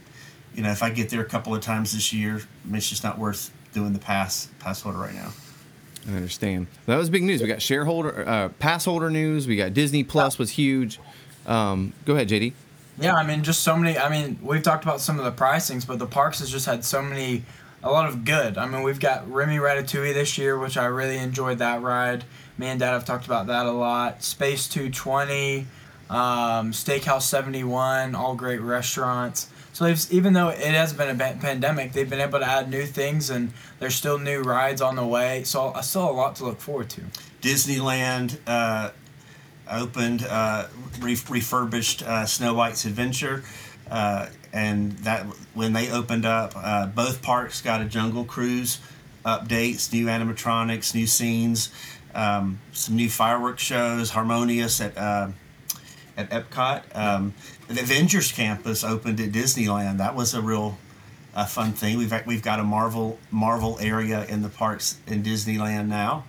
you 0.55 0.63
know, 0.63 0.71
if 0.71 0.85
I 0.85 0.91
get 0.91 1.11
there 1.11 1.21
a 1.21 1.25
couple 1.25 1.53
of 1.53 1.61
times 1.63 1.93
this 1.93 2.13
year, 2.13 2.43
it's 2.73 2.89
just 2.89 3.03
not 3.03 3.19
worth 3.19 3.53
doing 3.73 3.93
the 3.93 3.99
pass 3.99 4.49
pass 4.61 4.83
holder 4.83 4.99
right 4.99 5.15
now. 5.15 5.33
I 6.07 6.15
understand. 6.15 6.69
That 6.87 6.95
was 6.95 7.11
big 7.11 7.25
news. 7.25 7.43
We 7.43 7.49
got 7.49 7.61
shareholder 7.61 8.29
uh, 8.29 8.51
pass 8.61 8.85
holder 8.85 9.11
news. 9.11 9.49
We 9.49 9.57
got 9.57 9.75
Disney 9.75 10.05
Plus 10.05 10.39
was 10.39 10.51
huge. 10.51 11.01
Um, 11.45 11.93
go 12.05 12.15
ahead, 12.15 12.29
JD. 12.29 12.53
Yeah, 13.01 13.15
I 13.15 13.27
mean, 13.27 13.43
just 13.43 13.65
so 13.65 13.77
many. 13.77 13.99
I 13.99 14.09
mean, 14.09 14.39
we've 14.41 14.63
talked 14.63 14.85
about 14.85 15.01
some 15.01 15.19
of 15.19 15.25
the 15.25 15.33
pricings, 15.33 15.85
but 15.85 15.99
the 15.99 16.07
parks 16.07 16.39
has 16.39 16.53
just 16.53 16.67
had 16.67 16.85
so 16.85 17.03
many 17.03 17.43
a 17.83 17.91
lot 17.91 18.09
of 18.09 18.25
good. 18.25 18.59
I 18.59 18.67
mean, 18.67 18.85
we've 18.85 19.01
got 19.01 19.29
Remy 19.29 19.57
Ratatouille 19.57 20.15
this 20.15 20.39
year, 20.39 20.57
which 20.57 20.77
I 20.77 20.85
really 20.85 21.19
enjoyed 21.19 21.59
that 21.59 21.83
ride. 21.83 22.23
Me 22.59 22.69
and 22.69 22.81
Dad 22.81 22.93
have 22.93 23.05
talked 23.05 23.27
about 23.27 23.47
that 23.49 23.67
a 23.67 23.71
lot. 23.71 24.23
Space 24.23 24.69
220, 24.69 25.67
um, 26.09 26.73
Steakhouse 26.73 27.23
71, 27.23 28.15
all 28.15 28.35
great 28.35 28.61
restaurants. 28.61 29.49
So 29.73 29.95
even 30.11 30.33
though 30.33 30.49
it 30.49 30.59
has 30.59 30.95
been 30.95 31.21
a 31.21 31.35
pandemic, 31.35 31.93
they've 31.93 32.09
been 32.09 32.21
able 32.21 32.39
to 32.39 32.47
add 32.47 32.71
new 32.71 32.87
things, 32.87 33.29
and 33.29 33.53
there's 33.79 33.95
still 33.95 34.19
new 34.19 34.41
rides 34.41 34.81
on 34.81 34.97
the 34.97 35.07
way. 35.07 35.45
So 35.45 35.73
I 35.75 35.83
still 35.83 36.07
have 36.07 36.15
a 36.15 36.17
lot 36.17 36.37
to 36.37 36.45
look 36.45 36.61
forward 36.61 36.89
to. 36.91 37.03
Disneyland. 37.43 38.39
Uh, 38.47 38.91
opened 39.71 40.25
uh, 40.29 40.67
re- 41.01 41.17
refurbished 41.29 42.03
uh, 42.03 42.27
Snow 42.27 42.55
White's 42.55 42.85
Adventure, 42.85 43.45
uh, 43.91 44.29
and 44.53 44.93
that 44.99 45.25
when 45.55 45.73
they 45.73 45.91
opened 45.91 46.25
up, 46.25 46.53
uh, 46.57 46.87
both 46.87 47.23
parks 47.23 47.61
got 47.61 47.81
a 47.81 47.85
Jungle 47.85 48.25
Cruise 48.25 48.81
updates, 49.25 49.93
new 49.93 50.07
animatronics, 50.07 50.95
new 50.95 51.07
scenes, 51.07 51.71
um, 52.17 52.59
some 52.73 52.97
new 52.97 53.11
fireworks 53.11 53.63
shows, 53.63 54.11
Harmonious 54.11 54.81
at 54.81 54.97
uh, 54.97 55.29
at 56.17 56.31
Epcot. 56.31 56.83
Um, 56.95 57.35
the 57.69 57.81
Avengers 57.81 58.33
campus 58.33 58.83
opened 58.83 59.21
at 59.21 59.31
Disneyland. 59.31 59.99
That 59.99 60.15
was 60.15 60.35
a 60.35 60.41
real 60.41 60.79
uh, 61.35 61.45
fun 61.45 61.73
thing. 61.73 61.99
We've 61.99 62.13
we've 62.27 62.43
got 62.43 62.59
a 62.59 62.65
Marvel 62.65 63.19
Marvel 63.31 63.79
area 63.81 64.25
in 64.25 64.43
the 64.43 64.49
parks 64.49 64.99
in 65.07 65.23
Disneyland 65.23 65.89
now. 65.89 66.25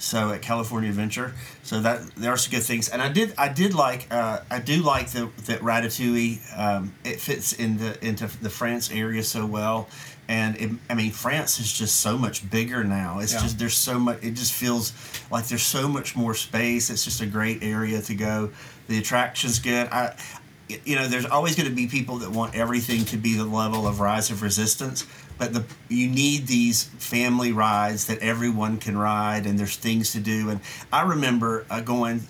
So 0.00 0.30
at 0.30 0.42
California 0.42 0.88
Adventure, 0.90 1.34
so 1.64 1.80
that 1.80 2.14
there 2.14 2.32
are 2.32 2.36
some 2.36 2.52
good 2.52 2.62
things, 2.62 2.88
and 2.88 3.02
I 3.02 3.08
did 3.08 3.34
I 3.36 3.48
did 3.48 3.74
like 3.74 4.06
uh, 4.12 4.40
I 4.48 4.60
do 4.60 4.76
like 4.76 5.10
the 5.10 5.28
that 5.46 5.60
Ratatouille 5.60 6.38
um, 6.56 6.94
it 7.04 7.20
fits 7.20 7.52
in 7.52 7.78
the 7.78 8.06
into 8.06 8.28
the 8.40 8.48
France 8.48 8.92
area 8.92 9.24
so 9.24 9.44
well, 9.44 9.88
and 10.28 10.56
it, 10.56 10.70
I 10.90 10.94
mean 10.94 11.10
France 11.10 11.58
is 11.58 11.72
just 11.72 11.96
so 12.00 12.18
much 12.18 12.48
bigger 12.50 12.84
now. 12.84 13.18
It's 13.20 13.32
Yeah. 13.32 13.40
just 13.42 13.58
there's 13.58 13.76
so 13.76 13.98
much. 13.98 14.22
It 14.22 14.32
just 14.34 14.52
feels 14.52 14.92
like 15.30 15.48
there's 15.48 15.62
so 15.62 15.88
much 15.88 16.14
more 16.14 16.34
space. 16.34 16.90
It's 16.90 17.04
just 17.04 17.20
a 17.20 17.26
great 17.26 17.62
area 17.62 18.00
to 18.02 18.14
go. 18.14 18.50
The 18.88 18.98
attraction's 18.98 19.58
good. 19.58 19.88
I, 19.88 20.14
you 20.84 20.96
know, 20.96 21.08
there's 21.08 21.24
always 21.24 21.56
going 21.56 21.68
to 21.68 21.74
be 21.74 21.86
people 21.86 22.18
that 22.18 22.30
want 22.30 22.54
everything 22.54 23.06
to 23.06 23.16
be 23.16 23.34
the 23.34 23.44
level 23.44 23.86
of 23.86 24.00
Rise 24.00 24.30
of 24.30 24.42
Resistance, 24.42 25.06
but 25.38 25.54
the 25.54 25.64
you 25.88 26.08
need 26.08 26.46
these 26.46 26.84
family 26.98 27.52
rides 27.52 28.06
that 28.06 28.18
everyone 28.18 28.76
can 28.76 28.98
ride, 28.98 29.46
and 29.46 29.58
there's 29.58 29.76
things 29.76 30.12
to 30.12 30.20
do. 30.20 30.50
And 30.50 30.60
I 30.92 31.02
remember 31.02 31.64
uh, 31.70 31.80
going 31.80 32.22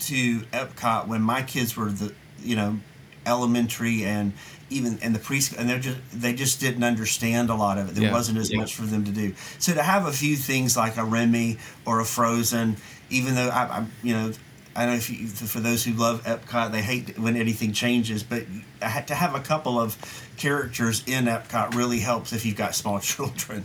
to 0.00 0.40
Epcot 0.52 1.06
when 1.06 1.22
my 1.22 1.42
kids 1.42 1.76
were 1.76 1.90
the 1.90 2.12
you 2.42 2.56
know 2.56 2.80
elementary 3.26 4.04
and 4.04 4.32
even 4.70 4.98
and 5.02 5.14
the 5.14 5.18
preschool 5.18 5.58
and 5.58 5.68
they 5.68 5.78
just 5.78 5.98
they 6.12 6.32
just 6.32 6.60
didn't 6.60 6.84
understand 6.84 7.50
a 7.50 7.54
lot 7.54 7.78
of 7.78 7.88
it 7.90 7.94
there 7.94 8.04
Yeah. 8.04 8.12
wasn't 8.12 8.38
as 8.38 8.50
Yeah. 8.50 8.58
much 8.58 8.74
for 8.74 8.82
them 8.82 9.04
to 9.04 9.10
do 9.10 9.34
so 9.58 9.74
to 9.74 9.82
have 9.82 10.06
a 10.06 10.12
few 10.12 10.36
things 10.36 10.76
like 10.76 10.96
a 10.96 11.04
remy 11.04 11.58
or 11.84 12.00
a 12.00 12.04
frozen 12.04 12.76
even 13.10 13.34
though 13.34 13.48
I, 13.48 13.62
I 13.80 13.86
you 14.02 14.14
know 14.14 14.32
I 14.76 14.86
don't 14.86 14.94
know 14.94 14.96
if 14.96 15.08
you, 15.08 15.28
for 15.28 15.60
those 15.60 15.84
who 15.84 15.92
love 15.92 16.24
Epcot, 16.24 16.72
they 16.72 16.82
hate 16.82 17.16
when 17.16 17.36
anything 17.36 17.72
changes, 17.72 18.24
but 18.24 18.42
I 18.82 18.88
had 18.88 19.06
to 19.06 19.14
have 19.14 19.36
a 19.36 19.38
couple 19.38 19.78
of 19.78 19.96
characters 20.36 21.04
in 21.06 21.26
Epcot 21.26 21.76
really 21.76 22.00
helps 22.00 22.32
if 22.32 22.44
you've 22.44 22.56
got 22.56 22.74
small 22.74 22.98
children. 23.12 23.64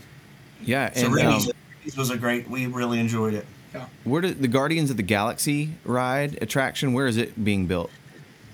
Yeah, 0.61 0.93
So 0.93 1.05
and 1.07 1.15
Remy's, 1.15 1.47
um, 1.47 1.53
Remy's 1.79 1.97
was 1.97 2.11
a 2.11 2.17
great. 2.17 2.47
We 2.47 2.67
really 2.67 2.99
enjoyed 2.99 3.33
it. 3.33 3.47
Yeah. 3.73 3.85
where 4.03 4.21
did 4.21 4.39
the 4.39 4.47
Guardians 4.47 4.91
of 4.91 4.97
the 4.97 5.03
Galaxy 5.03 5.71
ride 5.83 6.37
attraction? 6.43 6.93
Where 6.93 7.07
is 7.07 7.17
it 7.17 7.43
being 7.43 7.65
built? 7.65 7.89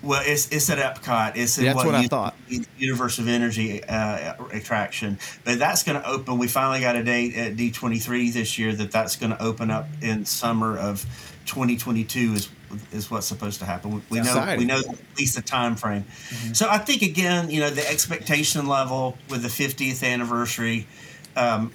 Well, 0.06 0.22
it's 0.24 0.48
it's 0.52 0.70
at 0.70 0.78
Epcot. 0.78 1.32
It's 1.36 1.58
in 1.58 1.64
That's 1.64 1.84
what 1.84 1.94
I 1.94 2.02
you- 2.02 2.08
thought. 2.08 2.34
Universe 2.78 3.18
of 3.18 3.26
Energy 3.28 3.82
uh, 3.84 4.34
attraction, 4.52 5.18
but 5.44 5.58
that's 5.58 5.82
going 5.82 6.00
to 6.00 6.08
open. 6.08 6.38
We 6.38 6.46
finally 6.46 6.80
got 6.80 6.94
a 6.94 7.02
date 7.02 7.34
at 7.36 7.56
D 7.56 7.70
twenty 7.72 7.98
three 7.98 8.30
this 8.30 8.58
year 8.58 8.72
that 8.74 8.92
that's 8.92 9.16
going 9.16 9.30
to 9.30 9.42
open 9.42 9.70
up 9.70 9.88
in 10.00 10.24
summer 10.24 10.78
of 10.78 11.04
twenty 11.44 11.76
twenty 11.76 12.04
two 12.04 12.34
is 12.34 12.48
is 12.92 13.10
what's 13.10 13.26
supposed 13.26 13.58
to 13.60 13.64
happen. 13.64 14.02
We, 14.10 14.18
know 14.18 14.22
Exciting. 14.24 14.58
we 14.58 14.64
know 14.64 14.78
at 14.78 14.98
least 15.18 15.34
the 15.36 15.42
time 15.42 15.76
frame. 15.76 16.04
So 16.52 16.68
I 16.68 16.78
think 16.78 17.02
again, 17.02 17.50
you 17.50 17.60
know, 17.60 17.70
the 17.70 17.88
expectation 17.90 18.66
level 18.66 19.16
with 19.28 19.42
the 19.42 19.48
fiftieth 19.48 20.02
anniversary. 20.02 20.86
Um, 21.34 21.72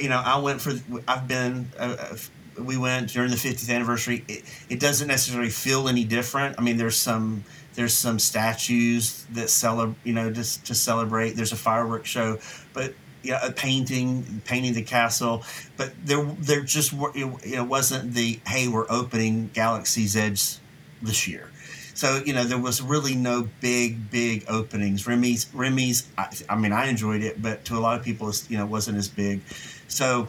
you 0.00 0.08
know, 0.08 0.22
I 0.24 0.38
went 0.38 0.60
for. 0.60 0.72
I've 1.08 1.26
been. 1.26 1.70
Uh, 1.78 1.96
uh, 1.98 2.16
we 2.58 2.76
went 2.76 3.10
during 3.12 3.30
the 3.30 3.36
50th 3.36 3.72
anniversary. 3.72 4.24
It, 4.28 4.44
it 4.68 4.80
doesn't 4.80 5.08
necessarily 5.08 5.50
feel 5.50 5.88
any 5.88 6.04
different. 6.04 6.56
I 6.58 6.62
mean, 6.62 6.76
there's 6.76 6.96
some 6.96 7.44
there's 7.74 7.94
some 7.94 8.18
statues 8.18 9.24
that 9.32 9.50
celebrate. 9.50 9.96
You 10.04 10.14
know, 10.14 10.30
just 10.30 10.66
to 10.66 10.74
celebrate. 10.74 11.32
There's 11.32 11.52
a 11.52 11.56
fireworks 11.56 12.08
show, 12.08 12.38
but 12.72 12.94
yeah, 13.22 13.44
a 13.44 13.52
painting 13.52 14.42
painting 14.44 14.74
the 14.74 14.82
castle. 14.82 15.44
But 15.76 15.92
there 16.04 16.24
there 16.38 16.62
just 16.62 16.92
you 16.92 17.38
know 17.44 17.64
wasn't 17.64 18.14
the 18.14 18.40
hey 18.46 18.68
we're 18.68 18.86
opening 18.90 19.50
Galaxy's 19.52 20.16
Edge 20.16 20.58
this 21.02 21.26
year. 21.28 21.50
So 21.94 22.22
you 22.24 22.34
know 22.34 22.44
there 22.44 22.58
was 22.58 22.82
really 22.82 23.14
no 23.14 23.48
big 23.60 24.10
big 24.10 24.44
openings. 24.48 25.06
Remy's 25.06 25.52
Remy's. 25.52 26.08
I, 26.16 26.28
I 26.48 26.56
mean 26.56 26.72
I 26.72 26.86
enjoyed 26.86 27.22
it, 27.22 27.42
but 27.42 27.64
to 27.66 27.76
a 27.76 27.80
lot 27.80 27.98
of 27.98 28.04
people, 28.04 28.32
you 28.48 28.58
know, 28.58 28.66
wasn't 28.66 28.98
as 28.98 29.08
big. 29.08 29.40
So 29.88 30.28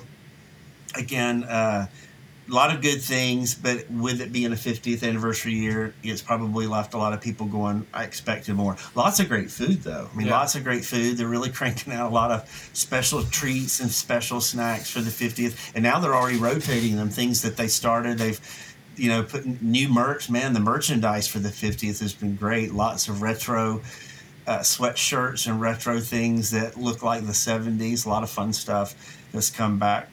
again, 0.95 1.43
uh, 1.43 1.87
a 2.49 2.53
lot 2.53 2.73
of 2.73 2.81
good 2.81 3.01
things, 3.01 3.53
but 3.53 3.89
with 3.91 4.21
it 4.21 4.31
being 4.31 4.53
a 4.53 4.55
50th 4.55 5.03
anniversary 5.07 5.53
year, 5.53 5.93
it's 6.03 6.21
probably 6.21 6.65
left 6.65 6.93
a 6.93 6.97
lot 6.97 7.11
of 7.13 7.19
people 7.19 7.45
going. 7.45 7.85
I 7.93 8.03
expected 8.05 8.55
more. 8.55 8.77
Lots 8.95 9.19
of 9.19 9.27
great 9.27 9.51
food 9.51 9.81
though. 9.83 10.09
I 10.11 10.17
mean, 10.17 10.27
Yeah. 10.27 10.37
lots 10.37 10.55
of 10.55 10.63
great 10.63 10.85
food. 10.85 11.17
They're 11.17 11.27
really 11.27 11.49
cranking 11.59 11.91
out 11.93 12.09
a 12.11 12.13
lot 12.13 12.31
of 12.31 12.49
special 12.73 13.23
treats 13.23 13.79
and 13.81 13.91
special 13.91 14.39
snacks 14.39 14.89
for 14.89 15.01
the 15.01 15.09
50th, 15.11 15.71
and 15.75 15.83
now 15.83 15.99
they're 15.99 16.15
already 16.15 16.37
rotating 16.37 16.95
them. 16.95 17.09
Things 17.09 17.41
that 17.41 17.57
they 17.57 17.67
started, 17.67 18.17
they've 18.17 18.39
you 18.95 19.09
know, 19.09 19.21
putting 19.21 19.59
new 19.61 19.87
merch. 19.89 20.27
Man, 20.29 20.53
the 20.53 20.59
merchandise 20.59 21.27
for 21.27 21.37
the 21.37 21.49
50th 21.49 21.99
has 21.99 22.13
been 22.13 22.35
great. 22.35 22.73
Lots 22.73 23.07
of 23.09 23.21
retro 23.21 23.81
uh, 24.47 24.59
sweatshirts 24.59 25.45
and 25.45 25.59
retro 25.61 25.99
things 25.99 26.49
that 26.51 26.77
look 26.77 27.03
like 27.03 27.25
the 27.25 27.31
70s. 27.33 28.05
A 28.05 28.09
lot 28.09 28.23
of 28.23 28.29
fun 28.29 28.53
stuff 28.53 28.95
that's 29.33 29.49
come 29.51 29.77
back. 29.77 30.09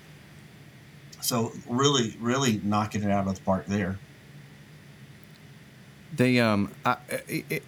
So 1.24 1.52
really, 1.66 2.14
really 2.20 2.60
knocking 2.62 3.02
it 3.02 3.10
out 3.10 3.26
of 3.26 3.34
the 3.34 3.40
park 3.40 3.64
there. 3.66 3.98
They 6.14 6.38
um, 6.38 6.70
I, 6.84 6.96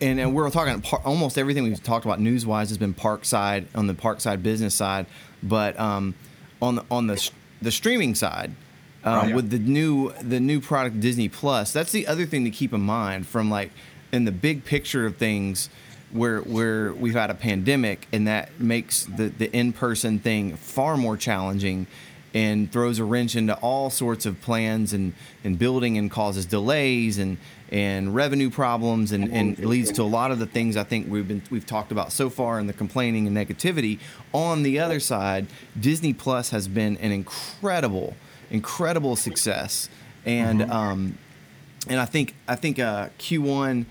and, 0.00 0.20
and 0.20 0.34
we're 0.34 0.50
talking 0.50 0.80
par- 0.82 1.00
almost 1.04 1.38
everything 1.38 1.64
we've 1.64 1.82
talked 1.82 2.04
about 2.04 2.20
news 2.20 2.44
wise 2.44 2.68
has 2.68 2.78
been 2.78 2.92
park 2.94 3.24
side 3.24 3.66
on 3.74 3.86
the 3.86 3.94
park 3.94 4.20
side 4.20 4.42
business 4.42 4.74
side, 4.74 5.06
but 5.42 5.78
um, 5.80 6.14
on 6.60 6.76
the 6.76 6.84
on 6.90 7.06
the 7.06 7.30
the 7.62 7.72
streaming 7.72 8.14
side. 8.14 8.52
Uh, 9.04 9.22
Right. 9.22 9.34
With 9.36 9.50
the 9.50 9.58
new 9.60 10.12
the 10.20 10.40
new 10.40 10.60
product 10.60 10.98
Disney 11.00 11.28
Plus, 11.28 11.72
that's 11.72 11.92
the 11.92 12.08
other 12.08 12.26
thing 12.26 12.44
to 12.44 12.50
keep 12.50 12.72
in 12.72 12.80
mind 12.80 13.26
from 13.28 13.48
like 13.48 13.70
in 14.12 14.24
the 14.24 14.32
big 14.32 14.64
picture 14.64 15.06
of 15.06 15.16
things, 15.16 15.70
where 16.10 16.40
where 16.40 16.92
we've 16.92 17.14
had 17.14 17.30
a 17.30 17.34
pandemic 17.34 18.08
and 18.12 18.26
that 18.26 18.60
makes 18.60 19.04
the 19.04 19.28
the 19.28 19.50
in 19.56 19.72
person 19.72 20.18
thing 20.18 20.56
far 20.56 20.96
more 20.96 21.16
challenging, 21.16 21.86
and 22.36 22.70
throws 22.70 22.98
a 22.98 23.04
wrench 23.04 23.34
into 23.34 23.54
all 23.60 23.88
sorts 23.88 24.26
of 24.26 24.38
plans 24.42 24.92
and 24.92 25.14
and 25.42 25.58
building 25.58 25.96
and 25.96 26.10
causes 26.10 26.44
delays 26.44 27.16
and 27.16 27.38
and 27.72 28.14
revenue 28.14 28.50
problems 28.50 29.10
and, 29.10 29.32
and 29.32 29.58
leads 29.58 29.90
to 29.90 30.02
a 30.02 30.04
lot 30.04 30.30
of 30.30 30.38
the 30.38 30.46
things 30.46 30.76
I 30.76 30.84
think 30.84 31.10
we've 31.10 31.26
been 31.26 31.42
we've 31.50 31.64
talked 31.64 31.92
about 31.92 32.12
so 32.12 32.28
far 32.28 32.60
in 32.60 32.66
the 32.66 32.74
complaining 32.74 33.26
and 33.26 33.34
negativity. 33.34 33.98
On 34.34 34.62
the 34.62 34.78
other 34.78 35.00
side, 35.00 35.46
Disney 35.80 36.12
Plus 36.12 36.50
has 36.50 36.68
been 36.68 36.98
an 36.98 37.10
incredible, 37.10 38.14
incredible 38.50 39.16
success, 39.16 39.88
and 40.26 40.60
um, 40.70 41.16
and 41.88 41.98
I 41.98 42.04
think 42.04 42.34
I 42.46 42.54
think 42.54 42.78
uh, 42.78 43.08
Q1 43.18 43.86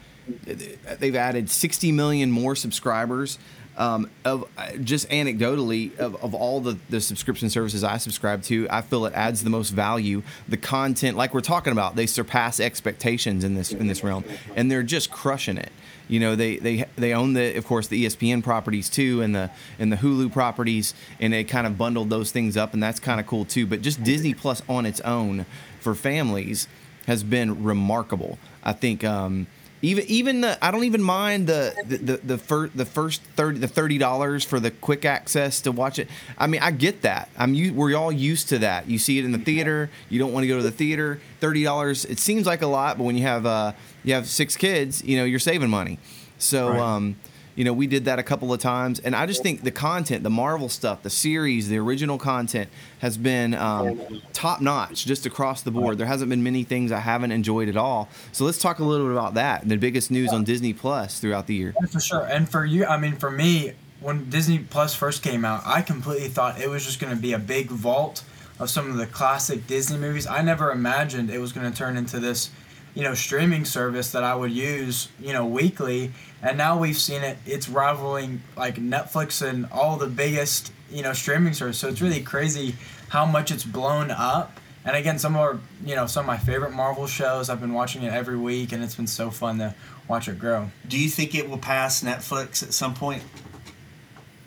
they've 1.00 1.16
added 1.16 1.50
60 1.50 1.92
million 1.92 2.32
more 2.32 2.56
subscribers. 2.56 3.40
Um, 3.78 4.10
of 4.24 4.48
uh, 4.58 4.72
just 4.78 5.10
anecdotally 5.10 5.98
of, 6.00 6.16
of 6.24 6.34
all 6.34 6.62
the, 6.62 6.78
the 6.90 7.02
subscription 7.02 7.50
services 7.50 7.84
I 7.84 7.98
subscribe 7.98 8.42
to, 8.44 8.68
I 8.70 8.82
feel 8.82 9.06
it 9.06 9.14
adds 9.14 9.44
the 9.44 9.50
most 9.50 9.72
value. 9.72 10.24
The 10.48 10.56
content, 10.56 11.18
like 11.18 11.34
we're 11.34 11.42
talking 11.42 11.74
about, 11.74 11.98
they 11.98 12.06
surpass 12.06 12.62
expectations 12.62 13.44
in 13.44 13.56
this 13.56 13.74
in 13.74 13.88
this 13.88 14.02
realm, 14.02 14.24
and 14.56 14.72
they're 14.72 14.82
just 14.82 15.12
crushing 15.12 15.58
it. 15.58 15.72
You 16.08 16.20
know, 16.20 16.36
they 16.36 16.58
they 16.58 16.86
they 16.96 17.14
own 17.14 17.34
the, 17.34 17.56
of 17.56 17.66
course, 17.66 17.88
the 17.88 18.06
ESPN 18.06 18.44
properties 18.44 18.90
too, 18.90 19.22
and 19.22 19.36
the 19.36 19.52
and 19.80 19.92
the 19.92 19.98
Hulu 19.98 20.32
properties, 20.32 20.94
and 21.20 21.34
they 21.34 21.44
kind 21.44 21.68
of 21.68 21.78
bundled 21.78 22.10
those 22.10 22.32
things 22.32 22.56
up, 22.56 22.74
and 22.74 22.82
that's 22.82 23.00
kind 23.00 23.20
of 23.20 23.28
cool 23.28 23.44
too. 23.44 23.66
But 23.66 23.82
just 23.82 24.04
Disney 24.04 24.34
Plus 24.34 24.62
on 24.70 24.86
its 24.86 25.02
own 25.02 25.46
for 25.80 25.96
families 25.96 26.68
has 27.08 27.24
been 27.24 27.64
remarkable. 27.64 28.38
I 28.64 28.74
think 28.74 29.04
um, 29.04 29.48
even 29.86 30.06
even 30.08 30.42
the 30.42 30.58
I 30.66 30.72
don't 30.72 30.84
even 30.84 31.02
mind 31.02 31.48
the 31.48 31.74
the 31.86 31.98
the, 31.98 32.18
the, 32.18 32.38
fir- 32.38 32.70
the 32.76 32.86
first 32.86 33.22
thirty 33.36 33.60
the 33.60 33.68
thirty 33.68 33.98
dollars 33.98 34.44
for 34.44 34.60
the 34.60 34.72
quick 34.72 35.06
access 35.06 35.62
to 35.62 35.72
watch 35.72 36.00
it. 36.00 36.08
I 36.38 36.48
mean, 36.48 36.62
I 36.62 36.72
get 36.72 37.02
that. 37.04 37.30
I'm 37.38 37.54
we're 37.76 37.96
all 37.96 38.12
used 38.12 38.50
to 38.50 38.60
that. 38.60 38.90
You 38.90 38.98
see 39.00 39.20
it 39.20 39.26
in 39.26 39.32
the 39.32 39.38
theater. 39.38 39.90
You 40.10 40.20
don't 40.20 40.34
want 40.34 40.44
to 40.44 40.48
go 40.48 40.58
to 40.58 40.64
the 40.64 40.72
theater. 40.72 41.20
Thirty 41.40 41.64
dollars. 41.64 42.06
It 42.06 42.20
seems 42.20 42.46
like 42.46 42.62
a 42.62 42.68
lot, 42.68 42.98
but 42.98 43.04
when 43.04 43.16
you 43.16 43.24
have 43.24 43.46
uh 43.46 43.74
you 44.04 44.14
have 44.14 44.28
six 44.28 44.56
kids, 44.58 45.04
you 45.04 45.18
know 45.18 45.26
you're 45.26 45.40
saving 45.40 45.70
money. 45.70 46.00
So 46.38 46.70
Right. 46.70 46.80
um, 46.80 47.16
you 47.56 47.64
know, 47.64 47.74
we 47.74 47.88
did 47.88 48.06
that 48.06 48.20
a 48.20 48.24
couple 48.24 48.54
of 48.54 48.60
times, 48.60 49.00
and 49.00 49.16
I 49.16 49.26
just 49.26 49.42
think 49.42 49.64
the 49.64 49.72
content, 49.72 50.24
the 50.24 50.30
Marvel 50.30 50.68
stuff, 50.68 51.04
the 51.04 51.10
series, 51.10 51.70
the 51.70 51.78
original 51.78 52.18
content 52.18 52.70
has 53.00 53.18
been 53.18 53.54
um, 53.54 54.22
top 54.34 54.62
notch 54.62 55.06
just 55.06 55.26
across 55.26 55.62
the 55.62 55.72
board. 55.72 55.98
There 55.98 56.08
hasn't 56.08 56.30
been 56.30 56.44
many 56.44 56.64
things 56.64 56.92
I 56.92 57.00
haven't 57.00 57.32
enjoyed 57.32 57.70
at 57.70 57.78
all. 57.78 58.10
So 58.34 58.44
let's 58.44 58.58
talk 58.58 58.80
a 58.80 58.84
little 58.84 59.08
bit 59.08 59.14
about 59.14 59.36
that. 59.36 59.68
The 59.68 59.78
biggest 59.78 60.12
news 60.12 60.34
on 60.34 60.44
Disney 60.44 60.74
Plus 60.74 61.20
throughout 61.20 61.48
the 61.48 61.56
year. 61.56 61.74
For 61.90 62.00
sure. 62.00 62.26
And 62.26 62.50
for 62.50 62.66
you, 62.66 62.86
I 62.86 62.98
mean, 62.98 63.16
for 63.16 63.32
me, 63.32 63.74
when 64.02 64.30
Disney 64.30 64.60
Plus 64.60 64.94
first 64.94 65.24
came 65.24 65.46
out, 65.46 65.64
I 65.66 65.82
completely 65.82 66.28
thought 66.28 66.60
it 66.60 66.70
was 66.70 66.86
just 66.86 67.00
going 67.00 67.16
to 67.16 67.22
be 67.22 67.34
a 67.34 67.40
big 67.40 67.70
vault 67.70 68.24
of 68.60 68.70
some 68.70 68.90
of 68.90 68.98
the 68.98 69.08
classic 69.08 69.66
Disney 69.68 69.98
movies. 69.98 70.28
I 70.28 70.42
never 70.42 70.72
imagined 70.72 71.30
it 71.30 71.40
was 71.40 71.54
going 71.54 71.72
to 71.72 71.78
turn 71.78 71.98
into 71.98 72.20
this 72.20 72.50
you 72.96 73.04
know, 73.04 73.14
streaming 73.14 73.66
service 73.66 74.14
that 74.14 74.24
I 74.24 74.34
would 74.34 74.52
use, 74.52 75.10
you 75.20 75.34
know, 75.34 75.46
weekly. 75.46 76.12
And 76.42 76.58
now 76.58 76.80
we've 76.80 76.98
seen 76.98 77.22
it, 77.22 77.38
it's 77.46 77.68
rivaling 77.70 78.42
like 78.56 78.76
Netflix 78.76 79.46
and 79.46 79.68
all 79.72 79.98
the 79.98 80.08
biggest, 80.08 80.72
you 80.90 81.04
know, 81.04 81.14
streaming 81.14 81.54
services. 81.54 81.80
So 81.80 81.90
it's 81.90 82.02
really 82.02 82.22
crazy 82.22 82.76
how 83.10 83.26
much 83.26 83.52
it's 83.52 83.66
blown 83.66 84.12
up. 84.12 84.58
And 84.86 84.96
again, 84.96 85.20
some 85.20 85.36
of 85.36 85.42
our, 85.42 85.60
you 85.84 85.96
know, 85.96 86.06
some 86.06 86.22
of 86.22 86.28
my 86.28 86.38
favorite 86.38 86.72
Marvel 86.72 87.06
shows, 87.08 87.50
I've 87.50 87.60
been 87.60 87.74
watching 87.74 88.04
it 88.04 88.14
every 88.14 88.38
week 88.38 88.72
and 88.72 88.84
it's 88.84 88.96
been 88.96 89.08
so 89.08 89.30
fun 89.30 89.58
to 89.58 89.76
watch 90.08 90.30
it 90.30 90.40
grow. 90.40 90.70
Do 90.88 90.98
you 90.98 91.10
think 91.10 91.36
it 91.36 91.50
will 91.50 91.58
pass 91.58 92.04
Netflix 92.04 92.64
at 92.64 92.72
some 92.72 92.94
point? 92.94 93.24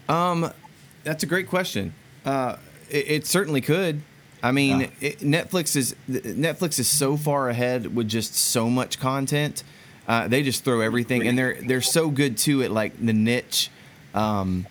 Um, 0.08 0.50
that's 1.04 1.22
a 1.22 1.26
great 1.26 1.48
question. 1.48 1.92
Uh, 2.24 2.56
it, 2.88 3.10
it 3.10 3.26
certainly 3.26 3.60
could. 3.60 4.00
I 4.42 4.52
mean, 4.52 4.80
Yeah. 4.80 4.86
it, 5.00 5.18
Netflix 5.20 5.74
is 5.76 5.94
Netflix 6.08 6.78
is 6.78 6.88
so 6.88 7.16
far 7.16 7.48
ahead 7.48 7.94
with 7.94 8.08
just 8.08 8.34
so 8.34 8.68
much 8.70 8.98
content. 9.00 9.64
Uh, 10.06 10.26
they 10.28 10.42
just 10.42 10.64
throw 10.64 10.80
everything, 10.80 11.26
and 11.26 11.36
they're 11.36 11.58
they're 11.62 11.80
so 11.82 12.10
good 12.10 12.38
too 12.38 12.62
at 12.62 12.70
like 12.70 12.92
the 13.04 13.12
niche. 13.12 13.70
Um, 14.14 14.66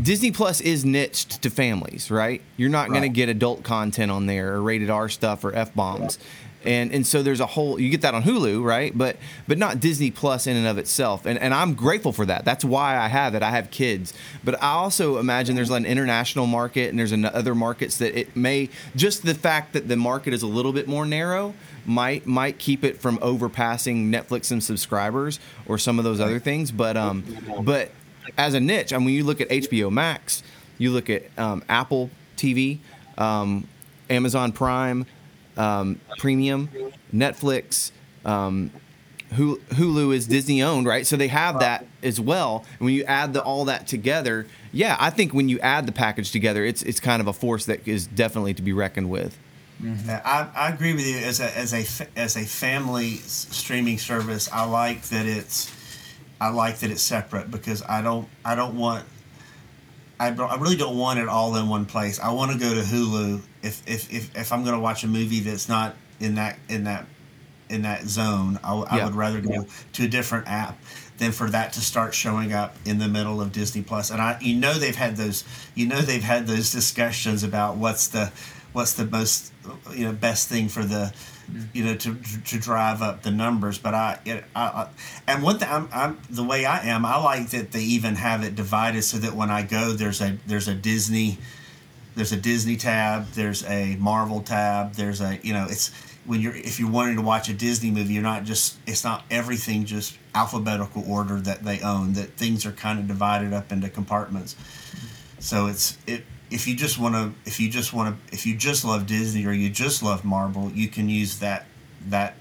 Disney 0.00 0.30
Plus 0.30 0.60
is 0.60 0.84
niched 0.84 1.42
to 1.42 1.50
families, 1.50 2.10
right? 2.12 2.40
You're 2.56 2.68
not 2.70 2.90
going 2.90 3.02
to 3.02 3.08
get 3.08 3.28
adult 3.28 3.64
content 3.64 4.12
on 4.12 4.26
there 4.26 4.54
or 4.54 4.62
rated 4.62 4.88
R 4.88 5.08
stuff 5.08 5.42
or 5.44 5.52
f 5.52 5.74
bombs, 5.74 6.18
and 6.64 6.92
and 6.92 7.06
so 7.06 7.22
there's 7.22 7.40
a 7.40 7.46
whole 7.46 7.80
you 7.80 7.90
get 7.90 8.02
that 8.02 8.14
on 8.14 8.22
Hulu, 8.22 8.62
right? 8.62 8.96
But 8.96 9.16
but 9.48 9.58
not 9.58 9.80
Disney 9.80 10.10
Plus 10.10 10.46
in 10.46 10.56
and 10.56 10.66
of 10.66 10.78
itself, 10.78 11.26
and 11.26 11.38
and 11.38 11.54
I'm 11.54 11.74
grateful 11.74 12.12
for 12.12 12.26
that. 12.26 12.44
That's 12.44 12.64
why 12.64 12.96
I 12.96 13.08
have 13.08 13.34
it. 13.34 13.42
I 13.42 13.50
have 13.50 13.70
kids, 13.70 14.12
but 14.44 14.60
I 14.62 14.72
also 14.72 15.18
imagine 15.18 15.56
there's 15.56 15.70
an 15.70 15.86
international 15.86 16.46
market 16.46 16.90
and 16.90 16.98
there's 16.98 17.12
an, 17.12 17.24
other 17.24 17.54
markets 17.54 17.98
that 17.98 18.18
it 18.18 18.36
may 18.36 18.68
just 18.96 19.24
the 19.24 19.34
fact 19.34 19.72
that 19.72 19.88
the 19.88 19.96
market 19.96 20.34
is 20.34 20.42
a 20.42 20.46
little 20.46 20.72
bit 20.72 20.86
more 20.88 21.06
narrow 21.06 21.54
might 21.86 22.26
might 22.26 22.58
keep 22.58 22.84
it 22.84 23.00
from 23.00 23.18
overpassing 23.18 24.10
Netflix 24.10 24.50
and 24.50 24.62
subscribers 24.62 25.40
or 25.66 25.78
some 25.78 25.98
of 25.98 26.04
those 26.04 26.20
other 26.20 26.38
things. 26.38 26.70
But 26.70 26.96
um, 26.96 27.24
but 27.62 27.90
as 28.36 28.54
a 28.54 28.60
niche, 28.60 28.92
I 28.92 28.98
mean, 28.98 29.10
you 29.10 29.24
look 29.24 29.40
at 29.40 29.48
HBO 29.48 29.90
Max, 29.90 30.42
you 30.78 30.90
look 30.90 31.10
at 31.10 31.24
um, 31.38 31.62
Apple 31.68 32.10
TV, 32.36 32.78
um, 33.18 33.66
Amazon 34.08 34.52
Prime, 34.52 35.06
um, 35.60 36.00
Premium, 36.18 36.70
Netflix. 37.12 37.92
Um, 38.24 38.70
Hulu 39.32 40.12
is 40.12 40.26
Disney 40.26 40.60
owned, 40.60 40.86
right? 40.86 41.06
So 41.06 41.16
they 41.16 41.28
have 41.28 41.60
that 41.60 41.86
as 42.02 42.20
well. 42.20 42.64
And 42.78 42.86
when 42.86 42.94
you 42.94 43.04
add 43.04 43.32
the, 43.32 43.42
all 43.42 43.66
that 43.66 43.86
together, 43.86 44.46
yeah, 44.72 44.96
I 44.98 45.10
think 45.10 45.32
when 45.32 45.48
you 45.48 45.60
add 45.60 45.86
the 45.86 45.92
package 45.92 46.32
together, 46.32 46.64
it's 46.64 46.82
it's 46.82 46.98
kind 46.98 47.20
of 47.20 47.28
a 47.28 47.32
force 47.32 47.66
that 47.66 47.86
is 47.86 48.08
definitely 48.08 48.54
to 48.54 48.62
be 48.62 48.72
reckoned 48.72 49.08
with. 49.08 49.38
Yeah, 49.80 50.20
I, 50.24 50.66
I 50.66 50.68
agree 50.70 50.94
with 50.94 51.06
you. 51.06 51.18
As 51.18 51.38
a 51.38 51.56
as 51.56 51.72
a 51.72 52.18
as 52.18 52.36
a 52.36 52.44
family 52.44 53.18
streaming 53.18 53.98
service, 53.98 54.48
I 54.52 54.64
like 54.64 55.02
that 55.04 55.26
it's 55.26 55.72
I 56.40 56.48
like 56.48 56.80
that 56.80 56.90
it's 56.90 57.02
separate 57.02 57.52
because 57.52 57.82
I 57.88 58.02
don't 58.02 58.28
I 58.44 58.56
don't 58.56 58.74
want 58.74 59.04
I, 60.20 60.28
I 60.28 60.56
really 60.56 60.76
don't 60.76 60.98
want 60.98 61.18
it 61.18 61.28
all 61.28 61.56
in 61.56 61.68
one 61.68 61.86
place. 61.86 62.20
I 62.20 62.30
want 62.30 62.52
to 62.52 62.58
go 62.58 62.72
to 62.74 62.82
Hulu 62.82 63.40
if 63.62 63.82
if, 63.88 64.12
if, 64.12 64.36
if 64.36 64.52
I'm 64.52 64.62
going 64.62 64.74
to 64.76 64.80
watch 64.80 65.02
a 65.02 65.08
movie 65.08 65.40
that's 65.40 65.68
not 65.68 65.96
in 66.20 66.36
that 66.36 66.58
in 66.68 66.84
that 66.84 67.06
in 67.70 67.82
that 67.82 68.04
zone. 68.04 68.58
I 68.62 68.96
Yeah. 68.96 69.06
would 69.06 69.14
rather 69.14 69.40
go 69.40 69.66
to 69.94 70.04
a 70.04 70.08
different 70.08 70.46
app 70.48 70.78
than 71.18 71.32
for 71.32 71.48
that 71.50 71.72
to 71.74 71.80
start 71.80 72.14
showing 72.14 72.52
up 72.52 72.74
in 72.84 72.98
the 72.98 73.08
middle 73.08 73.40
of 73.40 73.52
Disney 73.52 73.82
Plus. 73.82 74.10
And 74.10 74.20
I, 74.20 74.38
you 74.40 74.56
know, 74.56 74.74
they've 74.74 74.96
had 74.96 75.16
those, 75.16 75.44
you 75.74 75.86
know, 75.86 76.00
they've 76.00 76.22
had 76.22 76.46
those 76.46 76.72
discussions 76.72 77.44
about 77.44 77.76
what's 77.76 78.08
the, 78.08 78.32
what's 78.72 78.94
the 78.94 79.04
most, 79.04 79.52
you 79.94 80.06
know, 80.06 80.12
best 80.12 80.48
thing 80.48 80.68
for 80.68 80.82
the, 80.82 81.12
Mm-hmm. 81.50 81.76
you 81.76 81.84
know, 81.84 81.96
to 81.96 82.16
to 82.46 82.58
drive 82.58 83.02
up 83.02 83.22
the 83.22 83.30
numbers. 83.30 83.78
But 83.78 83.94
I, 83.94 84.18
I, 84.54 84.62
I 84.62 84.88
and 85.26 85.42
one 85.42 85.58
thing, 85.58 85.68
I'm, 85.70 85.88
I'm 85.92 86.20
the 86.30 86.44
way 86.44 86.64
I 86.64 86.86
am. 86.86 87.04
I 87.04 87.16
like 87.22 87.50
that 87.50 87.72
they 87.72 87.82
even 87.82 88.14
have 88.14 88.44
it 88.44 88.54
divided 88.54 89.02
so 89.02 89.18
that 89.18 89.34
when 89.34 89.50
I 89.50 89.62
go, 89.62 89.92
there's 89.92 90.20
a 90.20 90.38
there's 90.46 90.68
a 90.68 90.74
Disney 90.74 91.38
there's 92.14 92.32
a 92.32 92.36
Disney 92.36 92.76
tab, 92.76 93.28
there's 93.32 93.64
a 93.64 93.96
Marvel 93.96 94.42
tab, 94.42 94.94
there's 94.94 95.20
a 95.20 95.38
you 95.42 95.52
know 95.52 95.66
it's 95.68 95.90
when 96.26 96.40
you're 96.40 96.54
if 96.54 96.78
you're 96.78 96.90
wanting 96.90 97.16
to 97.16 97.22
watch 97.22 97.48
a 97.48 97.54
Disney 97.54 97.90
movie, 97.90 98.14
you're 98.14 98.22
not 98.22 98.44
just 98.44 98.76
it's 98.86 99.04
not 99.04 99.24
everything 99.30 99.84
just 99.84 100.16
alphabetical 100.34 101.04
order 101.10 101.40
that 101.40 101.64
they 101.64 101.80
own. 101.80 102.14
That 102.14 102.32
things 102.32 102.66
are 102.66 102.72
kind 102.72 102.98
of 102.98 103.06
divided 103.06 103.52
up 103.52 103.72
into 103.72 103.88
compartments. 103.88 104.56
So 105.38 105.66
it's 105.66 105.96
it 106.06 106.24
if 106.50 106.66
you 106.66 106.74
just 106.74 106.98
want 106.98 107.14
to 107.14 107.32
if 107.48 107.60
you 107.60 107.68
just 107.70 107.92
want 107.92 108.16
to 108.28 108.34
if 108.34 108.46
you 108.46 108.56
just 108.56 108.84
love 108.84 109.06
Disney 109.06 109.46
or 109.46 109.52
you 109.52 109.70
just 109.70 110.02
love 110.02 110.24
Marvel, 110.24 110.70
you 110.72 110.88
can 110.88 111.08
use 111.08 111.38
that 111.38 111.66
that 112.08 112.34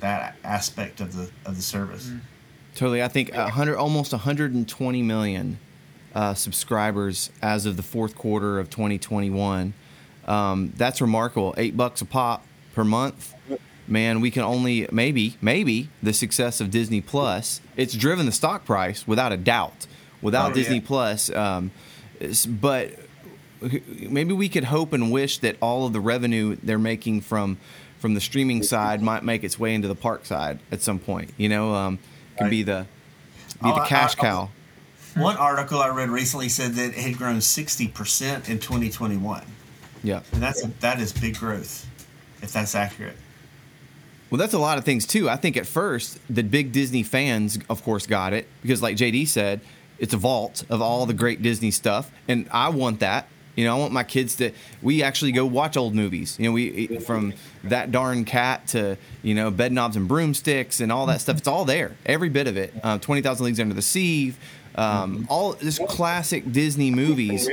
that 0.00 0.36
aspect 0.44 1.00
of 1.00 1.14
the 1.16 1.30
of 1.44 1.56
the 1.56 1.62
service. 1.62 2.10
Totally. 2.74 3.02
I 3.02 3.08
think 3.08 3.32
a 3.34 3.48
hundred, 3.50 3.76
almost 3.76 4.12
120 4.12 5.02
million 5.02 5.58
uh, 6.14 6.34
subscribers 6.34 7.30
as 7.42 7.66
of 7.66 7.76
the 7.76 7.82
fourth 7.82 8.14
quarter 8.14 8.58
of 8.60 8.70
2021. 8.70 9.74
Um, 10.26 10.72
that's 10.76 11.00
remarkable. 11.00 11.54
Eight 11.56 11.76
bucks 11.76 12.00
a 12.00 12.04
pop 12.04 12.46
per 12.74 12.84
month. 12.84 13.34
Man, 13.88 14.20
we 14.20 14.30
can 14.30 14.42
only 14.44 14.86
maybe 14.92 15.36
maybe 15.42 15.88
the 16.00 16.12
success 16.12 16.60
of 16.60 16.70
Disney 16.70 17.00
Plus. 17.00 17.60
It's 17.76 17.94
driven 17.94 18.24
the 18.26 18.32
stock 18.32 18.64
price 18.64 19.06
without 19.06 19.32
a 19.32 19.36
doubt. 19.36 19.86
Without 20.22 20.52
Oh, 20.52 20.54
Disney 20.54 20.76
yeah. 20.76 20.82
Plus, 20.86 21.30
um, 21.30 21.72
but 22.46 22.92
maybe 24.08 24.32
we 24.32 24.48
could 24.48 24.64
hope 24.64 24.92
and 24.92 25.10
wish 25.12 25.38
that 25.38 25.56
all 25.60 25.86
of 25.86 25.92
the 25.92 26.00
revenue 26.00 26.56
they're 26.62 26.78
making 26.78 27.20
from 27.22 27.58
from 27.98 28.14
the 28.14 28.20
streaming 28.20 28.62
side 28.62 29.02
might 29.02 29.22
make 29.22 29.44
its 29.44 29.58
way 29.58 29.74
into 29.74 29.86
the 29.86 29.94
park 29.94 30.24
side 30.24 30.58
at 30.72 30.80
some 30.80 30.98
point. 30.98 31.30
You 31.36 31.48
know, 31.50 31.74
um, 31.74 31.98
could 32.38 32.50
be 32.50 32.62
the 32.62 32.86
be 33.62 33.68
Oh, 33.70 33.74
the 33.74 33.84
cash 33.86 34.16
I- 34.18 34.22
cow. 34.22 34.48
One 35.16 35.36
article 35.36 35.80
I 35.80 35.88
read 35.88 36.08
recently 36.08 36.48
said 36.48 36.74
that 36.74 36.90
it 36.90 36.94
had 36.94 37.18
grown 37.18 37.40
sixty 37.40 37.88
percent 37.88 38.48
in 38.48 38.58
2021. 38.60 39.42
Yeah. 40.02 40.20
And 40.32 40.40
that's 40.42 40.62
that 40.80 41.00
is 41.00 41.12
big 41.12 41.36
growth, 41.36 41.86
if 42.42 42.52
that's 42.52 42.74
accurate. 42.74 43.16
Well, 44.30 44.38
that's 44.38 44.54
a 44.54 44.58
lot 44.58 44.78
of 44.78 44.84
things 44.84 45.06
too. 45.06 45.28
I 45.28 45.34
think 45.36 45.56
at 45.56 45.66
first 45.66 46.20
the 46.30 46.42
big 46.42 46.70
Disney 46.72 47.02
fans, 47.02 47.58
of 47.68 47.82
course, 47.82 48.06
got 48.06 48.32
it 48.32 48.46
because, 48.62 48.80
like 48.80 48.96
JD 48.96 49.26
said, 49.26 49.60
it's 49.98 50.14
a 50.14 50.16
vault 50.16 50.62
of 50.70 50.80
all 50.80 51.04
the 51.06 51.12
great 51.12 51.42
Disney 51.42 51.72
stuff, 51.72 52.10
and 52.28 52.48
I 52.52 52.68
want 52.68 53.00
that. 53.00 53.26
You 53.60 53.66
know, 53.66 53.76
I 53.76 53.78
want 53.78 53.92
my 53.92 54.04
kids 54.04 54.36
to. 54.36 54.52
We 54.80 55.02
actually 55.02 55.32
go 55.32 55.44
watch 55.44 55.76
old 55.76 55.94
movies. 55.94 56.36
You 56.38 56.46
know, 56.46 56.52
we 56.52 56.86
from 57.00 57.34
that 57.64 57.92
darn 57.92 58.24
cat 58.24 58.68
to 58.68 58.96
you 59.22 59.34
know 59.34 59.52
Bedknobs 59.52 59.96
and 59.96 60.08
Broomsticks 60.08 60.80
and 60.80 60.90
all 60.90 61.04
that 61.06 61.20
stuff. 61.20 61.36
It's 61.36 61.46
all 61.46 61.66
there, 61.66 61.94
every 62.06 62.30
bit 62.30 62.46
of 62.46 62.56
it. 62.56 62.72
Um, 62.82 63.00
Twenty 63.00 63.20
Thousand 63.20 63.44
Leagues 63.44 63.60
Under 63.60 63.74
the 63.74 63.82
Sea, 63.82 64.34
um, 64.76 65.26
all 65.28 65.52
this 65.52 65.78
classic 65.78 66.50
Disney 66.50 66.90
movies, 66.90 67.50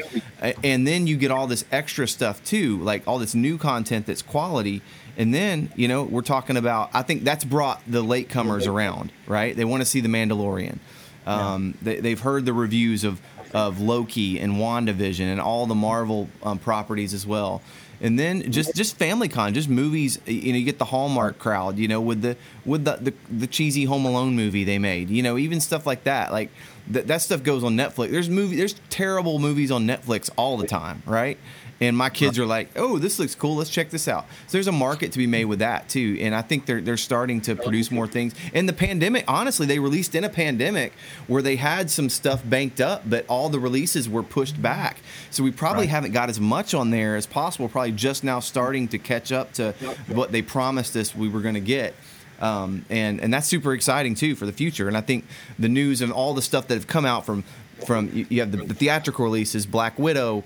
and 0.64 0.88
then 0.88 1.08
you 1.08 1.18
get 1.18 1.30
all 1.30 1.46
this 1.46 1.66
extra 1.74 2.08
stuff 2.08 2.42
too, 2.46 2.78
like 2.78 3.06
all 3.06 3.20
this 3.20 3.36
new 3.36 3.58
content 3.58 4.06
that's 4.06 4.22
quality. 4.22 4.82
And 5.18 5.34
then, 5.34 5.72
you 5.76 5.88
know, 5.88 6.04
we're 6.04 6.22
talking 6.22 6.58
about, 6.58 6.92
I 6.94 7.02
think 7.02 7.24
that's 7.24 7.44
brought 7.44 7.82
the 7.88 8.04
latecomers 8.04 8.68
around, 8.68 9.12
right? 9.26 9.56
They 9.56 9.66
want 9.66 9.82
to 9.82 9.86
see 9.86 10.00
The 10.00 10.10
Mandalorian. 10.10 10.78
Um, 11.26 11.76
they, 11.82 12.00
they've 12.00 12.20
heard 12.20 12.46
the 12.46 12.54
reviews 12.54 13.04
of, 13.04 13.20
of 13.54 13.80
Loki 13.82 14.40
and 14.40 14.54
WandaVision 14.54 15.22
and 15.22 15.40
all 15.40 15.66
the 15.66 15.76
Marvel 15.76 16.30
um, 16.44 16.60
properties 16.60 17.14
as 17.14 17.26
well. 17.26 17.62
And 18.00 18.20
then 18.20 18.52
just, 18.52 18.76
just 18.76 18.96
family 18.98 19.28
con, 19.28 19.56
just 19.56 19.70
movies. 19.70 20.20
You 20.28 20.54
know, 20.54 20.60
you 20.60 20.66
get 20.66 20.78
the 20.78 20.86
Hallmark 20.86 21.40
crowd. 21.40 21.80
You 21.80 21.88
know, 21.88 22.00
with 22.00 22.22
the 22.22 22.38
with 22.64 22.86
the, 22.86 22.98
the, 22.98 23.14
the 23.32 23.48
cheesy 23.48 23.86
Home 23.86 24.06
Alone 24.06 24.36
movie 24.36 24.64
they 24.64 24.78
made. 24.78 25.10
You 25.10 25.24
know, 25.24 25.38
even 25.38 25.60
stuff 25.60 25.88
like 25.88 26.04
that. 26.04 26.32
Like 26.32 26.52
th- 26.94 27.08
that 27.08 27.24
stuff 27.24 27.42
goes 27.42 27.64
on 27.64 27.76
Netflix. 27.76 28.12
There's 28.12 28.30
movie. 28.30 28.56
There's 28.56 28.76
terrible 28.90 29.40
movies 29.40 29.72
on 29.72 29.88
Netflix 29.88 30.30
all 30.38 30.58
the 30.58 30.68
time, 30.68 31.02
right? 31.08 31.40
And 31.80 31.96
my 31.96 32.10
kids 32.10 32.40
are 32.40 32.46
like, 32.46 32.70
"Oh, 32.76 32.98
this 32.98 33.20
looks 33.20 33.36
cool. 33.36 33.56
Let's 33.56 33.70
check 33.70 33.90
this 33.90 34.08
out." 34.08 34.26
So 34.48 34.54
there's 34.54 34.68
a 34.68 34.72
market 34.72 35.12
to 35.12 35.18
be 35.18 35.28
made 35.28 35.46
with 35.46 35.60
that 35.60 35.90
too, 35.90 36.18
and 36.22 36.34
I 36.36 36.42
think 36.42 36.66
they're 36.66 36.82
they're 36.82 36.98
starting 36.98 37.42
to 37.42 37.56
produce 37.56 37.92
more 37.92 38.08
things. 38.08 38.34
And 38.54 38.68
the 38.68 38.74
pandemic, 38.74 39.24
honestly, 39.28 39.66
they 39.68 39.80
released 39.80 40.16
in 40.16 40.24
a 40.24 40.30
pandemic 40.30 40.94
where 41.28 41.42
they 41.42 41.56
had 41.58 41.90
some 41.92 42.10
stuff 42.10 42.42
banked 42.44 42.82
up, 42.82 43.04
but 43.10 43.26
all 43.28 43.50
the 43.50 43.60
releases 43.60 44.10
were 44.10 44.24
pushed 44.24 44.62
back. 44.62 44.98
So 45.32 45.44
we 45.44 45.52
probably 45.52 45.82
Right. 45.84 45.90
haven't 45.90 46.12
got 46.12 46.30
as 46.30 46.40
much 46.40 46.74
on 46.74 46.90
there 46.92 47.16
as 47.16 47.26
possible. 47.26 47.70
Probably 47.70 47.92
just 47.92 48.24
now 48.24 48.40
starting 48.40 48.88
to 48.90 48.98
catch 48.98 49.32
up 49.32 49.54
to 49.54 49.74
what 50.08 50.32
they 50.32 50.42
promised 50.42 50.96
us 50.96 51.16
we 51.16 51.30
were 51.30 51.42
going 51.42 51.56
to 51.56 51.60
get. 51.62 51.94
Um, 52.40 52.86
and 52.90 53.20
and 53.20 53.34
that's 53.34 53.48
super 53.48 53.74
exciting 53.74 54.14
too 54.16 54.36
for 54.36 54.46
the 54.46 54.52
future. 54.54 54.88
And 54.88 54.96
I 54.96 55.02
think 55.02 55.26
the 55.58 55.70
news 55.70 56.02
and 56.02 56.12
all 56.12 56.34
the 56.36 56.42
stuff 56.42 56.68
that 56.68 56.76
have 56.76 56.88
come 56.88 57.06
out 57.06 57.26
from 57.26 57.44
from 57.86 58.10
you, 58.14 58.26
you 58.30 58.40
have 58.42 58.52
the, 58.52 58.58
the 58.58 58.74
theatrical 58.74 59.24
releases, 59.26 59.66
Black 59.68 59.98
Widow, 60.00 60.44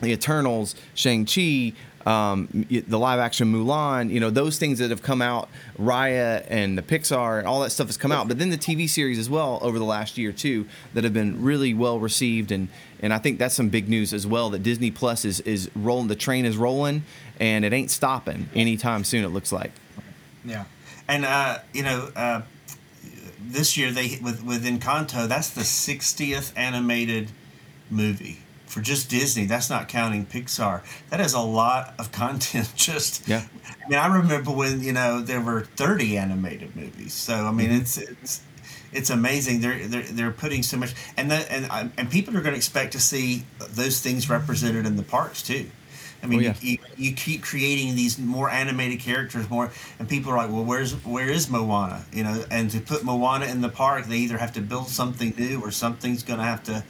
the 0.00 0.12
Eternals, 0.12 0.74
Shang 0.94 1.24
Chi, 1.24 1.72
um, 2.08 2.48
the 2.70 2.98
live 2.98 3.18
action 3.18 3.52
Mulan, 3.52 4.10
you 4.10 4.18
know 4.18 4.30
those 4.30 4.58
things 4.58 4.78
that 4.78 4.88
have 4.90 5.02
come 5.02 5.20
out, 5.20 5.50
Raya 5.78 6.44
and 6.48 6.78
the 6.78 6.82
Pixar 6.82 7.38
and 7.38 7.46
all 7.46 7.60
that 7.60 7.70
stuff 7.70 7.88
has 7.88 7.98
come 7.98 8.12
out. 8.12 8.28
But 8.28 8.38
then 8.38 8.48
the 8.48 8.56
TV 8.56 8.88
series 8.88 9.18
as 9.18 9.28
well 9.28 9.58
over 9.60 9.78
the 9.78 9.84
last 9.84 10.16
year 10.16 10.32
too 10.32 10.66
that 10.94 11.04
have 11.04 11.12
been 11.12 11.42
really 11.42 11.74
well 11.74 11.98
received 11.98 12.50
and 12.50 12.68
and 13.00 13.12
I 13.12 13.18
think 13.18 13.38
that's 13.38 13.54
some 13.54 13.68
big 13.68 13.88
news 13.88 14.14
as 14.14 14.26
well 14.26 14.48
that 14.50 14.62
Disney 14.62 14.90
Plus 14.90 15.24
is 15.26 15.40
is 15.40 15.70
rolling. 15.74 16.08
The 16.08 16.16
train 16.16 16.46
is 16.46 16.56
rolling 16.56 17.02
and 17.38 17.64
it 17.64 17.74
ain't 17.74 17.90
stopping 17.90 18.48
anytime 18.54 19.04
soon. 19.04 19.22
It 19.24 19.28
looks 19.28 19.52
like. 19.52 19.72
Yeah. 20.44 20.64
and 21.08 21.26
uh, 21.26 21.58
you 21.74 21.82
know, 21.82 22.10
uh, 22.16 22.42
this 23.40 23.76
year 23.76 23.90
they 23.90 24.18
with 24.22 24.42
with 24.42 24.64
Encanto, 24.64 25.28
that's 25.28 25.50
the 25.50 25.60
60th 25.60 26.52
animated 26.56 27.28
movie 27.90 28.38
for 28.68 28.80
just 28.80 29.08
Disney. 29.10 29.46
That's 29.46 29.70
not 29.70 29.88
counting 29.88 30.26
Pixar. 30.26 30.82
That 31.10 31.20
is 31.20 31.34
a 31.34 31.40
lot 31.40 31.94
of 31.98 32.12
content. 32.22 32.72
Just 32.76 33.26
Yeah. 33.28 33.42
I 33.84 33.88
mean, 33.88 33.98
I 33.98 34.06
remember 34.14 34.50
when 34.50 34.82
you 34.82 34.92
know 34.92 35.20
there 35.20 35.40
were 35.40 35.62
30 35.76 36.18
animated 36.18 36.76
movies. 36.76 37.14
So 37.14 37.34
I 37.34 37.50
mean, 37.52 37.70
Mhm. 37.70 37.80
it's 37.80 37.98
it's 37.98 38.40
it's 38.92 39.10
amazing. 39.10 39.60
They're 39.60 39.86
they're 39.86 40.02
they're 40.02 40.30
putting 40.30 40.62
so 40.62 40.76
much, 40.76 40.94
and 41.16 41.30
the, 41.30 41.36
and 41.52 41.90
and 41.96 42.10
people 42.10 42.36
are 42.36 42.40
going 42.40 42.54
to 42.54 42.56
expect 42.58 42.92
to 42.92 43.00
see 43.00 43.44
those 43.74 44.00
things 44.00 44.30
represented 44.30 44.86
in 44.86 44.96
the 44.96 45.02
parks 45.02 45.42
too. 45.42 45.70
I 46.22 46.26
mean, 46.26 46.40
Oh, 46.40 46.42
yeah. 46.42 46.54
you, 46.60 46.70
you, 46.72 46.78
you 46.96 47.12
keep 47.12 47.42
creating 47.44 47.94
these 47.94 48.18
more 48.18 48.50
animated 48.50 48.98
characters, 48.98 49.48
more, 49.48 49.70
and 50.00 50.08
people 50.08 50.32
are 50.32 50.36
like, 50.36 50.50
well, 50.50 50.64
where's 50.64 50.92
where 51.04 51.28
is 51.30 51.48
Moana? 51.48 52.04
You 52.12 52.24
know, 52.24 52.44
and 52.50 52.68
to 52.72 52.80
put 52.80 53.04
Moana 53.04 53.44
in 53.46 53.60
the 53.60 53.68
park, 53.68 54.06
they 54.06 54.16
either 54.16 54.36
have 54.38 54.52
to 54.54 54.60
build 54.60 54.88
something 54.88 55.32
new 55.38 55.60
or 55.60 55.70
something's 55.70 56.24
going 56.24 56.40
to 56.40 56.44
have 56.44 56.62
to 56.64 56.82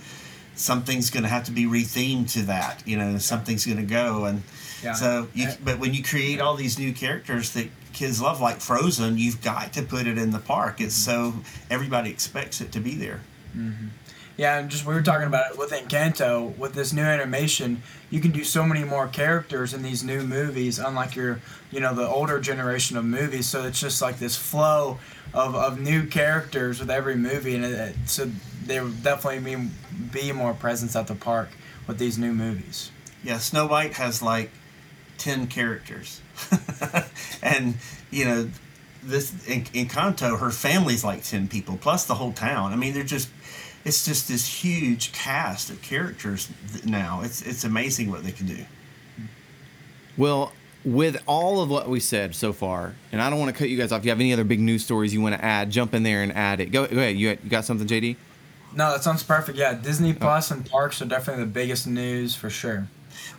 something's 0.59 1.11
going 1.11 1.23
to 1.23 1.29
have 1.29 1.45
to 1.45 1.53
be 1.53 1.65
rethemed 1.65 2.33
to 2.33 2.43
that. 2.43 2.83
You 2.87 2.97
know, 2.97 3.19
something's 3.19 3.65
going 3.65 3.79
to 3.79 3.85
go 3.85 4.25
and. 4.25 4.43
Yeah. 4.83 4.93
So, 4.93 5.27
you, 5.35 5.49
but 5.65 5.81
when 5.81 5.93
you 5.93 6.05
create 6.05 6.41
all 6.41 6.55
these 6.55 6.79
new 6.79 6.93
characters 6.93 7.51
that 7.55 7.67
kids 7.93 8.23
love, 8.23 8.41
like 8.41 8.61
Frozen, 8.61 9.19
you've 9.19 9.43
got 9.43 9.73
to 9.73 9.83
put 9.83 10.07
it 10.07 10.17
in 10.17 10.31
the 10.31 10.39
park. 10.39 10.81
It's 10.81 11.05
mm-hmm. 11.05 11.41
so 11.41 11.45
everybody 11.69 12.11
expects 12.11 12.61
it 12.61 12.71
to 12.73 12.81
be 12.81 12.95
there. 12.95 13.21
Mm-hmm. 13.57 13.89
Yeah, 14.37 14.61
and 14.61 14.71
just 14.71 14.87
we 14.87 14.95
were 14.95 15.03
talking 15.03 15.27
about 15.27 15.51
it 15.51 15.59
with 15.59 15.73
Encanto. 15.73 16.57
With 16.57 16.75
this 16.75 16.93
new 16.93 17.03
animation, 17.03 17.83
you 18.09 18.21
can 18.21 18.31
do 18.31 18.45
so 18.45 18.65
many 18.65 18.85
more 18.85 19.09
characters 19.09 19.75
in 19.75 19.83
these 19.83 20.05
new 20.05 20.23
movies, 20.23 20.79
unlike 20.79 21.17
your, 21.17 21.41
you 21.73 21.81
know, 21.81 21.93
the 21.93 22.07
older 22.07 22.39
generation 22.39 22.97
of 22.97 23.05
movies. 23.05 23.49
So 23.49 23.65
it's 23.65 23.81
just 23.81 24.01
like 24.01 24.21
this 24.21 24.37
flow 24.37 25.01
of, 25.35 25.55
of 25.55 25.81
new 25.81 26.07
characters 26.07 26.81
with 26.81 26.91
every 26.91 27.17
movie, 27.17 27.55
and 27.55 27.65
it, 27.65 27.73
it- 27.73 27.97
so 28.07 28.31
there 28.65 28.83
will 28.85 28.91
definitely 28.91 29.55
be 29.57 29.69
be 30.13 30.33
more 30.33 30.55
presence 30.55 30.95
at 30.97 31.07
the 31.07 31.15
park 31.15 31.49
with 31.87 31.99
these 31.99 32.19
new 32.19 32.33
movies. 32.33 32.91
Yeah, 33.25 33.39
Snow 33.39 33.67
White 33.67 33.95
has 33.95 34.23
like 34.23 34.51
ten 35.19 35.47
characters, 35.47 36.21
and 37.43 37.77
you 38.11 38.25
know, 38.25 38.51
this 39.03 39.47
in 39.47 39.67
in 39.73 39.87
Encanto, 39.89 40.39
her 40.39 40.51
family's 40.51 41.05
like 41.05 41.23
ten 41.25 41.49
people 41.49 41.77
plus 41.77 42.05
the 42.05 42.15
whole 42.15 42.33
town. 42.33 42.73
I 42.73 42.77
mean, 42.77 42.95
they're 42.95 43.03
just. 43.05 43.29
It's 43.85 44.05
just 44.05 44.29
this 44.29 44.45
huge 44.63 45.13
cast 45.13 45.71
of 45.71 45.81
characters 45.81 46.51
now. 46.85 47.23
It's 47.23 47.41
it's 47.43 47.65
amazing 47.65 48.11
what 48.11 48.23
they 48.25 48.33
can 48.33 48.47
do. 48.47 48.65
Well, 50.17 50.53
with 50.85 51.23
all 51.27 51.61
of 51.61 51.71
what 51.71 51.89
we 51.89 52.01
said 52.01 52.35
so 52.35 52.53
far, 52.53 52.95
and 53.13 53.21
I 53.21 53.31
don't 53.31 53.39
want 53.39 53.53
to 53.53 53.59
cut 53.59 53.69
you 53.69 53.77
guys 53.77 53.93
off. 53.93 54.01
If 54.01 54.05
you 54.07 54.11
have 54.11 54.21
any 54.21 54.33
other 54.33 54.45
big 54.45 54.61
news 54.61 54.85
stories 54.85 55.13
you 55.13 55.21
want 55.21 55.35
to 55.35 55.45
add, 55.45 55.71
jump 55.71 55.95
in 55.95 56.03
there 56.03 56.23
and 56.23 56.33
add 56.33 56.61
it. 56.61 56.67
Go, 56.67 56.87
go 56.87 56.97
ahead. 56.97 57.17
You, 57.17 57.31
you 57.31 57.51
got 57.51 57.65
something, 57.65 57.87
JD? 57.87 58.17
No, 58.75 58.93
that 58.93 59.03
sounds 59.03 59.23
perfect. 59.23 59.59
Yeah, 59.59 59.75
Disney 59.75 60.13
Plus 60.13 60.51
and 60.51 60.69
parks 60.69 61.01
are 61.01 61.07
definitely 61.07 61.45
the 61.45 61.51
biggest 61.51 61.87
news 61.87 62.35
for 62.35 62.51
sure. 62.51 62.87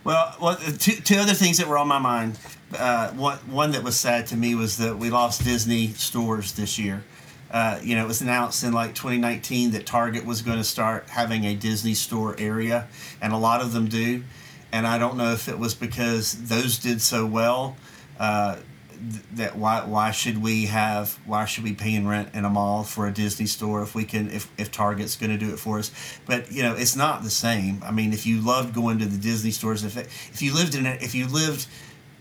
Well, 0.04 0.36
well, 0.42 0.56
two, 0.56 0.94
two 0.94 1.16
other 1.16 1.34
things 1.34 1.58
that 1.58 1.68
were 1.68 1.78
on 1.78 1.88
my 1.88 2.00
mind. 2.00 2.40
Uh, 2.78 3.12
one, 3.12 3.38
one 3.48 3.72
that 3.72 3.84
was 3.84 3.98
sad 3.98 4.28
to 4.28 4.38
me 4.38 4.56
was 4.56 4.78
that 4.78 4.98
we 4.98 5.10
lost 5.10 5.44
Disney 5.44 5.90
stores 5.94 6.54
this 6.54 6.78
year. 6.78 7.04
Uh, 7.52 7.80
you 7.82 7.96
know, 7.96 8.04
it 8.04 8.08
was 8.08 8.22
announced 8.22 8.64
in 8.64 8.74
like 8.74 8.94
2019 8.94 9.72
that 9.72 9.86
Target 9.86 10.26
was 10.26 10.42
going 10.42 10.58
to 10.58 10.64
start 10.64 11.10
having 11.10 11.46
a 11.46 11.56
Disney 11.56 11.96
store 11.96 12.36
area, 12.38 12.88
and 13.22 13.34
a 13.34 13.38
lot 13.38 13.62
of 13.62 13.74
them 13.74 13.88
do. 13.88 14.24
And 14.72 14.86
I 14.86 14.98
don't 14.98 15.18
know 15.18 15.32
if 15.34 15.48
it 15.48 15.58
was 15.58 15.74
because 15.74 16.48
those 16.48 16.78
did 16.78 17.02
so 17.02 17.26
well. 17.26 17.76
Uh, 18.20 18.58
th- 19.00 19.24
that 19.34 19.56
why 19.58 19.84
why 19.86 20.12
should 20.12 20.42
we 20.42 20.66
have 20.66 21.18
why 21.26 21.46
should 21.46 21.64
we 21.64 21.74
pay 21.74 21.96
in 21.96 22.08
rent 22.08 22.30
in 22.34 22.46
a 22.46 22.50
mall 22.50 22.84
for 22.84 23.08
a 23.08 23.12
Disney 23.12 23.46
store 23.46 23.82
if 23.82 23.96
we 23.96 24.04
can 24.04 24.30
if, 24.30 24.52
if 24.58 24.72
Target's 24.72 25.16
going 25.16 25.32
to 25.32 25.38
do 25.38 25.54
it 25.54 25.60
for 25.60 25.80
us? 25.80 25.92
But 26.26 26.52
you 26.52 26.64
know 26.64 26.76
it's 26.76 26.96
not 26.96 27.24
the 27.24 27.30
same. 27.30 27.82
I 27.84 27.92
mean 27.92 28.14
if 28.14 28.26
you 28.26 28.42
loved 28.42 28.74
going 28.74 29.00
to 29.00 29.06
the 29.06 29.18
Disney 29.18 29.52
stores 29.52 29.84
if 29.84 29.98
it, 29.98 30.08
if 30.08 30.42
you 30.42 30.54
lived 30.54 30.76
in 30.76 30.86
it 30.86 31.02
if 31.02 31.16
you 31.16 31.28
lived 31.28 31.68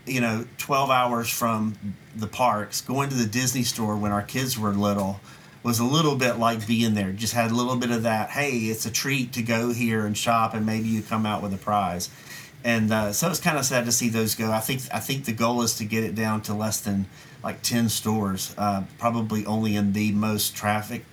you 0.05 0.21
know 0.21 0.45
12 0.57 0.89
hours 0.89 1.29
from 1.29 1.75
the 2.15 2.27
parks 2.27 2.81
going 2.81 3.09
to 3.09 3.15
the 3.15 3.27
Disney 3.27 3.63
store 3.63 3.95
when 3.97 4.11
our 4.11 4.23
kids 4.23 4.57
were 4.57 4.71
little 4.71 5.19
was 5.61 5.79
a 5.79 5.83
little 5.83 6.15
bit 6.15 6.39
like 6.39 6.65
being 6.65 6.93
there. 6.93 7.11
Just 7.11 7.33
had 7.33 7.51
a 7.51 7.53
little 7.53 7.75
bit 7.75 7.91
of 7.91 8.03
that 8.03 8.29
hey 8.29 8.51
it's 8.51 8.85
a 8.85 8.91
treat 8.91 9.33
to 9.33 9.41
go 9.41 9.73
here 9.73 10.05
and 10.05 10.17
shop 10.17 10.53
and 10.53 10.65
maybe 10.65 10.87
you 10.87 11.01
come 11.01 11.25
out 11.25 11.43
with 11.43 11.53
a 11.53 11.57
prize 11.57 12.09
and 12.63 12.91
uh, 12.91 13.13
so 13.13 13.29
it's 13.29 13.39
kind 13.39 13.57
of 13.57 13.65
sad 13.65 13.85
to 13.85 13.91
see 13.91 14.09
those 14.09 14.35
go. 14.35 14.51
I 14.51 14.59
think 14.59 14.81
I 14.93 14.99
think 14.99 15.25
the 15.25 15.33
goal 15.33 15.61
is 15.61 15.75
to 15.77 15.85
get 15.85 16.03
it 16.03 16.15
down 16.15 16.41
to 16.43 16.53
less 16.53 16.81
than 16.81 17.05
like 17.43 17.61
ten 17.61 17.89
stores, 17.89 18.53
uh, 18.57 18.83
probably 18.97 19.45
only 19.45 19.75
in 19.75 19.93
the 19.93 20.11
most 20.11 20.55
traffic 20.55 21.05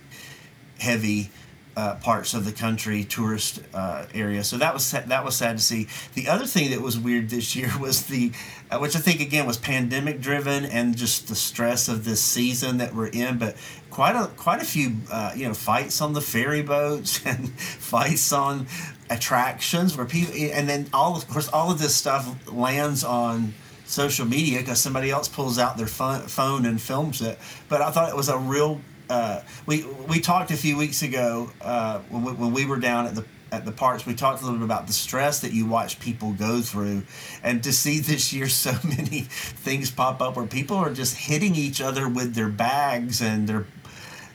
heavy 0.78 1.30
uh, 1.76 1.94
parts 1.96 2.32
of 2.32 2.44
the 2.44 2.52
country, 2.52 3.04
tourist 3.04 3.60
uh, 3.74 4.06
area. 4.14 4.42
So 4.42 4.56
that 4.56 4.72
was 4.72 4.90
that 4.90 5.24
was 5.24 5.36
sad 5.36 5.58
to 5.58 5.62
see. 5.62 5.88
The 6.14 6.28
other 6.28 6.46
thing 6.46 6.70
that 6.70 6.80
was 6.80 6.98
weird 6.98 7.28
this 7.28 7.54
year 7.54 7.70
was 7.80 8.06
the, 8.06 8.32
uh, 8.70 8.78
which 8.78 8.96
I 8.96 8.98
think 8.98 9.20
again 9.20 9.46
was 9.46 9.58
pandemic 9.58 10.20
driven 10.20 10.64
and 10.64 10.96
just 10.96 11.28
the 11.28 11.36
stress 11.36 11.88
of 11.88 12.04
this 12.04 12.22
season 12.22 12.78
that 12.78 12.94
we're 12.94 13.08
in, 13.08 13.38
but. 13.38 13.56
Quite 13.96 14.14
a 14.14 14.26
quite 14.36 14.60
a 14.60 14.64
few 14.66 14.92
uh, 15.10 15.32
you 15.34 15.48
know 15.48 15.54
fights 15.54 16.02
on 16.02 16.12
the 16.12 16.20
ferry 16.20 16.60
boats 16.60 17.18
and 17.24 17.48
fights 17.58 18.30
on 18.30 18.66
attractions 19.08 19.96
where 19.96 20.04
people 20.04 20.34
and 20.52 20.68
then 20.68 20.86
all 20.92 21.16
of 21.16 21.26
course 21.28 21.48
all 21.48 21.70
of 21.70 21.78
this 21.78 21.94
stuff 21.94 22.52
lands 22.52 23.02
on 23.04 23.54
social 23.86 24.26
media 24.26 24.58
because 24.58 24.80
somebody 24.80 25.10
else 25.10 25.28
pulls 25.28 25.58
out 25.58 25.78
their 25.78 25.86
phone, 25.86 26.66
and 26.66 26.78
films 26.78 27.22
it. 27.22 27.38
But 27.70 27.80
I 27.80 27.90
thought 27.90 28.10
it 28.10 28.16
was 28.16 28.28
a 28.28 28.36
real. 28.36 28.82
Uh, 29.08 29.40
we 29.64 29.86
we 30.08 30.20
talked 30.20 30.50
a 30.50 30.56
few 30.58 30.76
weeks 30.76 31.00
ago 31.00 31.50
uh, 31.62 32.00
when, 32.10 32.22
we, 32.22 32.32
when 32.32 32.52
we 32.52 32.66
were 32.66 32.78
down 32.78 33.06
at 33.06 33.14
the 33.14 33.24
at 33.50 33.64
the 33.64 33.72
parks. 33.72 34.04
We 34.04 34.14
talked 34.14 34.42
a 34.42 34.44
little 34.44 34.58
bit 34.58 34.66
about 34.66 34.88
the 34.88 34.92
stress 34.92 35.40
that 35.40 35.54
you 35.54 35.64
watch 35.64 36.00
people 36.00 36.32
go 36.32 36.60
through, 36.60 37.04
and 37.42 37.62
to 37.62 37.72
see 37.72 38.00
this 38.00 38.30
year 38.32 38.50
so 38.50 38.72
many 38.84 39.22
things 39.22 39.90
pop 39.90 40.20
up 40.20 40.36
where 40.36 40.46
people 40.46 40.76
are 40.76 40.92
just 40.92 41.16
hitting 41.16 41.54
each 41.54 41.80
other 41.80 42.08
with 42.08 42.34
their 42.34 42.50
bags 42.50 43.22
and 43.22 43.48
their 43.48 43.66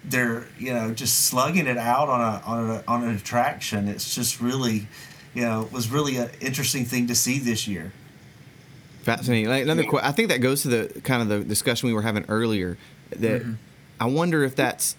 they're 0.05 0.45
you 0.57 0.73
know 0.73 0.93
just 0.93 1.25
slugging 1.25 1.67
it 1.67 1.77
out 1.77 2.09
on 2.09 2.21
a 2.21 2.41
on 2.45 2.69
a 2.69 2.83
on 2.87 3.03
an 3.03 3.15
attraction. 3.15 3.87
It's 3.87 4.13
just 4.15 4.41
really, 4.41 4.87
you 5.33 5.43
know, 5.43 5.63
it 5.63 5.71
was 5.71 5.89
really 5.89 6.17
an 6.17 6.29
interesting 6.39 6.85
thing 6.85 7.07
to 7.07 7.15
see 7.15 7.39
this 7.39 7.67
year. 7.67 7.91
Fascinating. 9.03 9.49
Like 9.49 9.63
another, 9.63 9.83
que- 9.83 9.99
I 10.01 10.11
think 10.11 10.29
that 10.29 10.39
goes 10.41 10.61
to 10.63 10.67
the 10.67 11.01
kind 11.01 11.21
of 11.23 11.27
the 11.29 11.43
discussion 11.43 11.87
we 11.87 11.93
were 11.93 12.03
having 12.03 12.25
earlier. 12.27 12.77
That 13.17 13.43
I 13.99 14.05
wonder 14.05 14.43
if 14.43 14.55
that's 14.55 14.95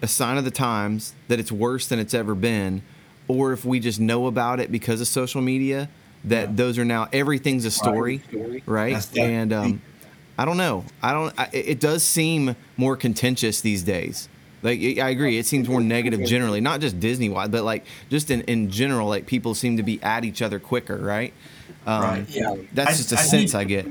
a 0.00 0.08
sign 0.08 0.36
of 0.38 0.44
the 0.44 0.50
times 0.50 1.14
that 1.28 1.38
it's 1.38 1.52
worse 1.52 1.86
than 1.86 1.98
it's 1.98 2.14
ever 2.14 2.34
been, 2.34 2.82
or 3.28 3.52
if 3.52 3.64
we 3.64 3.78
just 3.78 4.00
know 4.00 4.26
about 4.26 4.58
it 4.58 4.72
because 4.72 5.00
of 5.00 5.06
social 5.08 5.40
media. 5.42 5.88
That 6.24 6.50
Yeah. 6.50 6.54
those 6.54 6.78
are 6.78 6.84
now 6.84 7.08
everything's 7.12 7.64
a 7.64 7.70
story, 7.72 8.22
right? 8.64 8.92
That's 8.94 9.06
the- 9.06 9.22
and 9.22 9.52
um, 9.52 9.82
I 10.38 10.44
don't 10.44 10.56
know. 10.56 10.84
I 11.02 11.12
don't. 11.12 11.34
I, 11.38 11.48
it 11.52 11.80
does 11.80 12.04
seem 12.04 12.54
more 12.76 12.96
contentious 12.96 13.60
these 13.60 13.82
days. 13.82 14.28
Like 14.62 14.78
I 14.80 15.10
agree, 15.10 15.38
it 15.38 15.46
seems 15.46 15.68
more 15.68 15.80
negative 15.80 16.24
generally, 16.24 16.60
not 16.60 16.80
just 16.80 17.00
Disney 17.00 17.28
wide, 17.28 17.50
but 17.50 17.64
like 17.64 17.84
just 18.10 18.30
in, 18.30 18.42
in 18.42 18.70
general. 18.70 19.08
Like 19.08 19.26
people 19.26 19.54
seem 19.54 19.76
to 19.78 19.82
be 19.82 20.00
at 20.02 20.24
each 20.24 20.40
other 20.42 20.58
quicker, 20.60 20.96
right? 20.96 21.32
Um, 21.86 22.02
Right. 22.02 22.28
Yeah. 22.28 22.54
That's 22.72 22.90
I- 22.92 22.96
just 22.96 23.12
a 23.12 23.16
I 23.18 23.22
sense 23.22 23.52
think- 23.52 23.60
I 23.60 23.64
get. 23.64 23.86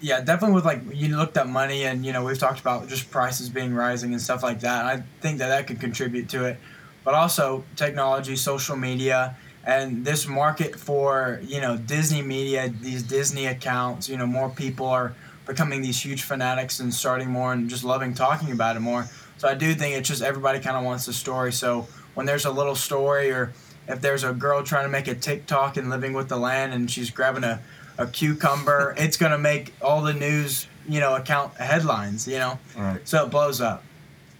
Yeah, 0.00 0.20
definitely 0.20 0.54
with 0.54 0.64
like 0.64 0.80
you 0.92 1.16
looked 1.16 1.36
at 1.36 1.48
money 1.48 1.84
and 1.84 2.06
you 2.06 2.12
know 2.12 2.22
we've 2.24 2.38
talked 2.38 2.60
about 2.60 2.88
just 2.88 3.10
prices 3.10 3.48
being 3.48 3.74
rising 3.74 4.12
and 4.12 4.22
stuff 4.22 4.44
like 4.44 4.60
that. 4.60 4.84
I 4.86 5.02
think 5.20 5.38
that 5.38 5.48
that 5.48 5.66
could 5.66 5.80
contribute 5.80 6.28
to 6.28 6.44
it, 6.44 6.56
but 7.02 7.14
also 7.14 7.64
technology, 7.74 8.36
social 8.36 8.76
media, 8.76 9.34
and 9.64 10.04
this 10.04 10.28
market 10.28 10.78
for 10.78 11.40
you 11.42 11.60
know 11.60 11.76
Disney 11.76 12.22
media, 12.22 12.72
these 12.80 13.02
Disney 13.02 13.46
accounts. 13.46 14.08
You 14.08 14.16
know, 14.18 14.26
more 14.26 14.48
people 14.50 14.86
are 14.86 15.14
becoming 15.46 15.82
these 15.82 16.00
huge 16.00 16.22
fanatics 16.22 16.78
and 16.78 16.94
starting 16.94 17.28
more 17.28 17.52
and 17.52 17.68
just 17.68 17.82
loving 17.82 18.14
talking 18.14 18.52
about 18.52 18.76
it 18.76 18.80
more. 18.80 19.04
So 19.38 19.48
I 19.48 19.54
do 19.54 19.74
think 19.74 19.96
it's 19.96 20.08
just 20.08 20.22
everybody 20.22 20.60
kind 20.60 20.76
of 20.76 20.84
wants 20.84 21.08
a 21.08 21.12
story. 21.12 21.52
So 21.52 21.86
when 22.14 22.26
there's 22.26 22.44
a 22.44 22.50
little 22.50 22.74
story 22.74 23.30
or 23.30 23.52
if 23.86 24.00
there's 24.00 24.24
a 24.24 24.32
girl 24.32 24.62
trying 24.62 24.84
to 24.84 24.90
make 24.90 25.08
a 25.08 25.14
TikTok 25.14 25.76
and 25.76 25.88
living 25.88 26.12
with 26.12 26.28
the 26.28 26.36
land 26.36 26.74
and 26.74 26.90
she's 26.90 27.10
grabbing 27.10 27.44
a, 27.44 27.60
a 27.96 28.06
cucumber, 28.06 28.94
it's 28.98 29.16
going 29.16 29.32
to 29.32 29.38
make 29.38 29.72
all 29.80 30.02
the 30.02 30.12
news, 30.12 30.66
you 30.86 31.00
know, 31.00 31.14
account 31.14 31.54
headlines, 31.54 32.28
you 32.28 32.38
know? 32.38 32.58
Right. 32.76 33.00
So 33.08 33.24
it 33.24 33.30
blows 33.30 33.60
up. 33.60 33.84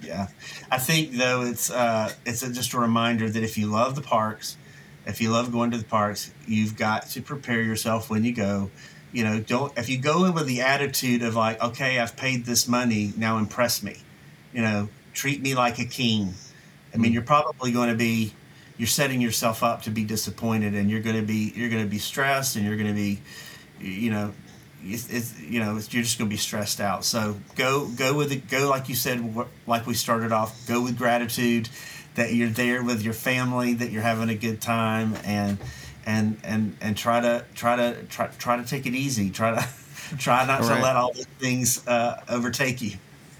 Yeah, 0.01 0.29
I 0.71 0.79
think 0.79 1.13
though 1.13 1.43
it's 1.43 1.71
uh, 1.71 2.13
it's 2.25 2.43
a, 2.43 2.53
just 2.53 2.73
a 2.73 2.79
reminder 2.79 3.29
that 3.29 3.43
if 3.43 3.59
you 3.59 3.67
love 3.67 3.97
the 3.97 4.01
parks, 4.01 4.57
if 5.07 5.21
you 5.21 5.31
love 5.31 5.51
going 5.51 5.73
to 5.73 5.79
the 5.79 5.85
parks, 5.85 6.33
you've 6.47 6.77
got 6.77 7.09
to 7.11 7.23
prepare 7.23 7.63
yourself 7.63 8.09
when 8.09 8.23
you 8.23 8.33
go. 8.33 8.71
You 9.11 9.25
know, 9.25 9.41
don't 9.41 9.77
if 9.77 9.89
you 9.89 9.99
go 9.99 10.25
in 10.27 10.35
with 10.35 10.47
the 10.47 10.61
attitude 10.61 11.23
of 11.23 11.35
like, 11.35 11.61
okay, 11.61 11.99
I've 11.99 12.17
paid 12.17 12.45
this 12.45 12.69
money, 12.69 13.13
now 13.17 13.39
impress 13.39 13.83
me. 13.83 13.97
You 14.53 14.63
know, 14.63 14.89
treat 15.13 15.43
me 15.43 15.55
like 15.55 15.79
a 15.79 15.85
king. 15.85 16.35
I 16.95 16.97
mean, 16.97 17.13
you're 17.13 17.23
probably 17.23 17.71
going 17.73 17.91
to 17.91 17.95
be 17.95 18.33
you're 18.79 18.87
setting 18.87 19.21
yourself 19.21 19.63
up 19.63 19.83
to 19.83 19.91
be 19.91 20.05
disappointed, 20.05 20.75
and 20.75 20.91
you're 20.91 21.01
going 21.01 21.17
to 21.17 21.27
be 21.27 21.53
you're 21.55 21.69
going 21.69 21.83
to 21.83 21.91
be 21.91 21.99
stressed, 21.99 22.57
and 22.57 22.65
you're 22.65 22.77
going 22.77 22.89
to 22.89 22.95
be, 22.95 23.21
you 23.81 24.11
know, 24.11 24.33
it's, 24.85 25.11
it's 25.11 25.41
you 25.41 25.61
know 25.61 25.77
it's, 25.77 25.93
you're 25.93 26.03
just 26.03 26.19
going 26.19 26.31
to 26.31 26.35
be 26.35 26.39
stressed 26.39 26.81
out. 26.81 27.05
So 27.05 27.37
go 27.57 27.89
go 27.89 28.15
with 28.15 28.33
it. 28.33 28.49
Go 28.49 28.69
like 28.69 28.89
you 28.89 28.95
said, 28.95 29.35
like 29.67 29.87
we 29.87 29.95
started 29.95 30.33
off. 30.33 30.67
Go 30.67 30.83
with 30.83 30.97
gratitude 30.97 31.69
that 32.15 32.35
you're 32.35 32.49
there 32.49 32.83
with 32.83 33.03
your 33.03 33.15
family, 33.15 33.75
that 33.75 33.91
you're 33.91 34.03
having 34.03 34.29
a 34.29 34.35
good 34.35 34.61
time, 34.61 35.17
and 35.25 35.59
and 36.07 36.39
and 36.45 36.77
and 36.81 36.97
try 36.97 37.21
to 37.21 37.45
try 37.55 37.77
to 37.77 38.03
try 38.05 38.29
try 38.39 38.57
to 38.57 38.65
take 38.65 38.87
it 38.87 38.95
easy. 38.95 39.31
Try 39.31 39.57
to 39.57 39.69
try 40.19 40.47
not 40.47 40.61
right. 40.61 40.77
to 40.77 40.83
let 40.83 40.97
all 40.97 41.13
these 41.13 41.27
things 41.39 41.87
uh, 41.87 42.23
overtake 42.29 42.81
you. 42.81 42.93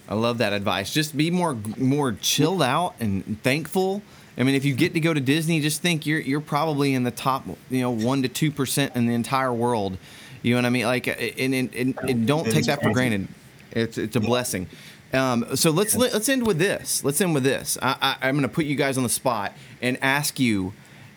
I 0.09 0.15
love 0.15 0.39
that 0.39 0.53
advice. 0.53 0.93
Just 0.93 1.17
be 1.17 1.31
more 1.31 1.57
more 1.77 2.13
chilled 2.13 2.63
out 2.63 2.95
and 2.99 3.43
thankful. 3.43 4.03
I 4.39 4.45
mean, 4.45 4.55
if 4.55 4.65
you 4.65 4.75
get 4.75 4.95
to 4.95 5.01
go 5.01 5.13
to 5.13 5.21
Disney, 5.21 5.61
just 5.61 5.83
think 5.83 6.07
you're 6.07 6.21
you're 6.21 6.41
probably 6.41 6.95
in 6.95 7.03
the 7.03 7.11
top, 7.11 7.45
you 7.71 7.81
know, 7.81 7.91
one 7.91 8.23
to 8.23 8.29
two 8.29 8.51
percent 8.51 8.97
in 8.97 9.07
the 9.07 9.15
entire 9.15 9.53
world. 9.53 9.99
You 10.43 10.55
know 10.55 10.59
what 10.59 10.67
I 10.67 10.71
mean? 10.71 10.85
Like, 10.87 11.09
and, 11.09 11.55
and, 11.55 11.75
and, 11.75 11.99
and 11.99 12.27
don't 12.27 12.45
take 12.45 12.67
that 12.67 12.81
for 12.83 12.93
granted. 12.93 13.29
It's 13.73 13.99
it's 13.99 14.17
a 14.17 14.21
blessing. 14.21 14.69
Um, 15.13 15.57
so 15.57 15.71
let's 15.71 15.97
let, 15.97 16.09
us 16.09 16.15
let 16.15 16.21
us 16.23 16.29
end 16.29 16.47
with 16.47 16.59
this. 16.59 17.03
Let's 17.03 17.21
end 17.21 17.35
with 17.35 17.43
this. 17.43 17.79
I, 17.81 18.17
I, 18.21 18.29
I'm 18.29 18.35
going 18.37 18.43
to 18.43 18.55
put 18.55 18.67
you 18.67 18.77
guys 18.77 18.97
on 18.97 19.03
the 19.03 19.09
spot 19.09 19.53
and 19.81 19.99
ask 20.03 20.39
you 20.39 20.75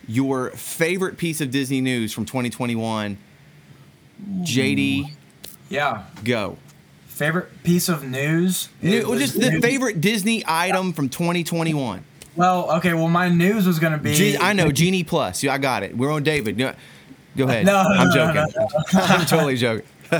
your 0.08 0.52
favorite 0.52 1.18
piece 1.18 1.42
of 1.42 1.52
Disney 1.52 1.82
news 1.82 2.14
from 2.14 2.26
2021. 2.26 3.18
JD, 4.42 5.12
yeah, 5.70 6.04
go. 6.24 6.58
Favorite 7.22 7.62
piece 7.62 7.88
of 7.88 8.04
news? 8.04 8.70
New, 8.82 9.16
just 9.20 9.40
the 9.40 9.62
favorite 9.62 10.02
Disney 10.02 10.44
item 10.48 10.92
from 10.92 11.08
2021. 11.08 12.04
Well, 12.36 12.72
okay. 12.78 12.96
Well, 12.96 13.10
my 13.10 13.30
news 13.30 13.68
was 13.68 13.78
going 13.78 13.94
to 13.94 14.00
be. 14.00 14.16
G- 14.16 14.38
I 14.40 14.54
know 14.54 14.72
Genie 14.72 15.04
Plus. 15.04 15.44
Yeah, 15.44 15.54
I 15.54 15.60
got 15.60 15.84
it. 15.84 15.96
We're 15.96 16.12
on 16.12 16.24
David. 16.24 16.58
Go 16.58 16.74
ahead. 17.48 17.68
No, 17.68 17.78
I'm 17.78 18.08
no, 18.08 18.14
joking. 18.16 18.54
No, 18.56 18.68
I'm 19.00 19.28
totally 19.28 19.56
joking. 19.56 19.86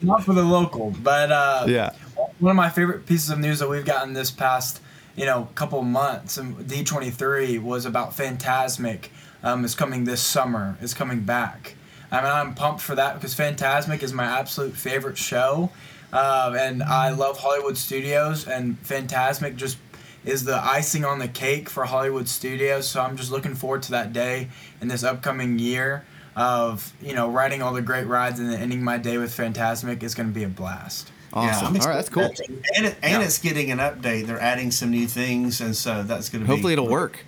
Not 0.00 0.24
for 0.24 0.32
the 0.32 0.44
local, 0.44 0.94
but 1.02 1.30
uh, 1.30 1.66
yeah. 1.68 1.90
One 2.38 2.52
of 2.52 2.56
my 2.56 2.70
favorite 2.70 3.04
pieces 3.04 3.28
of 3.28 3.38
news 3.38 3.58
that 3.58 3.68
we've 3.68 3.84
gotten 3.84 4.14
this 4.14 4.30
past, 4.30 4.80
you 5.14 5.26
know, 5.26 5.50
couple 5.56 5.82
months, 5.82 6.38
and 6.38 6.56
D23 6.56 7.62
was 7.62 7.84
about 7.84 8.16
Fantasmic. 8.16 9.08
Um, 9.42 9.62
is 9.62 9.74
coming 9.74 10.04
this 10.04 10.22
summer. 10.22 10.78
Is 10.80 10.94
coming 10.94 11.20
back. 11.20 11.74
I 12.10 12.22
mean, 12.22 12.30
I'm 12.30 12.54
pumped 12.54 12.80
for 12.80 12.94
that 12.94 13.16
because 13.16 13.34
Fantasmic 13.34 14.02
is 14.02 14.14
my 14.14 14.24
absolute 14.24 14.74
favorite 14.74 15.18
show. 15.18 15.70
Um, 16.12 16.56
and 16.56 16.82
I 16.82 17.10
love 17.10 17.38
Hollywood 17.38 17.76
Studios, 17.76 18.46
and 18.46 18.82
Fantasmic 18.82 19.56
just 19.56 19.78
is 20.24 20.44
the 20.44 20.56
icing 20.56 21.04
on 21.04 21.18
the 21.18 21.28
cake 21.28 21.68
for 21.68 21.84
Hollywood 21.84 22.28
Studios. 22.28 22.88
So 22.88 23.00
I'm 23.00 23.16
just 23.16 23.30
looking 23.30 23.54
forward 23.54 23.82
to 23.84 23.90
that 23.92 24.12
day 24.12 24.48
in 24.80 24.88
this 24.88 25.04
upcoming 25.04 25.58
year 25.58 26.04
of 26.36 26.92
you 27.02 27.14
know 27.14 27.28
riding 27.28 27.62
all 27.62 27.72
the 27.72 27.82
great 27.82 28.06
rides 28.06 28.38
and 28.38 28.50
then 28.50 28.60
ending 28.60 28.82
my 28.82 28.96
day 28.96 29.18
with 29.18 29.36
Fantasmic 29.36 30.02
is 30.02 30.14
going 30.14 30.28
to 30.28 30.34
be 30.34 30.44
a 30.44 30.48
blast. 30.48 31.10
Awesome. 31.32 31.74
Yeah, 31.74 31.82
all 31.82 31.88
right, 31.88 31.94
that's 31.96 32.08
cool. 32.08 32.22
And, 32.24 32.86
it, 32.86 32.96
and 33.02 33.12
yeah. 33.12 33.20
it's 33.20 33.38
getting 33.38 33.70
an 33.70 33.78
update. 33.78 34.26
They're 34.26 34.40
adding 34.40 34.70
some 34.70 34.90
new 34.90 35.06
things, 35.06 35.60
and 35.60 35.76
so 35.76 36.02
that's 36.02 36.30
going 36.30 36.42
to 36.42 36.46
be. 36.46 36.52
Hopefully, 36.52 36.72
it'll 36.72 36.88
work. 36.88 37.24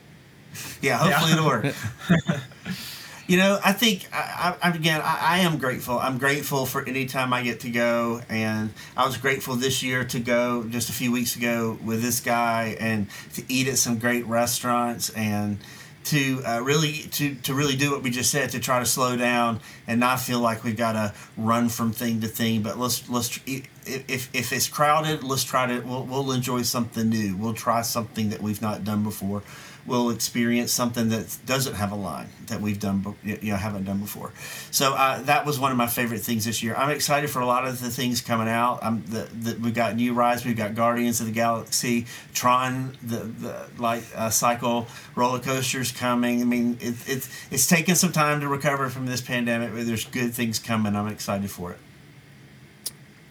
Yeah, 0.81 0.97
hopefully 0.97 1.33
yeah. 1.33 1.37
it'll 1.37 1.47
work. 1.47 1.74
You 3.31 3.37
know, 3.37 3.61
I 3.64 3.72
think 3.72 4.09
I, 4.12 4.57
I, 4.61 4.70
again, 4.70 5.01
I, 5.05 5.18
I, 5.20 5.39
am 5.43 5.59
grateful. 5.59 6.01
I'm 6.01 6.18
grateful 6.18 6.66
for 6.66 6.85
any 6.85 7.07
time 7.07 7.33
I 7.33 7.45
get 7.45 7.61
to 7.61 7.70
go, 7.70 8.22
and 8.28 8.70
I 8.97 9.07
was 9.07 9.18
grateful 9.18 9.55
this 9.55 9.85
year 9.85 10.03
to 10.07 10.18
go 10.18 10.64
just 10.64 10.89
a 10.89 10.93
few 10.93 11.12
weeks 11.12 11.37
ago 11.37 11.78
with 11.85 12.03
this 12.03 12.18
guy 12.18 12.76
and 12.81 13.07
to 13.35 13.45
eat 13.49 13.68
at 13.68 13.78
some 13.78 14.01
great 14.01 14.26
restaurants 14.26 15.11
and 15.11 15.59
to 16.07 16.43
uh, 16.45 16.61
really 16.61 16.95
to, 17.12 17.37
to 17.37 17.55
really 17.55 17.76
do 17.76 17.93
what 17.93 18.03
we 18.03 18.11
just 18.11 18.33
said 18.33 18.51
to 18.51 18.59
try 18.59 18.81
to 18.81 18.87
slow 18.87 19.16
down 19.16 19.61
and 19.87 20.01
not 20.01 20.18
feel 20.18 20.41
like 20.41 20.64
we've 20.64 20.76
got 20.76 20.95
to 20.95 21.14
run 21.37 21.68
from 21.68 21.93
thing 21.93 22.20
to 22.22 22.26
thing. 22.26 22.62
But 22.62 22.81
let's 22.81 23.09
let's 23.09 23.39
if 23.47 24.28
if 24.35 24.53
it's 24.53 24.68
crowded, 24.68 25.22
let's 25.22 25.45
try 25.45 25.68
to 25.68 25.78
we'll, 25.83 26.03
we'll 26.05 26.33
enjoy 26.33 26.62
something 26.62 27.09
new. 27.09 27.37
We'll 27.37 27.55
try 27.55 27.83
something 27.83 28.31
that 28.31 28.43
we've 28.43 28.61
not 28.61 28.83
done 28.83 29.05
before 29.05 29.45
will 29.91 30.11
experience 30.11 30.72
something 30.72 31.09
that 31.09 31.36
doesn't 31.45 31.74
have 31.74 31.91
a 31.91 31.97
line 31.97 32.28
that 32.47 32.61
we've 32.61 32.78
done, 32.78 33.16
you 33.24 33.51
know, 33.51 33.57
haven't 33.57 33.84
done 33.84 33.99
before. 33.99 34.32
So 34.70 34.95
uh, 34.95 35.20
that 35.22 35.45
was 35.45 35.59
one 35.59 35.72
of 35.72 35.76
my 35.76 35.88
favorite 35.88 36.20
things 36.20 36.45
this 36.45 36.62
year. 36.62 36.76
I'm 36.76 36.91
excited 36.91 37.28
for 37.28 37.41
a 37.41 37.47
lot 37.47 37.66
of 37.66 37.80
the 37.80 37.91
things 37.91 38.20
coming 38.20 38.49
out. 38.49 38.78
I'm 38.82 39.03
the, 39.07 39.28
the 39.34 39.59
we've 39.61 39.74
got 39.74 39.97
new 39.97 40.14
rides. 40.14 40.45
We've 40.45 40.57
got 40.57 40.76
Guardians 40.76 41.20
of 41.20 41.26
the 41.26 41.32
Galaxy, 41.32 42.07
Tron, 42.32 42.97
the 43.03 43.16
the 43.16 43.66
like 43.78 44.05
uh, 44.14 44.30
cycle 44.30 44.86
roller 45.16 45.41
coasters 45.41 45.91
coming. 45.91 46.41
I 46.41 46.45
mean, 46.45 46.78
it, 46.80 46.95
it's 47.07 47.28
it's 47.51 47.66
taken 47.66 47.97
some 47.97 48.12
time 48.12 48.41
to 48.41 48.49
recover 48.49 48.88
from 48.88 49.07
this 49.07 49.20
pandemic, 49.20 49.74
but 49.74 49.86
there's 49.86 50.05
good 50.07 50.32
things 50.32 50.61
coming. 50.61 50.95
I'm 50.95 51.09
excited 51.09 51.51
for 51.51 51.72
it. 51.72 51.78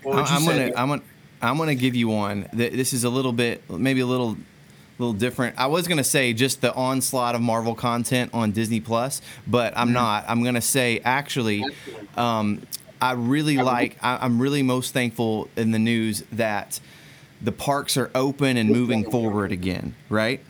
I'm 0.06 0.46
gonna, 0.46 0.72
I'm 0.76 0.90
gonna, 0.90 1.02
I'm 1.42 1.58
gonna 1.58 1.76
give 1.76 1.96
you 1.96 2.10
one. 2.10 2.48
This 2.52 2.94
is 2.94 3.06
a 3.06 3.10
little 3.10 3.34
bit, 3.34 3.70
maybe 3.70 4.02
a 4.02 4.06
little 4.06 4.36
little 5.00 5.14
different. 5.14 5.58
I 5.58 5.68
was 5.68 5.88
gonna 5.88 6.04
say 6.04 6.34
just 6.34 6.62
the 6.62 6.74
onslaught 6.74 7.36
of 7.36 7.42
Marvel 7.42 7.76
content 7.76 8.32
on 8.34 8.52
Disney 8.52 8.80
Plus, 8.80 9.22
but 9.48 9.74
I'm 9.76 9.88
mm-hmm. 9.88 9.94
not. 9.96 10.26
I'm 10.28 10.44
gonna 10.44 10.62
say 10.62 11.02
actually, 11.04 11.64
um, 12.18 12.62
I 13.02 13.14
really 13.14 13.58
like. 13.58 13.98
I, 14.02 14.18
I'm 14.22 14.42
really 14.42 14.62
most 14.62 14.94
thankful 14.94 15.50
in 15.56 15.72
the 15.72 15.80
news 15.80 16.24
that 16.32 16.80
the 17.42 17.52
parks 17.52 17.98
are 17.98 18.12
open 18.14 18.58
and 18.58 18.70
moving 18.70 19.10
forward 19.10 19.52
again. 19.52 19.96
Right. 20.10 20.42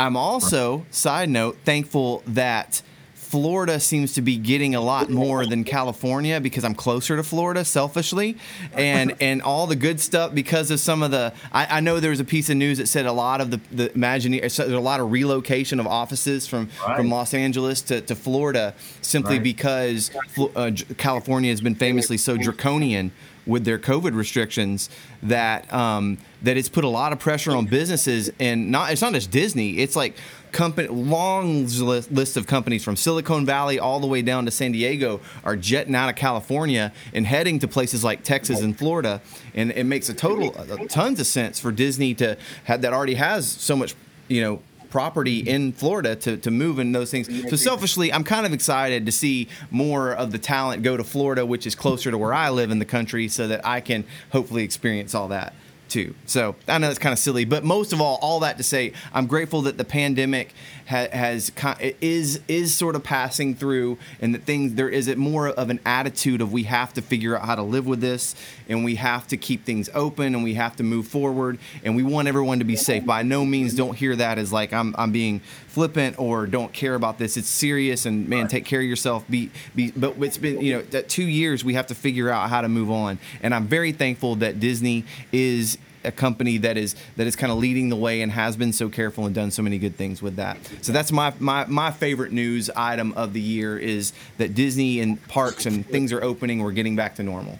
I'm 0.00 0.16
also, 0.16 0.86
side 0.90 1.28
note, 1.28 1.58
thankful 1.64 2.22
that 2.28 2.82
Florida 3.28 3.78
seems 3.78 4.14
to 4.14 4.22
be 4.22 4.38
getting 4.38 4.74
a 4.74 4.80
lot 4.80 5.10
more 5.10 5.44
than 5.44 5.62
California 5.62 6.40
because 6.40 6.64
I'm 6.64 6.74
closer 6.74 7.14
to 7.14 7.22
Florida, 7.22 7.62
selfishly, 7.62 8.38
and 8.72 9.14
and 9.20 9.42
all 9.42 9.66
the 9.66 9.76
good 9.76 10.00
stuff 10.00 10.34
because 10.34 10.70
of 10.70 10.80
some 10.80 11.02
of 11.02 11.10
the. 11.10 11.34
I, 11.52 11.76
I 11.76 11.80
know 11.80 12.00
there 12.00 12.08
was 12.08 12.20
a 12.20 12.24
piece 12.24 12.48
of 12.48 12.56
news 12.56 12.78
that 12.78 12.86
said 12.86 13.04
a 13.04 13.12
lot 13.12 13.42
of 13.42 13.50
the 13.50 13.60
the 13.70 13.90
Imagineer. 13.90 14.40
There's 14.40 14.58
a 14.58 14.80
lot 14.80 15.00
of 15.00 15.12
relocation 15.12 15.78
of 15.78 15.86
offices 15.86 16.46
from 16.46 16.70
right. 16.86 16.96
from 16.96 17.10
Los 17.10 17.34
Angeles 17.34 17.82
to, 17.82 18.00
to 18.00 18.14
Florida 18.14 18.74
simply 19.02 19.34
right. 19.34 19.42
because 19.44 20.10
uh, 20.56 20.70
California 20.96 21.50
has 21.50 21.60
been 21.60 21.74
famously 21.74 22.16
so 22.16 22.38
draconian 22.38 23.12
with 23.48 23.64
their 23.64 23.78
COVID 23.78 24.14
restrictions 24.14 24.88
that 25.22 25.72
um, 25.72 26.18
that 26.42 26.56
it's 26.56 26.68
put 26.68 26.84
a 26.84 26.88
lot 26.88 27.12
of 27.12 27.18
pressure 27.18 27.50
on 27.56 27.66
businesses 27.66 28.30
and 28.38 28.70
not 28.70 28.92
it's 28.92 29.02
not 29.02 29.12
just 29.14 29.30
Disney. 29.30 29.78
It's 29.78 29.96
like 29.96 30.14
company 30.52 30.88
long 30.88 31.66
list 31.66 32.36
of 32.36 32.46
companies 32.46 32.84
from 32.84 32.96
Silicon 32.96 33.46
Valley 33.46 33.78
all 33.78 34.00
the 34.00 34.06
way 34.06 34.22
down 34.22 34.44
to 34.44 34.50
San 34.50 34.72
Diego 34.72 35.20
are 35.44 35.56
jetting 35.56 35.94
out 35.94 36.08
of 36.08 36.16
California 36.16 36.92
and 37.12 37.26
heading 37.26 37.58
to 37.60 37.68
places 37.68 38.04
like 38.04 38.22
Texas 38.22 38.60
and 38.60 38.76
Florida, 38.78 39.20
and 39.54 39.70
it 39.72 39.84
makes 39.84 40.08
a 40.08 40.14
total 40.14 40.54
uh, 40.58 40.76
tons 40.88 41.20
of 41.20 41.26
sense 41.26 41.58
for 41.58 41.72
Disney 41.72 42.14
to 42.14 42.36
have 42.64 42.82
that 42.82 42.92
already 42.92 43.14
has 43.14 43.46
so 43.46 43.76
much 43.76 43.94
you 44.28 44.40
know 44.40 44.60
property 44.90 45.40
in 45.40 45.72
Florida 45.72 46.16
to, 46.16 46.36
to 46.38 46.50
move 46.50 46.78
in 46.78 46.92
those 46.92 47.10
things. 47.10 47.28
So 47.50 47.56
selfishly, 47.56 48.12
I'm 48.12 48.24
kind 48.24 48.46
of 48.46 48.52
excited 48.52 49.04
to 49.06 49.12
see 49.12 49.48
more 49.70 50.12
of 50.12 50.32
the 50.32 50.38
talent 50.38 50.82
go 50.82 50.96
to 50.96 51.04
Florida, 51.04 51.44
which 51.44 51.66
is 51.66 51.74
closer 51.74 52.10
to 52.10 52.18
where 52.18 52.32
I 52.32 52.50
live 52.50 52.70
in 52.70 52.78
the 52.78 52.86
country, 52.86 53.28
so 53.28 53.46
that 53.48 53.66
I 53.66 53.80
can 53.80 54.04
hopefully 54.32 54.64
experience 54.64 55.14
all 55.14 55.28
that 55.28 55.54
too. 55.88 56.14
So 56.26 56.56
I 56.66 56.78
know 56.78 56.90
it's 56.90 56.98
kind 56.98 57.12
of 57.12 57.18
silly, 57.18 57.44
but 57.44 57.64
most 57.64 57.92
of 57.92 58.00
all, 58.00 58.18
all 58.22 58.40
that 58.40 58.56
to 58.58 58.62
say, 58.62 58.92
I'm 59.12 59.26
grateful 59.26 59.62
that 59.62 59.78
the 59.78 59.84
pandemic 59.84 60.54
ha- 60.88 61.08
has 61.12 61.52
is 62.00 62.40
is 62.48 62.74
sort 62.74 62.96
of 62.96 63.02
passing 63.02 63.54
through, 63.54 63.98
and 64.20 64.34
that 64.34 64.44
things 64.44 64.74
there 64.74 64.88
is 64.88 65.06
it 65.08 65.18
more 65.18 65.48
of 65.48 65.70
an 65.70 65.80
attitude 65.84 66.40
of 66.40 66.52
we 66.52 66.64
have 66.64 66.92
to 66.94 67.02
figure 67.02 67.36
out 67.36 67.44
how 67.44 67.54
to 67.54 67.62
live 67.62 67.86
with 67.86 68.00
this, 68.00 68.34
and 68.68 68.84
we 68.84 68.96
have 68.96 69.26
to 69.28 69.36
keep 69.36 69.64
things 69.64 69.88
open, 69.94 70.34
and 70.34 70.42
we 70.42 70.54
have 70.54 70.76
to 70.76 70.82
move 70.82 71.06
forward, 71.06 71.58
and 71.84 71.94
we 71.94 72.02
want 72.02 72.28
everyone 72.28 72.58
to 72.58 72.64
be 72.64 72.76
safe. 72.76 73.04
By 73.04 73.22
no 73.22 73.44
means 73.44 73.74
don't 73.74 73.94
hear 73.94 74.16
that 74.16 74.38
as 74.38 74.52
like 74.52 74.72
I'm 74.72 74.94
I'm 74.98 75.12
being 75.12 75.40
flippant 75.68 76.18
or 76.18 76.46
don't 76.46 76.72
care 76.72 76.94
about 76.94 77.18
this. 77.18 77.36
It's 77.36 77.48
serious, 77.48 78.06
and 78.06 78.28
man, 78.28 78.48
take 78.48 78.64
care 78.64 78.80
of 78.80 78.86
yourself. 78.86 79.24
Be 79.28 79.50
be. 79.74 79.90
But 79.90 80.16
it's 80.18 80.38
been 80.38 80.60
you 80.60 80.74
know 80.74 80.82
that 80.90 81.08
two 81.08 81.26
years 81.26 81.64
we 81.64 81.74
have 81.74 81.86
to 81.88 81.94
figure 81.94 82.30
out 82.30 82.48
how 82.48 82.62
to 82.62 82.68
move 82.68 82.90
on, 82.90 83.18
and 83.42 83.54
I'm 83.54 83.66
very 83.66 83.92
thankful 83.92 84.36
that 84.36 84.58
Disney 84.60 85.04
is 85.32 85.78
a 86.08 86.12
company 86.12 86.58
that 86.58 86.76
is 86.76 86.96
that 87.16 87.26
is 87.26 87.36
kind 87.36 87.52
of 87.52 87.58
leading 87.58 87.90
the 87.90 87.96
way 87.96 88.22
and 88.22 88.32
has 88.32 88.56
been 88.56 88.72
so 88.72 88.88
careful 88.88 89.26
and 89.26 89.34
done 89.34 89.50
so 89.50 89.62
many 89.62 89.78
good 89.78 89.96
things 89.96 90.20
with 90.20 90.36
that. 90.36 90.58
So 90.82 90.92
that's 90.92 91.12
my 91.12 91.32
my 91.38 91.66
my 91.66 91.92
favorite 91.92 92.32
news 92.32 92.70
item 92.74 93.12
of 93.12 93.32
the 93.32 93.40
year 93.40 93.78
is 93.78 94.12
that 94.38 94.54
Disney 94.54 95.00
and 95.00 95.22
parks 95.28 95.66
and 95.66 95.86
things 95.86 96.12
are 96.12 96.22
opening. 96.24 96.62
We're 96.62 96.72
getting 96.72 96.96
back 96.96 97.14
to 97.16 97.22
normal. 97.22 97.58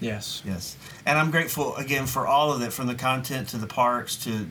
Yes. 0.00 0.42
Yes. 0.44 0.76
And 1.06 1.18
I'm 1.18 1.30
grateful 1.30 1.76
again 1.76 2.06
for 2.06 2.26
all 2.26 2.52
of 2.52 2.62
it, 2.62 2.72
from 2.72 2.86
the 2.86 2.94
content 2.94 3.48
to 3.50 3.58
the 3.58 3.66
parks 3.66 4.16
to 4.24 4.46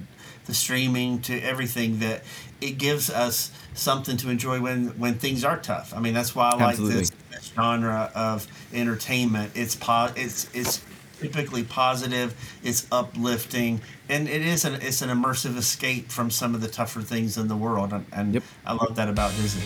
the 0.45 0.53
streaming 0.53 1.21
to 1.21 1.39
everything 1.41 1.99
that 1.99 2.23
it 2.61 2.77
gives 2.77 3.09
us 3.09 3.51
something 3.73 4.17
to 4.17 4.29
enjoy 4.29 4.61
when 4.61 4.87
when 4.99 5.15
things 5.15 5.43
are 5.43 5.57
tough. 5.57 5.93
I 5.95 5.99
mean, 5.99 6.13
that's 6.13 6.35
why 6.35 6.51
I 6.51 6.55
like 6.55 6.77
this, 6.77 7.11
this 7.31 7.51
genre 7.55 8.11
of 8.15 8.47
entertainment. 8.73 9.51
It's 9.55 9.75
po- 9.75 10.11
it's 10.15 10.49
it's 10.53 10.81
typically 11.27 11.63
positive. 11.63 12.35
It's 12.63 12.87
uplifting, 12.91 13.81
and 14.09 14.27
it 14.27 14.41
is 14.41 14.65
an 14.65 14.75
it's 14.75 15.01
an 15.01 15.09
immersive 15.09 15.57
escape 15.57 16.09
from 16.09 16.29
some 16.29 16.55
of 16.55 16.61
the 16.61 16.67
tougher 16.67 17.01
things 17.01 17.37
in 17.37 17.47
the 17.47 17.55
world. 17.55 17.93
And, 17.93 18.05
and 18.13 18.33
yep. 18.35 18.43
I 18.65 18.73
love 18.73 18.95
that 18.95 19.09
about 19.09 19.31
Disney. 19.31 19.63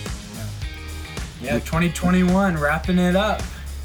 Yeah. 1.42 1.54
yeah, 1.54 1.60
2021 1.60 2.58
wrapping 2.58 3.00
it 3.00 3.16
up. 3.16 3.42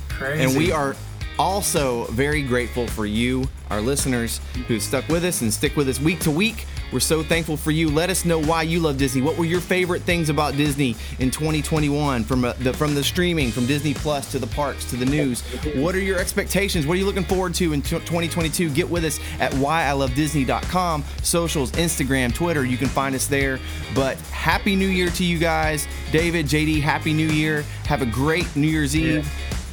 Crazy. 0.09 0.45
And 0.45 0.57
we 0.57 0.73
are 0.73 0.97
also 1.39 2.05
very 2.07 2.43
grateful 2.43 2.87
for 2.87 3.07
you, 3.07 3.49
our 3.71 3.81
listeners, 3.81 4.41
who 4.69 4.79
stuck 4.79 5.09
with 5.09 5.25
us 5.25 5.41
and 5.41 5.53
stick 5.53 5.77
with 5.77 5.89
us 5.89 6.01
week 6.01 6.21
to 6.21 6.31
week. 6.31 6.67
We're 6.93 7.01
so 7.01 7.23
thankful 7.23 7.57
for 7.57 7.71
you. 7.71 7.91
Let 7.91 8.11
us 8.11 8.25
know 8.25 8.41
why 8.41 8.63
you 8.63 8.81
love 8.81 8.99
Disney. 8.99 9.23
What 9.23 9.37
were 9.37 9.45
your 9.45 9.61
favorite 9.61 10.03
things 10.03 10.29
about 10.29 10.57
Disney 10.57 10.97
in 11.19 11.31
2021 11.31 12.25
from 12.25 12.45
uh, 12.45 12.53
the 12.55 12.73
from 12.73 12.95
the 12.95 13.03
streaming, 13.03 13.51
from 13.51 13.67
Disney 13.67 13.95
Plus 13.95 14.31
to 14.33 14.39
the 14.39 14.47
parks 14.47 14.85
to 14.91 14.97
the 14.97 15.05
news? 15.05 15.43
What 15.77 15.95
are 15.95 16.01
your 16.01 16.19
expectations? 16.19 16.87
What 16.87 16.95
are 16.95 16.99
you 16.99 17.07
looking 17.07 17.25
forward 17.25 17.55
to 17.55 17.73
in 17.73 17.83
2022? 17.83 18.71
Get 18.71 18.89
with 18.89 19.05
us 19.05 19.19
at 19.41 19.53
whyilovedisney.com, 19.53 21.05
socials, 21.23 21.73
Instagram, 21.73 22.35
Twitter. 22.35 22.65
You 22.65 22.77
can 22.77 22.89
find 22.89 23.15
us 23.15 23.27
there. 23.27 23.59
But 23.95 24.17
happy 24.19 24.77
New 24.77 24.89
Year 24.89 25.11
to 25.11 25.25
you 25.25 25.39
guys. 25.39 25.89
David, 26.13 26.47
JD, 26.47 26.81
happy 26.81 27.13
New 27.13 27.29
Year. 27.29 27.63
Have 27.87 28.03
a 28.03 28.07
great 28.07 28.55
New 28.55 28.69
Year's 28.69 28.95
Eve. 28.95 29.29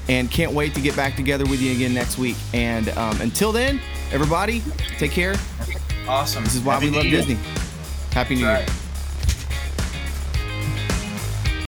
And 0.10 0.30
can't 0.32 0.52
wait 0.52 0.74
to 0.74 0.82
get 0.82 0.96
back 0.96 1.16
together 1.16 1.46
with 1.46 1.62
you 1.62 1.72
again 1.72 1.94
next 1.94 2.18
week. 2.18 2.36
And 2.54 2.90
um, 2.90 3.22
until 3.22 3.52
then, 3.52 3.80
everybody, 4.12 4.64
take 4.98 5.12
care. 5.12 5.36
Awesome. 6.08 6.44
This 6.44 6.56
is 6.56 6.62
why 6.62 6.74
Happy 6.76 6.90
we 6.90 6.96
love. 6.96 7.04
Disney. 7.06 7.38
Happy 8.12 8.36
New 8.36 8.42
That's 8.46 8.68
Year. 8.70 8.76
right. 8.76 8.91